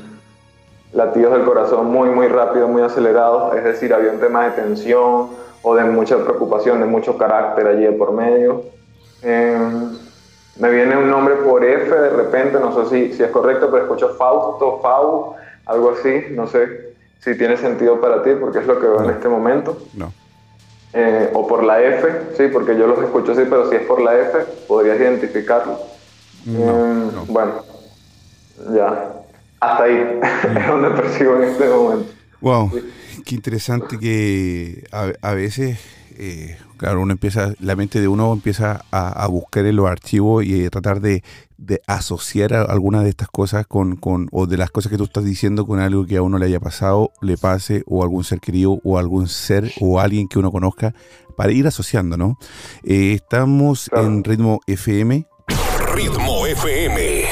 [0.94, 5.30] latidos del corazón muy, muy rápido, muy acelerados, es decir, había un tema de tensión
[5.62, 8.64] o de mucha preocupación, de mucho carácter allí por medio.
[9.22, 9.58] Eh,
[10.58, 13.84] me viene un nombre por F de repente, no sé si, si es correcto, pero
[13.84, 15.36] escucho Fausto, Fau,
[15.66, 19.10] algo así, no sé si tiene sentido para ti, porque es lo que veo en
[19.10, 19.78] este momento.
[19.94, 20.12] No.
[20.94, 22.08] Eh, o por la F,
[22.38, 25.74] sí, porque yo los escucho así, pero si es por la F, podrías identificarlo.
[26.46, 27.26] No, Mm, no.
[27.28, 27.52] Bueno,
[28.74, 29.14] ya.
[29.60, 29.98] Hasta ahí
[30.60, 32.12] es donde percibo en este momento.
[32.42, 32.72] Wow,
[33.26, 35.80] qué interesante que a, a veces,
[36.18, 40.46] eh, claro, uno empieza, la mente de uno empieza a, a buscar en los archivos
[40.46, 41.24] y a tratar de,
[41.58, 45.06] de asociar a- algunas de estas cosas con, con, o de las cosas que tú
[45.06, 48.40] estás diciendo con algo que a uno le haya pasado, le pase, o algún ser
[48.40, 50.94] querido, o algún ser, o alguien que uno conozca,
[51.36, 52.38] para ir asociando, ¿no?
[52.84, 54.06] Eh, estamos Claro.
[54.08, 55.26] en ritmo FM,
[55.96, 57.26] Ritmo FM.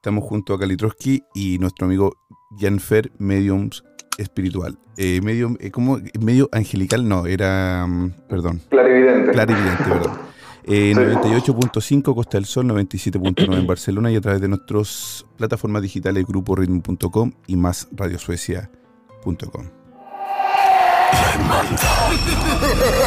[0.00, 2.16] Estamos junto a Kalitroski y nuestro amigo
[2.58, 3.84] Janfer, Mediums
[4.16, 4.78] Espiritual.
[4.96, 5.98] Eh, medium, eh, ¿cómo?
[6.18, 7.06] ¿Medio angelical?
[7.06, 7.84] No, era.
[7.86, 8.62] mm, Perdón.
[8.70, 9.32] Clarividente.
[9.32, 10.12] Clarividente, perdón.
[10.64, 11.00] Eh, Sí.
[11.00, 16.54] 98.5 Costa del Sol, 97.9 en Barcelona y a través de nuestras plataformas digitales grupo
[16.54, 19.66] ritmo.com y más radiosuecia.com.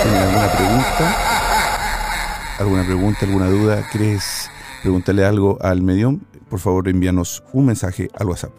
[0.03, 1.15] ¿Tienen alguna pregunta?
[2.59, 3.87] ¿Alguna pregunta, alguna duda?
[3.91, 4.49] ¿Quieres
[4.81, 6.19] preguntarle algo al medium?
[6.53, 8.51] Por favor, envíanos un mensaje al WhatsApp.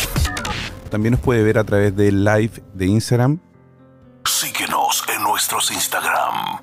[0.91, 3.41] También nos puede ver a través del live de Instagram.
[4.27, 6.61] Síguenos en nuestros Instagram.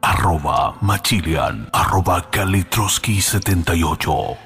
[0.00, 1.68] Arroba Machilian.
[1.74, 4.38] Arroba Kalitroski78.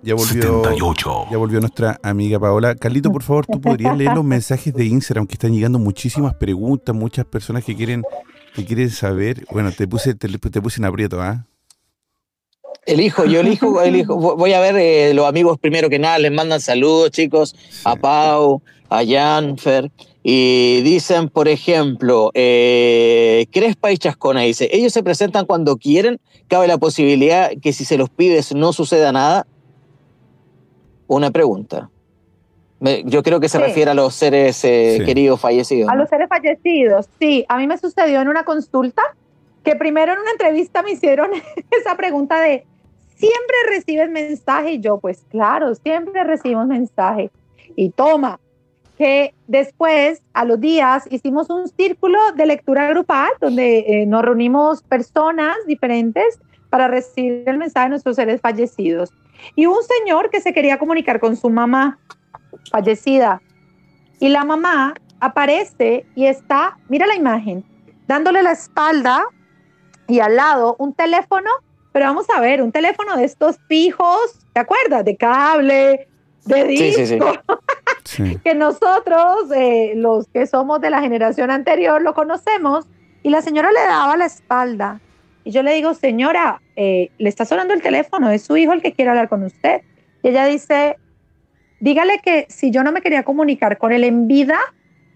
[0.00, 1.26] Ya volvió, 78.
[1.28, 2.76] ya volvió nuestra amiga Paola.
[2.76, 6.94] Carlito, por favor, tú podrías leer los mensajes de Instagram que están llegando muchísimas preguntas,
[6.94, 8.04] muchas personas que quieren
[8.54, 9.44] que quieren saber.
[9.50, 11.46] Bueno, te puse te, te puse en aprieto, ¿ah?
[12.86, 14.16] Elijo, yo elijo, elijo.
[14.16, 17.54] Vo- Voy a ver eh, los amigos primero que nada, les mandan saludos, chicos,
[17.84, 19.90] a Pau, a Janfer.
[20.22, 26.18] Y dicen, por ejemplo, eh, Crespa y Chascona dice, ellos se presentan cuando quieren,
[26.48, 29.46] cabe la posibilidad que si se los pides no suceda nada.
[31.06, 31.90] Una pregunta.
[32.80, 33.64] Me- yo creo que se Sí.
[33.64, 35.04] refiere a los seres eh, Sí.
[35.04, 35.88] queridos fallecidos.
[35.90, 36.00] A ¿no?
[36.00, 37.44] los seres fallecidos, sí.
[37.48, 39.02] A mí me sucedió en una consulta
[39.64, 41.30] que primero en una entrevista me hicieron
[41.70, 42.64] esa pregunta de,
[43.16, 44.72] ¿siempre recibes mensaje?
[44.72, 47.30] Y yo, pues claro, siempre recibimos mensaje.
[47.74, 48.38] Y toma,
[48.96, 54.82] que después, a los días, hicimos un círculo de lectura grupal donde eh, nos reunimos
[54.82, 56.38] personas diferentes
[56.70, 59.10] para recibir el mensaje de nuestros seres fallecidos.
[59.54, 61.98] Y un señor que se quería comunicar con su mamá
[62.70, 63.40] fallecida.
[64.20, 67.64] Y la mamá aparece y está, mira la imagen,
[68.06, 69.24] dándole la espalda
[70.06, 71.50] y al lado un teléfono,
[71.92, 75.04] pero vamos a ver, un teléfono de estos fijos, ¿te acuerdas?
[75.04, 76.08] De cable,
[76.44, 77.18] de disco, Sí, sí, sí.
[78.04, 78.38] Sí.
[78.44, 82.86] que nosotros, eh, los que somos de la generación anterior, lo conocemos.
[83.22, 85.00] Y la señora le daba la espalda.
[85.44, 88.82] Y yo le digo, señora, eh, le está sonando el teléfono, es su hijo el
[88.82, 89.82] que quiere hablar con usted.
[90.22, 90.98] Y ella dice,
[91.80, 94.58] dígale que si yo no me quería comunicar con él en vida,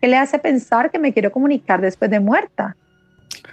[0.01, 2.77] ¿qué le hace pensar que me quiero comunicar después de muerta?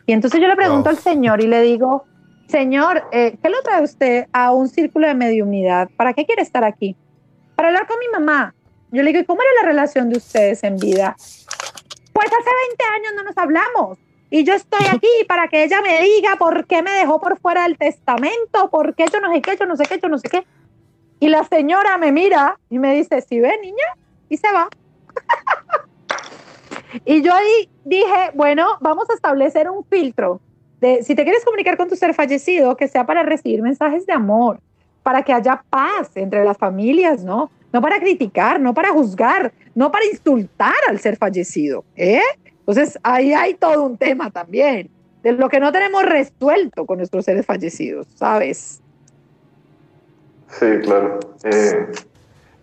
[0.06, 0.98] Y entonces yo le pregunto Wow.
[0.98, 2.06] al señor y le digo,
[2.48, 5.90] señor, eh, ¿qué lo trae usted a un círculo de mediunidad?
[5.96, 6.96] ¿Para qué quiere estar aquí?
[7.56, 8.54] Para hablar con mi mamá.
[8.92, 11.16] Yo le digo, ¿y cómo era la relación de ustedes en vida?
[12.14, 13.98] Pues hace 20 años no nos hablamos.
[14.32, 17.64] Y yo estoy aquí para que ella me diga por qué me dejó por fuera
[17.64, 20.30] del testamento, por qué yo no sé qué, yo no sé qué, yo no sé
[20.30, 20.44] qué.
[21.20, 23.76] Y la señora me mira y me dice, ¿sí ve, niña?
[24.30, 24.70] Y se va.
[27.06, 30.40] y yo ahí dije, bueno, vamos a establecer un filtro.
[30.80, 34.14] De, si te quieres comunicar con tu ser fallecido, que sea para recibir mensajes de
[34.14, 34.62] amor,
[35.04, 37.52] para que haya paz entre las familias, ¿no?
[37.74, 42.22] No para criticar, no para juzgar, no para insultar al ser fallecido, ¿eh?
[42.60, 44.90] Entonces, ahí hay todo un tema también,
[45.24, 48.82] de lo que no tenemos resuelto con nuestros seres fallecidos, ¿sabes?
[50.50, 51.20] Sí, claro.
[51.44, 51.92] Eh,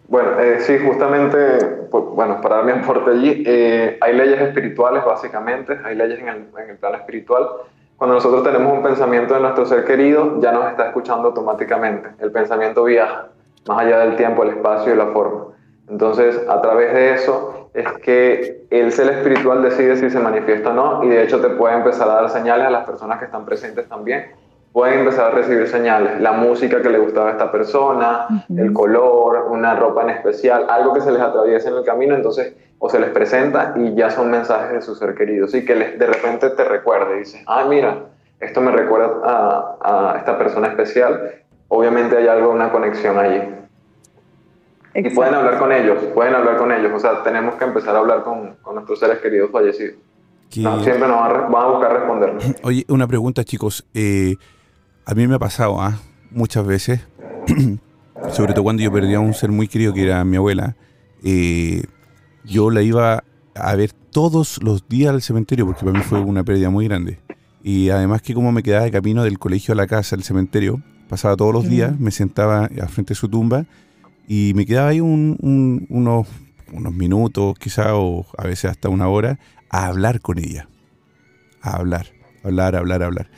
[0.08, 5.78] bueno, eh, sí, justamente, bueno, para dar mi aporte allí, eh, hay leyes espirituales básicamente,
[5.84, 7.46] hay leyes en el, en el plano espiritual.
[7.96, 12.10] Cuando nosotros tenemos un pensamiento de nuestro ser querido, ya nos está escuchando automáticamente.
[12.18, 13.28] El pensamiento viaja
[13.66, 15.46] más allá del tiempo, el espacio y la forma.
[15.88, 20.72] Entonces, a través de eso, es que el ser espiritual decide si se manifiesta o
[20.72, 23.44] no y de hecho te puede empezar a dar señales a las personas que están
[23.44, 24.30] presentes también.
[24.76, 29.46] Pueden empezar a recibir señales, la música que le gustaba a esta persona, el color,
[29.48, 33.00] una ropa en especial, algo que se les atraviesa en el camino, entonces o se
[33.00, 36.50] les presenta y ya son mensajes de su ser querido, así que les, de repente
[36.50, 38.00] te recuerde y dices, ah, mira,
[38.38, 41.36] esto me recuerda a, a esta persona especial,
[41.68, 43.40] obviamente hay algo, una conexión allí.
[44.94, 46.92] Y pueden hablar con ellos, pueden hablar con ellos.
[46.94, 49.96] O sea, tenemos que empezar a hablar con, con nuestros seres queridos fallecidos.
[50.50, 52.44] siempre nos van a, van a, buscar respondernos.
[52.62, 53.86] Oye, una pregunta, chicos.
[53.94, 54.36] Eh,
[55.06, 55.98] a mí me ha pasado ¿ah?
[56.32, 57.00] muchas veces,
[58.32, 60.76] sobre todo cuando yo perdí a un ser muy querido que era mi abuela.
[61.22, 61.84] Eh,
[62.44, 63.24] yo la iba
[63.54, 67.20] a ver todos los días al cementerio porque para mí fue una pérdida muy grande.
[67.62, 70.82] Y además que como me quedaba de camino del colegio a la casa, al cementerio,
[71.08, 73.64] pasaba todos los días, me sentaba al frente de su tumba
[74.26, 76.26] y me quedaba ahí un, unos,
[76.72, 79.38] unos minutos, quizá, o a veces hasta una hora,
[79.70, 80.68] a hablar con ella.
[81.60, 82.06] A hablar,
[82.44, 83.30] hablar, hablar, hablar.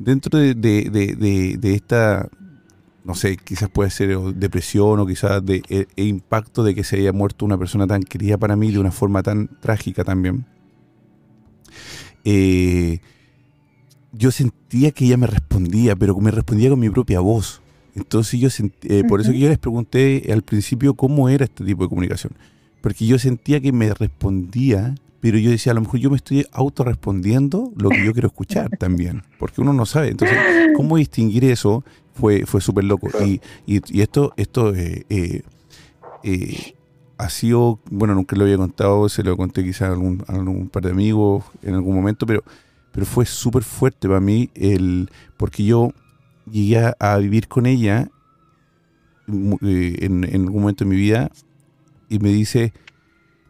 [0.00, 2.30] Dentro de, de, de, esta,
[3.04, 6.96] no sé, quizás puede ser depresión o quizás de e, e impacto de que se
[6.96, 10.46] haya muerto una persona tan querida para mí de una forma tan trágica también.
[12.24, 13.00] Eh,
[14.12, 17.60] yo sentía que ella me respondía, pero me respondía con mi propia voz.
[17.94, 18.48] Entonces yo
[18.84, 22.32] eh, por eso que yo les pregunté al principio cómo era este tipo de comunicación.
[22.80, 26.46] Porque yo sentía que me respondía, pero yo decía, a lo mejor yo me estoy
[26.52, 30.08] autorrespondiendo lo que yo quiero escuchar también, porque uno no sabe.
[30.08, 30.38] Entonces,
[30.76, 31.84] ¿cómo distinguir eso?
[32.14, 33.08] Fue, fue súper loco.
[33.24, 35.04] Y, y, esto, esto eh,
[36.22, 36.74] eh,
[37.18, 40.68] ha sido, bueno, nunca lo había contado, se lo conté quizás a algún, a algún
[40.68, 42.42] par de amigos en algún momento, pero,
[42.92, 45.92] pero fue súper fuerte para mí, el, porque yo
[46.50, 48.08] llegué a, vivir con ella
[49.28, 51.30] eh, en, algún momento de mi vida
[52.08, 52.72] y me dice,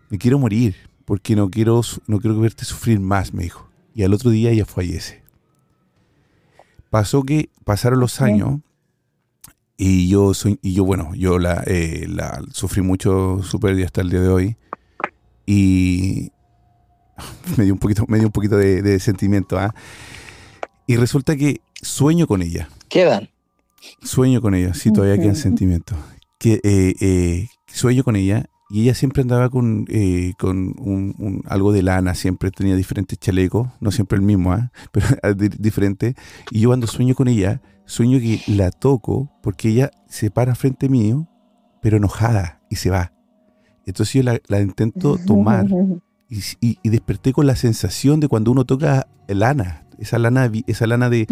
[0.09, 3.69] me quiero morir porque no quiero, no quiero verte sufrir más, me dijo.
[3.97, 5.25] Y al otro día ella fallece.
[6.89, 8.61] Pasó que pasaron los años
[9.77, 14.03] y yo soy, y yo bueno, yo la, eh, la sufrí mucho su pérdida hasta
[14.03, 14.57] el día de hoy
[15.47, 16.31] y
[17.57, 19.75] me dio un poquito, me dio un poquito de, sentimiento, ¿ah?
[20.87, 23.31] Y resulta que sueño con ella quedan.
[24.01, 25.99] Sueño con ella, sí, todavía quedan sentimientos.
[26.39, 31.73] Que, eh, eh, sueño con ella y ella siempre andaba con, eh, con un, algo
[31.73, 34.71] de lana, siempre tenía diferentes chalecos, no siempre el mismo, ¿ah?
[34.93, 35.07] pero
[35.59, 36.15] diferente.
[36.51, 40.89] Y yo cuando sueño con ella, sueño que la toco porque ella se para frente
[40.89, 41.29] mío,
[41.83, 43.13] pero enojada y se va.
[43.87, 45.67] Entonces yo la, intento tomar
[46.29, 51.11] y, y, desperté con la sensación de cuando uno toca lana, esa lana, esa lana
[51.11, 51.27] de,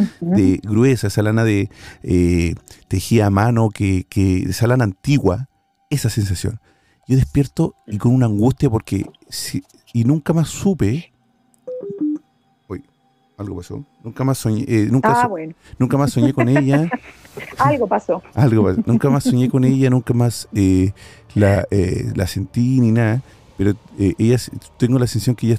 [0.63, 1.71] gruesa, esa lana de
[2.03, 2.55] eh,
[2.87, 4.07] tejida a mano, que,
[4.49, 5.49] esa lana antigua,
[5.91, 6.61] esa sensación.
[7.09, 9.07] Yo despierto y con una angustia porque
[9.93, 11.13] y nunca más supe.
[12.69, 12.85] Uy,
[13.37, 13.85] algo pasó.
[14.05, 14.65] Nunca más soñé.
[14.69, 15.31] Eh, nunca, ah,
[15.79, 16.89] nunca más soñé con ella.
[17.59, 18.23] algo pasó.
[18.35, 18.83] Algo pasó.
[18.87, 20.93] Nunca más soñé con ella, nunca más eh,
[21.35, 21.67] la,
[22.15, 23.23] la sentí ni nada
[23.59, 24.37] pero eh, ella
[24.77, 25.59] tengo la sensación que ella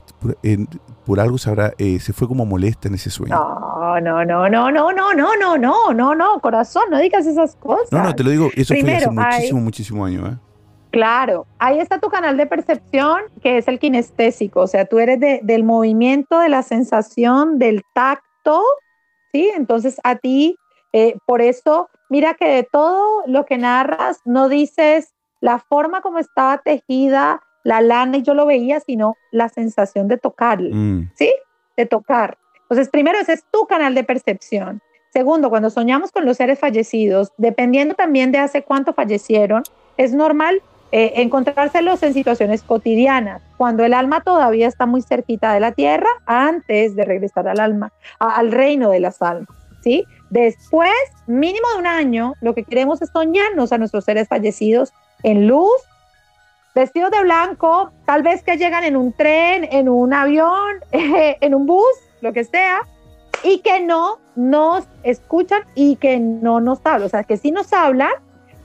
[1.05, 3.35] por, algo sabrá, eh, se fue como molesta en ese sueño.
[3.35, 7.57] No, no, no, no, no, no, no, no, no, no, no, corazón, no digas esas
[7.57, 7.91] cosas.
[7.91, 10.37] No, no, te lo digo, eso fue hace muchísimo, muchísimo años, ¿eh?
[10.91, 15.19] Claro, ahí está tu canal de percepción, que es el kinestésico, o sea, tú eres
[15.19, 18.63] de, del movimiento, de la sensación, del tacto,
[19.31, 19.51] ¿sí?
[19.55, 20.57] Entonces a ti,
[20.93, 26.17] eh, por eso, mira que de todo lo que narras, no dices la forma como
[26.17, 31.11] estaba tejida, la lana y yo lo veía, sino la sensación de tocarle, mm.
[31.13, 31.31] ¿sí?
[31.77, 32.37] De tocar.
[32.61, 34.81] Entonces, primero, ese es tu canal de percepción.
[35.11, 39.63] Segundo, cuando soñamos con los seres fallecidos, dependiendo también de hace cuánto fallecieron,
[39.97, 40.61] es normal
[40.91, 46.09] eh, encontrárselos en situaciones cotidianas, cuando el alma todavía está muy cerquita de la tierra,
[46.25, 49.49] antes de regresar al alma, al reino de las almas,
[49.81, 50.05] ¿sí?
[50.31, 50.91] Después,
[51.27, 54.91] mínimo de un año, lo que queremos es soñarnos a nuestros seres fallecidos
[55.23, 55.71] en luz,
[56.73, 61.65] vestidos de blanco, tal vez que llegan en un tren, en un avión, en un
[61.65, 61.83] bus,
[62.21, 62.81] lo que sea,
[63.43, 67.03] y que no nos escuchan y que no nos hablan.
[67.03, 68.11] O sea, que sí nos hablan,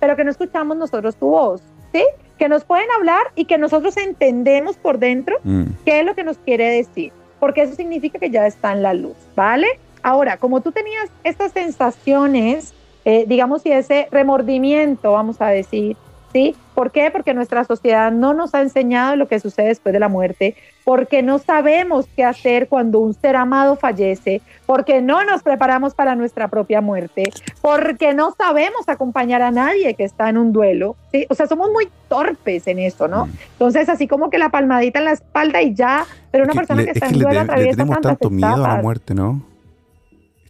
[0.01, 1.63] pero que no escuchamos nosotros tu voz,
[1.95, 2.05] ¿sí?
[2.39, 5.65] Que nos pueden hablar y que nosotros entendemos por dentro mm.
[5.85, 8.93] qué es lo que nos quiere decir, porque eso significa que ya está en la
[8.93, 9.69] luz, ¿vale?
[10.03, 15.97] Ahora, como tú tenías estas sensaciones, eh, digamos, y ese remordimiento, vamos a decir,
[16.35, 16.55] ¿sí?
[16.75, 17.11] ¿Por qué?
[17.11, 21.23] Porque nuestra sociedad no nos ha enseñado lo que sucede después de la muerte, porque
[21.23, 26.49] no sabemos qué hacer cuando un ser amado fallece, porque no nos preparamos para nuestra
[26.49, 27.23] propia muerte,
[27.63, 31.25] porque no sabemos acompañar a nadie que está en un duelo, ¿sí?
[31.31, 33.27] O sea, somos muy torpes en eso, ¿no?
[33.27, 33.31] Mm.
[33.53, 36.81] Entonces, así como que la palmadita en la espalda y ya, pero una Que persona
[36.81, 38.59] le- que es está que en le, duelo le atraviesa tenemos tantas tanto miedo a
[38.77, 39.41] la muerte, ¿no?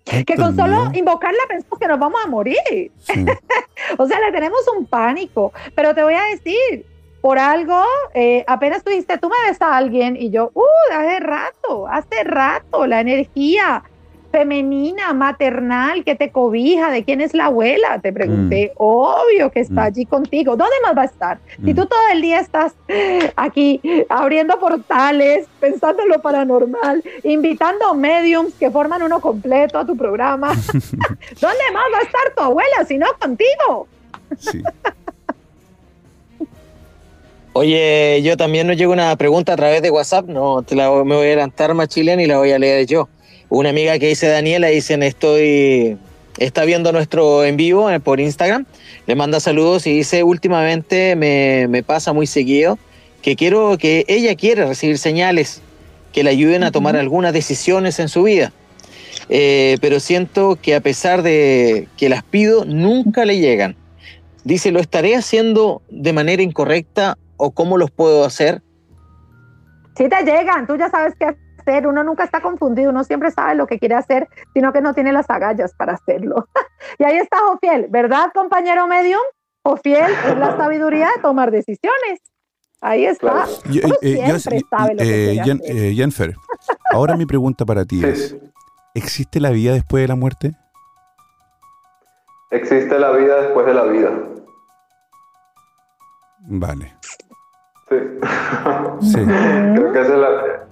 [0.05, 2.93] Que con solo invocarla pensamos que nos vamos a morir.
[2.99, 3.25] Sí.
[3.99, 5.53] O sea, le tenemos un pánico.
[5.75, 6.87] Pero te voy a decir,
[7.21, 7.83] por algo,
[8.15, 12.25] eh, apenas tú dijiste, tú me ves a alguien y yo, uh, hace rato, hace
[12.25, 13.83] rato, la energía
[14.39, 19.83] femenina, maternal, que te cobija, de quién es la abuela, te pregunté, obvio que está
[19.83, 19.87] Mm.
[19.87, 21.41] allí contigo, ¿dónde más va a estar?
[21.65, 21.77] Si Mm.
[21.77, 22.75] tú todo el día estás
[23.37, 29.97] aquí abriendo portales, pensando en lo paranormal, invitando mediums que forman uno completo a tu
[29.97, 30.49] programa,
[31.41, 33.89] ¿dónde más va a estar tu abuela si no contigo?
[34.37, 34.61] Sí.
[37.57, 41.15] Oye, yo también nos llegó una pregunta a través de WhatsApp, no te la me
[41.15, 43.09] voy a adelantar más chilena y la voy a leer yo.
[43.55, 45.97] Una amiga que dice Daniela, dicen estoy,
[46.39, 48.67] está viendo nuestro en vivo eh, por Instagram,
[49.07, 52.81] le manda saludos y dice últimamente me, me pasa muy seguido
[53.23, 55.63] que quiero que ella quiere recibir señales
[56.13, 58.53] que le ayuden a tomar algunas decisiones en su vida.
[59.29, 63.77] Eh, pero siento que a pesar de que las pido, nunca le llegan.
[64.43, 68.63] Dice, ¿lo estaré haciendo de manera incorrecta o cómo los puedo hacer?
[69.97, 73.55] Si te llegan, tú ya sabes qué hacer, uno nunca está confundido, uno siempre sabe
[73.55, 76.47] lo que quiere hacer, sino que no tiene las agallas para hacerlo.
[76.99, 79.23] y ahí está Jofiel, ¿verdad, compañero medium?
[79.63, 82.21] Jofiel es la sabiduría de tomar decisiones.
[82.83, 83.31] Ahí está.
[83.33, 83.51] Claro.
[83.71, 85.77] Yo- Uno eh, yo- siempre sabe lo que eh, quiere Jen- hacer.
[85.77, 86.35] eh, Jenfer,
[86.91, 88.37] ahora mi pregunta para ti Sí, es.
[88.95, 90.53] ¿existe la vida después de la muerte?
[92.51, 94.11] Existe la vida después de la vida.
[96.47, 96.95] Vale.
[97.89, 97.97] Sí.
[99.01, 99.19] Sí.
[99.25, 100.64] Creo que esa es la,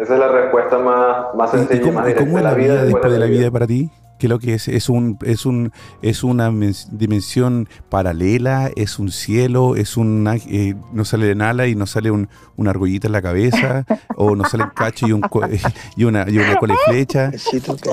[0.00, 2.24] esa es la respuesta más, más ¿Y- ¿Y, sencilla y cómo, más y directa.
[2.26, 3.90] cómo es la vida después de la vida para ti?
[4.18, 4.66] ¿Qué es lo que es?
[4.66, 5.70] ¿Es, un, es, un,
[6.02, 8.68] es una mens- dimensión paralela?
[8.74, 9.76] ¿Es un cielo?
[9.76, 13.84] ¿Es un eh, no sale nada y no sale un, una argollita en la cabeza?
[14.16, 15.42] ¿O no sale un cacho y, un, co-
[15.96, 17.30] y, una, y una cola de flecha?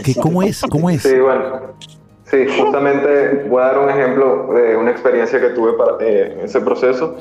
[0.03, 0.61] ¿Qué, ¿Cómo es?
[0.67, 1.03] ¿Cómo es?
[1.03, 1.75] Sí, bueno.
[2.35, 6.45] Sí, justamente voy a dar un ejemplo de una experiencia que tuve para, eh, en
[6.45, 7.15] ese proceso.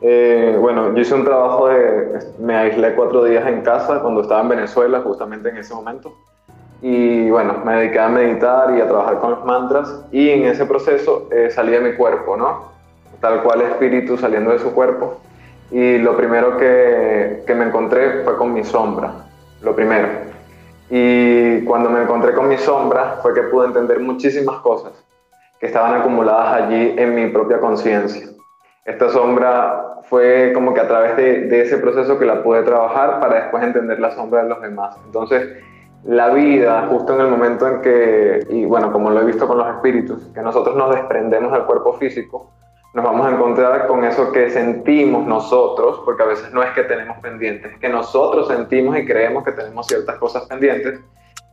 [0.00, 2.20] Eh, bueno, yo hice un trabajo de...
[2.38, 6.14] Me aislé cuatro días en casa cuando estaba en Venezuela, justamente en ese momento.
[6.82, 10.04] Y bueno, me dediqué a meditar y a trabajar con los mantras.
[10.12, 12.66] Y en ese proceso eh, salí de mi cuerpo, ¿no?
[13.20, 15.18] Tal cual espíritu saliendo de su cuerpo.
[15.72, 19.14] Y lo primero que, que me encontré fue con mi sombra.
[19.62, 20.30] Lo primero.
[20.90, 24.92] Y cuando me encontré con mi sombra fue que pude entender muchísimas cosas
[25.60, 28.26] que estaban acumuladas allí en mi propia conciencia.
[28.84, 33.20] Esta sombra fue como que a través de, de, ese proceso que la pude trabajar
[33.20, 34.96] para después entender la sombra de los demás.
[35.04, 35.48] Entonces,
[36.04, 39.58] la vida, justo en el momento en que, y bueno, como lo he visto con
[39.58, 42.50] los espíritus, que nosotros nos desprendemos del cuerpo físico,
[42.92, 46.82] nos vamos a encontrar con eso que sentimos nosotros, porque a veces no es que
[46.82, 50.98] tenemos pendientes, es que nosotros sentimos y creemos que tenemos ciertas cosas pendientes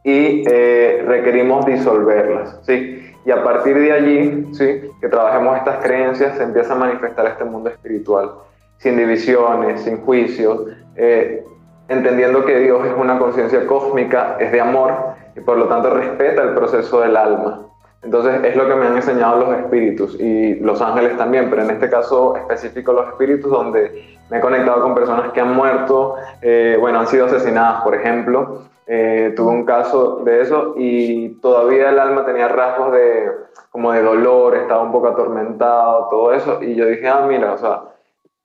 [0.04, 3.14] y eh, requerimos disolverlas, ¿sí?
[3.24, 4.90] Y a partir de allí, ¿sí?
[5.00, 8.32] Que trabajemos estas creencias, se empieza a manifestar este mundo espiritual,
[8.78, 10.62] sin divisiones, sin juicios,
[10.96, 11.46] eh,
[11.88, 14.94] entendiendo que Dios es una conciencia cósmica, es de amor
[15.36, 17.67] y por lo tanto respeta el proceso del alma.
[18.04, 21.72] Entonces es lo que me han enseñado los espíritus y los ángeles también, pero en
[21.72, 26.78] este caso específico los espíritus donde me he conectado con personas que han muerto, eh,
[26.80, 28.64] bueno, han sido asesinadas, por ejemplo.
[28.90, 33.30] Eh, tuve un caso de eso y todavía el alma tenía rasgos de
[33.70, 36.64] como de dolor, estaba un poco atormentado, todo eso.
[36.64, 37.82] Y yo dije, ah, mira, o sea,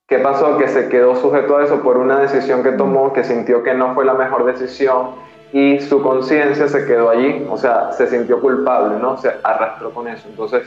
[0.07, 0.57] ¿qué pasó?
[0.57, 3.93] Que se quedó sujeto a eso por una decisión que tomó, que sintió que no
[3.93, 5.11] fue la mejor decisión
[5.53, 9.17] y su conciencia se quedó allí, o sea, se sintió culpable, ¿no?
[9.17, 10.27] Se arrastró con eso.
[10.27, 10.63] Entonces,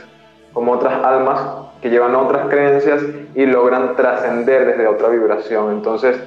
[0.53, 1.41] como otras almas
[1.81, 3.03] que llevan otras creencias
[3.35, 5.71] y logran trascender desde otra vibración.
[5.71, 6.17] Entonces,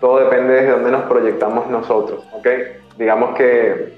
[0.00, 2.46] todo depende de dónde nos proyectamos nosotros, ¿ok?
[2.98, 3.94] Digamos que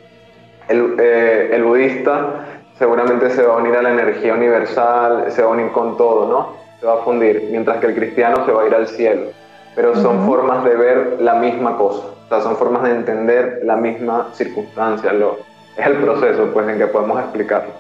[0.69, 2.47] el, eh, el budista
[2.79, 6.29] seguramente se va a unir a la energía universal, se va a unir con todo,
[6.29, 6.57] ¿no?
[6.79, 9.42] Se va a fundir, mientras que el cristiano se va a ir al cielo.
[9.75, 10.27] Pero son uh -huh.
[10.27, 15.13] formas de ver la misma cosa, o sea, son formas de entender la misma circunstancia,
[15.13, 15.39] lo,
[15.77, 17.73] es el proceso pues en que podemos explicarlo.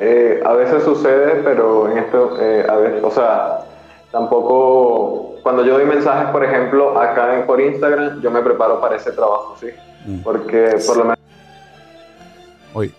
[0.00, 3.67] Eh, a veces sucede, pero en esto, eh, a veces, o sea,
[4.10, 8.96] tampoco, cuando yo doy mensajes, por ejemplo, acá en, por Instagram, yo me preparo para
[8.96, 9.68] ese trabajo, ¿sí?
[10.06, 10.22] Mm.
[10.22, 11.18] Porque por lo menos
[12.74, 12.92] Hoy,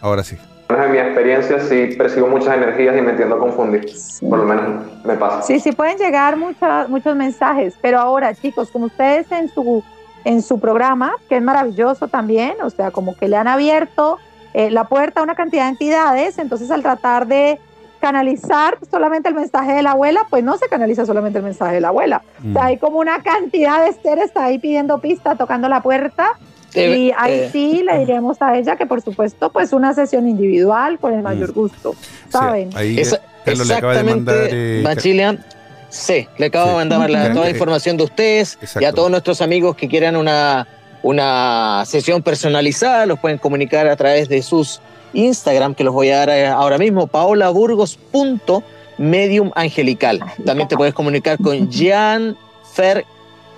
[0.00, 0.36] ahora sí.
[0.68, 3.86] en mi experiencia sí percibo muchas energías y me tiendo a confundir.
[4.28, 5.42] Por lo menos me pasa.
[5.42, 9.84] Sí, sí pueden llegar muchas, muchos mensajes, pero ahora chicos, como ustedes en su,
[10.24, 14.18] en su programa, que es maravilloso también, o sea, como que le han abierto
[14.54, 17.60] eh, la puerta a una cantidad de entidades, entonces al tratar de
[18.02, 21.80] canalizar solamente el mensaje de la abuela, pues no se canaliza solamente el mensaje de
[21.80, 22.22] la abuela.
[22.50, 26.30] O sea, hay como una cantidad de seres está ahí pidiendo pista, tocando la puerta.
[26.74, 27.48] Y ahí eh.
[27.52, 31.52] sí le diremos a ella que por supuesto pues una sesión individual con el mayor
[31.52, 31.94] gusto,
[32.28, 32.72] ¿saben?
[32.72, 34.48] Sí, ahí Esa- Carlos le acaba de exactamente, mandar...
[34.52, 35.44] eh, Machilian.
[35.90, 36.70] Sí, le acabo Sí.
[36.72, 40.16] de mandar la- toda la información de ustedes y a todos nuestros amigos que quieran
[40.16, 40.66] una,
[41.02, 44.80] una sesión personalizada, los pueden comunicar a través de sus
[45.12, 50.20] Instagram, que los voy a dar eh, ahora mismo, paolaburgos.medium angelical.
[50.44, 52.36] También te puedes comunicar con Jean
[52.72, 53.04] Fer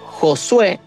[0.04, 0.80] Josué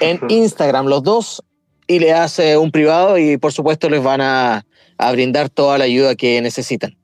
[0.00, 1.42] en Instagram, los dos,
[1.86, 4.64] y le hace un privado y por supuesto les van a,
[4.98, 6.96] a brindar toda la ayuda que necesitan.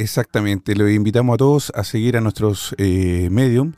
[0.00, 3.74] Exactamente, le invitamos a todos a seguir a nuestros eh, medium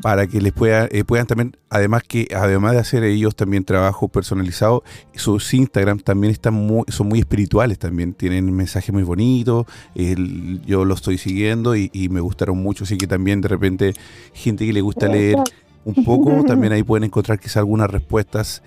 [0.00, 4.06] para que les pueda, eh, puedan también, además que además de hacer ellos también trabajo
[4.06, 9.66] personalizado, sus Instagram también están muy, son muy espirituales también, tienen mensajes muy bonitos,
[9.96, 13.94] el- yo lo estoy siguiendo y, y me gustaron mucho, así que también de repente
[14.34, 15.38] gente que le gusta leer
[15.84, 18.62] un poco, también ahí pueden encontrar quizás algunas respuestas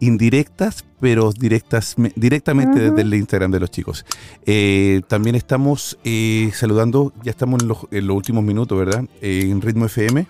[0.00, 4.04] indirectas, pero directas, me- directamente desde el Instagram de los chicos.
[4.46, 9.04] Eh, también estamos eh, saludando, ya estamos en los, en los últimos minutos, ¿verdad?
[9.20, 10.26] Eh, en Ritmo FM,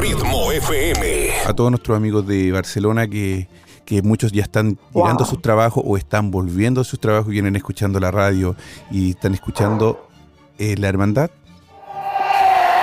[0.00, 1.30] Ritmo FM.
[1.46, 3.48] a todos nuestros amigos de Barcelona que,
[3.84, 7.56] que muchos ya están llegando a sus trabajos o están volviendo a sus trabajos, vienen
[7.56, 8.54] escuchando la radio
[8.90, 10.08] y están escuchando
[10.58, 11.30] eh, la hermandad.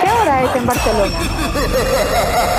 [0.03, 1.13] ¿Qué hora es en Barcelona?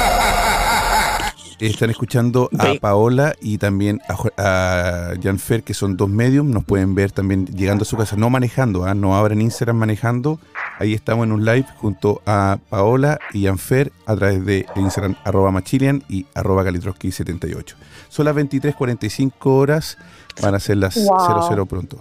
[1.60, 2.74] Están escuchando a.
[2.80, 4.00] Paola y también
[4.36, 6.50] a, Janfer, que son dos medium.
[6.50, 8.94] Nos pueden ver también llegando a su casa, no manejando, ¿ah?
[8.94, 10.38] no abren Instagram manejando.
[10.78, 15.50] Ahí estamos en un live junto a Paola y Janfer a través de Instagram arroba
[15.50, 17.74] machilian y arroba galitroski78.
[18.08, 19.98] Son las 23.45 horas,
[20.40, 21.48] van a ser las Wow.
[21.48, 21.98] 00 pronto.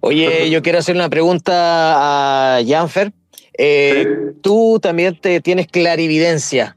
[0.00, 3.12] Oye, yo quiero hacer una pregunta a Janfer.
[3.56, 6.76] Eh, Tú también te tienes clarividencia.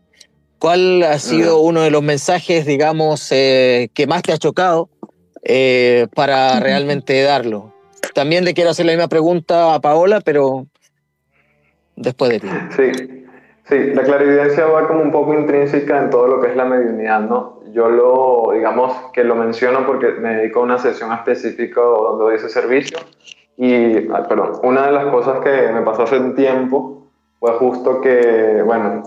[0.60, 4.90] ¿Cuál ha sido uno de los mensajes, digamos, eh, que más te ha chocado
[5.44, 7.74] eh, para realmente darlo?
[8.16, 10.66] También le quiero hacer la misma pregunta a Paola, pero
[11.96, 12.48] después de ti.
[12.76, 12.92] Sí,
[13.70, 17.22] sí, la clarividencia va como un poco intrínseca en todo lo que es la mediunidad,
[17.22, 17.62] ¿no?
[17.72, 22.36] Yo lo, digamos que lo menciono porque me dedico a una sesión específica donde doy
[22.36, 22.98] ese servicio
[23.58, 27.08] y, ah, perdón, una de las cosas que me pasó hace un tiempo
[27.40, 29.04] fue justo que, bueno,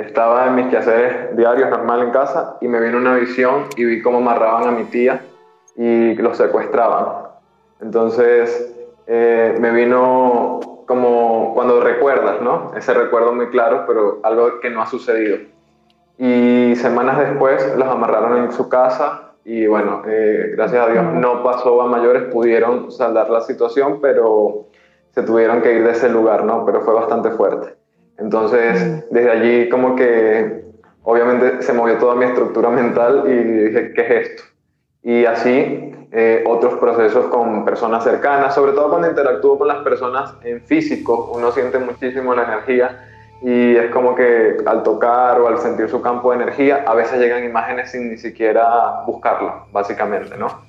[0.00, 4.02] estaba en mis quehaceres diarios normal en casa y me vino una visión y vi
[4.02, 5.20] cómo amarraban a mi tía
[5.76, 7.28] y los secuestraban.
[7.80, 8.74] Entonces
[9.06, 12.72] eh, me vino como cuando recuerdas, ¿no?
[12.76, 15.38] Ese recuerdo muy claro, pero algo que no ha sucedido.
[16.18, 21.42] Y semanas después los amarraron en su casa y bueno, eh, gracias a Dios no
[21.42, 24.66] pasó a mayores, pudieron saldar la situación, pero
[25.10, 26.64] se tuvieron que ir de ese lugar, ¿no?
[26.64, 27.79] Pero fue bastante fuerte.
[28.20, 30.64] Entonces, desde allí como que
[31.02, 34.42] obviamente se movió toda mi estructura mental y dije, ¿qué es esto?
[35.02, 40.34] Y así eh, otros procesos con personas cercanas, sobre todo cuando interactúo con las personas
[40.42, 43.06] en físico, uno siente muchísimo la energía
[43.42, 47.18] y es como que al tocar o al sentir su campo de energía, a veces
[47.18, 50.62] llegan imágenes sin ni siquiera buscarlo, básicamente, ¿no?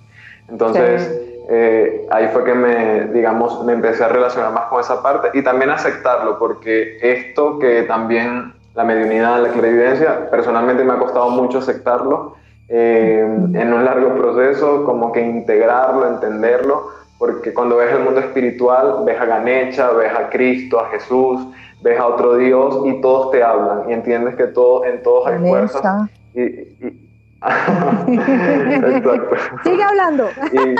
[0.47, 5.37] Entonces, eh, ahí fue que me, digamos, me empecé a relacionar más con esa parte
[5.37, 11.29] y también aceptarlo, porque esto que también la mediunidad, la clarividencia, personalmente me ha costado
[11.29, 12.35] mucho aceptarlo
[12.69, 16.87] eh, en un largo proceso, como que integrarlo, entenderlo,
[17.19, 21.47] porque cuando ves el mundo espiritual, ves a Ganecha, ves a Cristo, a Jesús,
[21.81, 25.51] ves a otro Dios y todos te hablan y entiendes que todo, en todos hay
[25.51, 26.09] Vanessa.
[26.33, 27.10] y, y-
[27.41, 29.35] Exacto.
[29.63, 30.29] Sigue hablando.
[30.51, 30.75] Y,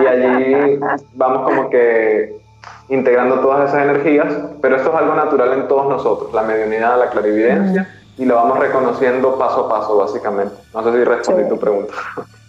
[0.00, 0.78] y allí
[1.14, 2.40] vamos como que
[2.88, 7.10] integrando todas esas energías, pero esto es algo natural en todos nosotros, la mediunidad, la
[7.10, 7.88] clarividencia,
[8.18, 10.54] y lo vamos reconociendo paso a paso, básicamente.
[10.74, 11.94] No sé si respondí tu pregunta.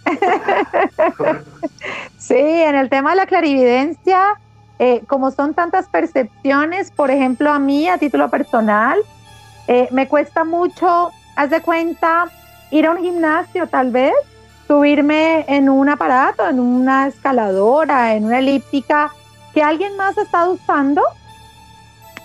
[2.18, 4.38] sí, en el tema de la clarividencia,
[4.78, 8.98] eh, como son tantas percepciones, por ejemplo, a mí, a título personal,
[9.66, 12.26] eh, me cuesta mucho, haz de cuenta,
[12.74, 14.12] ir a un gimnasio tal vez,
[14.66, 19.12] subirme en un aparato, en una escaladora, en una elíptica,
[19.52, 21.00] que alguien más ha estado usando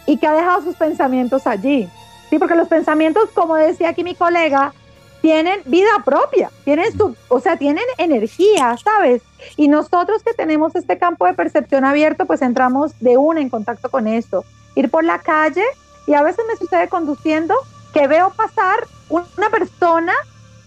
[0.07, 1.87] y que ha dejado sus pensamientos allí.
[2.31, 4.73] Sí, porque los pensamientos, como decía aquí mi colega,
[5.21, 9.21] tienen vida propia, tienen su, o sea, tienen energía, ¿sabes?
[9.55, 13.91] Y nosotros que tenemos este campo de percepción abierto, pues entramos de una en contacto
[13.91, 14.43] con esto.
[14.73, 15.65] Ir por la calle
[16.07, 17.53] y a veces me sucede conduciendo
[17.93, 20.13] que veo pasar una persona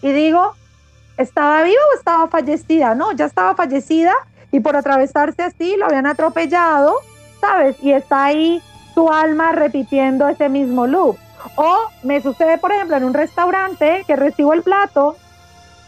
[0.02, 0.54] y digo,
[1.16, 2.94] ¿estaba viva o estaba fallecida?
[2.94, 4.12] No, ya estaba fallecida
[4.50, 6.96] y por atravesarse así lo habían atropellado,
[7.40, 7.76] ¿sabes?
[7.82, 8.62] Y está ahí
[8.94, 11.16] su alma repitiendo ese mismo loop.
[11.56, 15.16] O me sucede, por ejemplo, en un restaurante que recibo el plato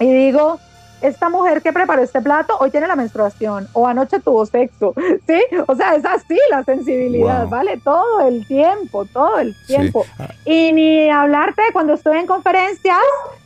[0.00, 0.58] y digo,
[1.00, 4.94] esta mujer que preparó este plato hoy tiene la menstruación o anoche tuvo sexo,
[5.26, 5.40] ¿sí?
[5.66, 7.78] O sea, es así la sensibilidad, ¿vale?
[7.82, 10.06] Todo el tiempo, todo el tiempo.
[10.18, 10.28] Ah.
[10.44, 12.96] Y ni hablarte cuando estoy en conferencias,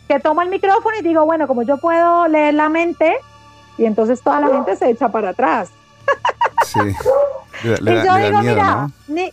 [0.09, 3.17] que tomo el micrófono y digo, bueno, como yo puedo leer la mente,
[3.77, 5.71] y entonces toda la gente se echa para atrás.
[6.65, 6.81] Sí.
[7.63, 9.31] y yo digo, mira, ni,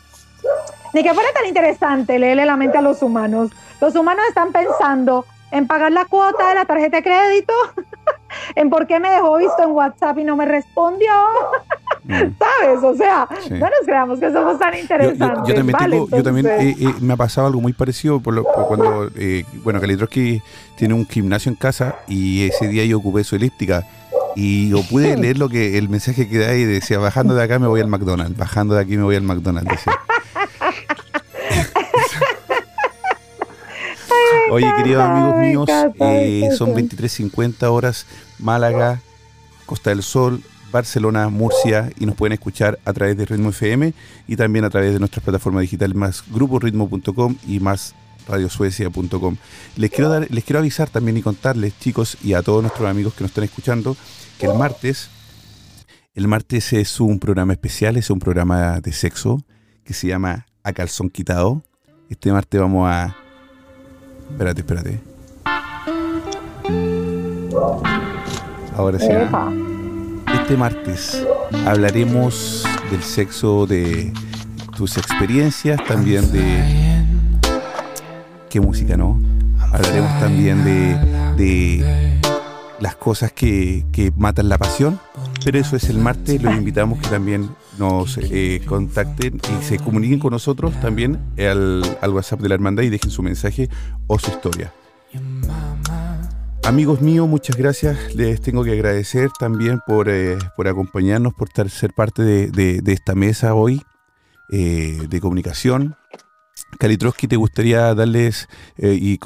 [0.93, 3.51] ni que fuera tan interesante leerle la mente a los humanos.
[3.81, 7.53] Los humanos están pensando en pagar la cuota de la tarjeta de crédito,
[8.55, 11.11] en por qué me dejó visto en WhatsApp y no me respondió.
[12.07, 12.13] Mm.
[12.39, 12.83] ¿Sabes?
[12.83, 15.47] O sea, no nos creamos que somos tan interesantes.
[15.47, 19.09] Yo, también, tengo, yo también eh, eh, me ha pasado algo muy parecido por, cuando,
[19.15, 20.41] eh, bueno, Kalitroski
[20.77, 23.83] tiene un gimnasio en casa y ese día yo ocupé su elíptica
[24.35, 27.57] y yo pude leer lo que el mensaje que da ahí decía, bajando de acá
[27.57, 29.71] me voy al McDonald's, bajando de aquí me voy al McDonald's.
[29.71, 29.93] Decía.
[34.51, 35.67] Oye, queridos amigos míos,
[35.99, 38.05] eh, son 23.50 horas,
[38.37, 39.01] Málaga,
[39.65, 40.43] Costa del Sol,
[40.75, 43.93] Barcelona, Murcia, y nos pueden escuchar a través de Ritmo FM
[44.27, 47.95] y también a través de nuestras plataformas digitales más gruporitmo.com y más
[48.27, 49.37] radiosuecia.com.
[49.77, 53.13] Les quiero dar, les quiero avisar también y contarles, chicos, y a todos nuestros amigos
[53.13, 53.95] que nos están escuchando,
[54.39, 55.09] que el martes,
[56.13, 59.41] el martes es un programa especial, es un programa de sexo
[59.83, 61.63] que se llama A Calzón Quitado.
[62.09, 63.15] Este martes vamos a
[64.31, 64.99] Espérate, espérate.
[68.75, 69.74] Ahora sí.
[70.45, 71.25] Este martes
[71.65, 74.13] hablaremos del sexo, de
[74.77, 77.03] tus experiencias, también de...
[78.47, 79.19] ¿Qué música, no?
[79.59, 82.19] Hablaremos también de,
[82.79, 84.99] las cosas que, matan la pasión,
[85.43, 86.39] pero eso es el martes.
[86.43, 87.49] Los invitamos que también
[87.79, 92.83] nos eh, contacten y se comuniquen con nosotros también al, al, WhatsApp de la hermandad
[92.83, 93.67] y dejen su mensaje
[94.05, 94.71] o su historia.
[96.65, 98.15] Amigos míos, muchas gracias.
[98.15, 103.13] Les tengo que agradecer también por, eh, por acompañarnos, por estar, ser parte de, esta
[103.13, 103.83] mesa hoy
[104.51, 105.95] eh, de comunicación.
[106.79, 108.47] Kalitroski, ¿te gustaría darles
[108.77, 109.19] y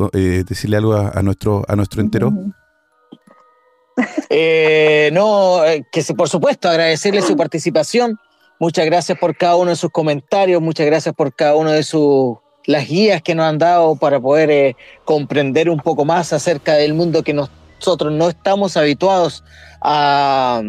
[0.43, 2.29] decirle algo a, nuestro, a nuestro entero?
[5.13, 5.61] no,
[5.91, 8.19] que por supuesto agradecerle su participación.
[8.59, 12.35] Muchas gracias por cada uno de sus comentarios, muchas gracias por cada uno de sus
[12.69, 16.93] las guías que nos han dado para poder eh, comprender un poco más acerca del
[16.93, 19.43] mundo que nosotros no estamos habituados
[19.81, 20.61] a,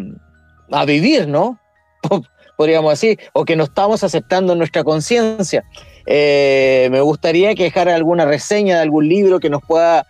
[0.72, 1.60] a vivir, ¿no?
[2.56, 5.62] Podríamos decir, o que no estamos aceptando nuestra conciencia.
[6.06, 10.06] Eh, me gustaría que dejara alguna reseña de algún libro que nos pueda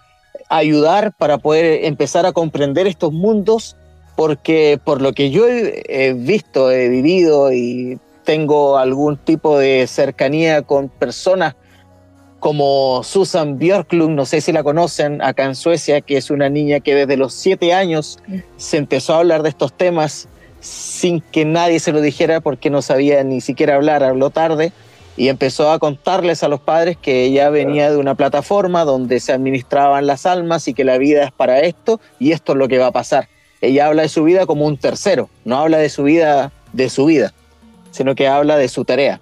[0.48, 3.76] ayudar para poder empezar a comprender estos mundos
[4.14, 10.62] porque por lo que yo he, visto, he vivido y tengo algún tipo de cercanía
[10.62, 11.56] con personas
[12.40, 16.80] como Susan Björklund, no sé si la conocen, acá en Suecia, que es una niña
[16.80, 18.18] que desde los siete años
[18.56, 20.26] se empezó a hablar de estos temas
[20.60, 24.72] sin que nadie se lo dijera porque no sabía ni siquiera hablar, habló tarde
[25.16, 29.32] y empezó a contarles a los padres que ella venía de una plataforma donde se
[29.32, 32.78] administraban las almas y que la vida es para esto y esto es lo que
[32.78, 33.28] va a pasar.
[33.60, 37.04] Ella habla de su vida como un tercero, no habla de su vida de su
[37.04, 37.34] vida,
[37.90, 39.20] sino que habla de su tarea.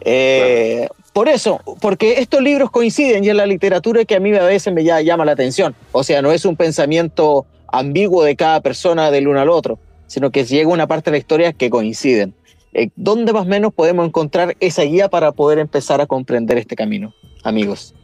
[0.00, 4.44] Eh, por eso, porque estos libros coinciden y en la literatura que a mí a
[4.44, 5.74] veces me llama la atención.
[5.92, 9.78] O sea, no es un pensamiento ambiguo de cada persona del uno al otro,
[10.08, 12.34] sino que llega una parte de la historia que coinciden.
[12.74, 16.76] Eh, ¿Dónde más o menos podemos encontrar esa guía para poder empezar a comprender este
[16.76, 17.14] camino,
[17.44, 17.94] amigos?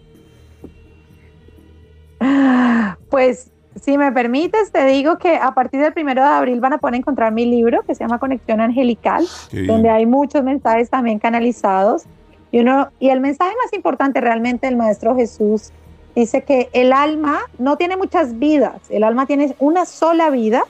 [3.10, 6.78] Pues si me permites, te digo que a partir del primero de abril van a
[6.78, 9.22] poder encontrar mi libro que se llama Conexión Angelical,
[9.66, 12.06] donde hay muchos mensajes también canalizados.
[12.52, 15.72] Y, uno, y el mensaje más importante realmente del Maestro Jesús
[16.14, 20.64] dice que el alma no tiene muchas vidas, el alma tiene una sola vida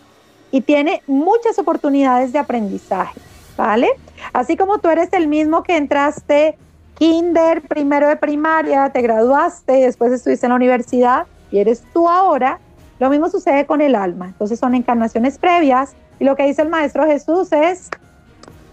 [0.53, 3.21] y tiene muchas oportunidades de aprendizaje,
[3.57, 3.89] ¿vale?
[4.33, 6.57] Así como tú eres el mismo que entraste
[6.95, 12.61] kinder, primero de primaria, te graduaste después estuviste en la universidad y eres tú ahora,
[13.01, 14.27] lo mismo sucede con el alma.
[14.27, 17.91] Entonces son encarnaciones previas y lo que dice el Maestro Jesús es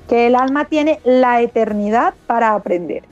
[0.10, 3.04] que el alma tiene la eternidad para aprender.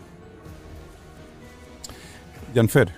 [2.54, 2.90] Janfer.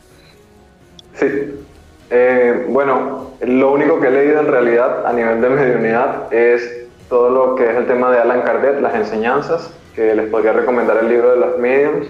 [1.16, 1.66] Sí.
[2.10, 7.30] Eh, bueno, lo único que he leído en realidad a nivel de mediunidad es todo
[7.30, 11.10] lo que es el tema de Alan Kardec, las enseñanzas, que les podría recomendar el
[11.10, 12.08] libro de los mediums.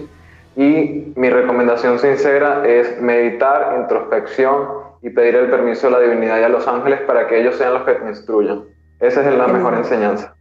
[0.56, 4.68] Y mi recomendación sincera es meditar, introspección
[5.02, 7.74] y pedir el permiso a la divinidad y a los ángeles para que ellos sean
[7.74, 8.64] los que me instruyan.
[9.00, 10.34] Esa es la mejor enseñanza.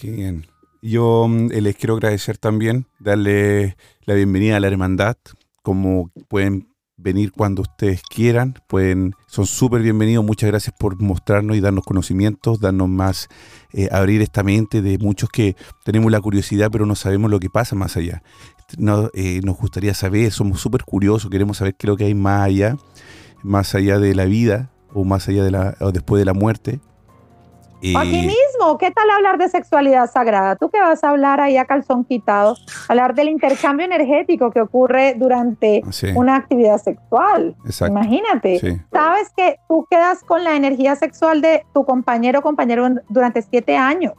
[0.00, 0.46] Qué bien.
[0.80, 5.16] Yo mm, les quiero agradecer también, darle la bienvenida a la hermandad,
[5.64, 11.60] como pueden venir cuando ustedes quieran, pueden, son súper bienvenidos, muchas gracias por mostrarnos y
[11.60, 13.28] darnos conocimientos, darnos más,
[13.72, 17.50] eh, abrir esta mente de muchos que tenemos la curiosidad pero no sabemos lo que
[17.50, 18.22] pasa más allá.
[18.76, 22.14] No, eh, nos gustaría saber, somos súper curiosos, queremos saber qué es lo que hay
[22.14, 22.76] más allá,
[23.42, 26.78] más allá de la vida o más allá de la, o después de la muerte.
[27.96, 30.56] Aquí mismo, ¿qué tal hablar de sexualidad sagrada?
[30.56, 32.56] Tú que vas a hablar ahí a calzón quitado,
[32.88, 35.82] hablar del intercambio energético que ocurre durante
[36.16, 37.54] una actividad sexual.
[37.86, 43.42] Imagínate, sabes que tú quedas con la energía sexual de tu compañero o compañero durante
[43.42, 44.14] siete años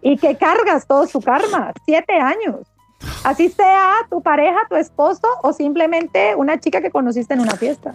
[0.00, 2.66] y que cargas todo su karma, siete años.
[3.24, 7.94] Así sea tu pareja, tu esposo o simplemente una chica que conociste en una fiesta.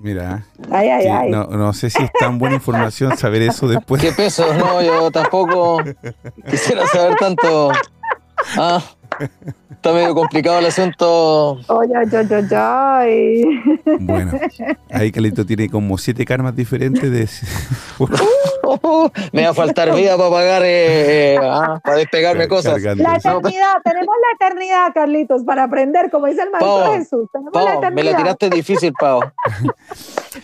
[0.00, 0.46] Mira,
[1.28, 4.00] No, no, sé si es tan buena información saber eso después.
[4.00, 4.52] ¿Qué peso?
[4.54, 5.82] No, yo tampoco
[6.50, 7.70] quisiera saber tanto.
[8.56, 8.82] Ah,
[9.70, 11.52] está medio complicado el asunto.
[11.68, 13.44] Oye, oye, oye,
[14.00, 14.32] Bueno,
[14.90, 17.28] ahí Calito tiene como siete karmas diferentes de...
[19.32, 22.82] me va a faltar vida para pagar, eh, eh, ah, para despegarme cosas.
[22.82, 27.28] La eternidad, tenemos la eternidad, Carlitos, para aprender, como dice el Maestro Jesús.
[27.92, 29.20] me la tiraste difícil, Pau.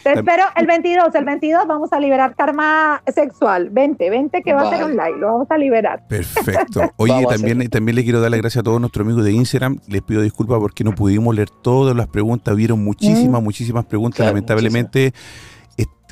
[0.03, 3.71] Te espero el 22, el 22 vamos a liberar karma sexual.
[3.71, 6.07] 20, 20 que va a ser online, lo vamos a liberar.
[6.09, 6.93] Perfecto.
[6.97, 9.79] Oye, también, también le quiero dar las gracias a todos nuestros amigos de Instagram.
[9.89, 12.55] Les pido disculpas porque no pudimos leer todas las preguntas.
[12.57, 13.45] Vieron muchísimas, mm.
[13.45, 14.27] muchísimas preguntas.
[14.27, 15.13] Lamentablemente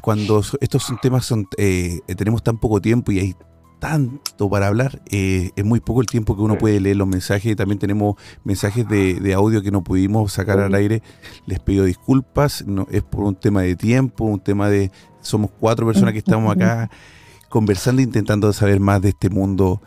[0.05, 3.35] cuando estos son temas son eh, tenemos tan poco tiempo y hay
[3.79, 7.57] tanto para hablar, eh, es muy poco el tiempo que uno puede leer los mensajes.
[7.57, 11.03] También tenemos mensajes de, audio que no pudimos sacar al aire.
[11.47, 14.91] Les pido disculpas, no, es por un tema de tiempo, un tema de...
[15.21, 16.91] Somos cuatro personas que estamos acá
[17.49, 19.81] conversando, intentando saber más de este mundo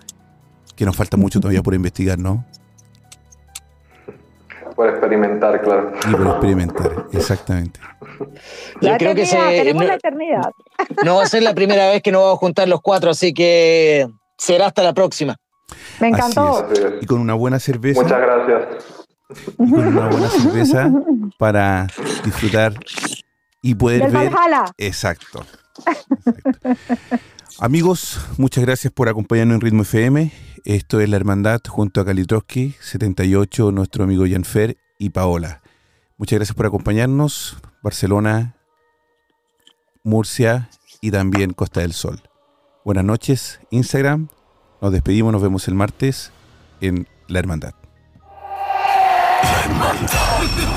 [0.76, 2.46] que nos falta mucho todavía por investigar, ¿no?
[4.78, 5.92] Por experimentar, claro.
[6.08, 7.80] Y por experimentar, exactamente.
[8.80, 10.52] Yo creo que se, tenemos la eternidad.
[11.04, 13.34] No va a ser la primera vez que nos vamos a juntar los cuatro, así
[13.34, 15.36] que será hasta la próxima.
[16.00, 16.70] Me encantó.
[17.02, 18.04] Y con una buena cerveza.
[18.04, 18.86] Muchas gracias.
[19.58, 20.92] Y con una buena cerveza
[21.40, 21.88] para
[22.24, 22.74] disfrutar
[23.64, 24.32] y poder ver.
[24.78, 25.44] Exacto.
[27.60, 30.32] Amigos, muchas gracias por acompañarnos en Ritmo FM.
[30.64, 35.62] Esto es La Hermandad junto a Kalitroski, 78, nuestro amigo Janfer y Paola.
[36.18, 37.58] Muchas gracias por acompañarnos.
[37.82, 38.56] Barcelona,
[40.04, 40.70] Murcia
[41.02, 42.22] y también Costa del Sol.
[42.86, 44.28] Buenas noches, Instagram.
[44.80, 46.32] Nos despedimos, nos vemos el martes
[46.80, 47.74] en La Hermandad.
[49.42, 50.77] La Hermandad.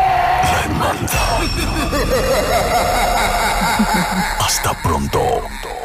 [0.63, 1.41] hermandad.
[4.39, 5.80] Hasta pronto.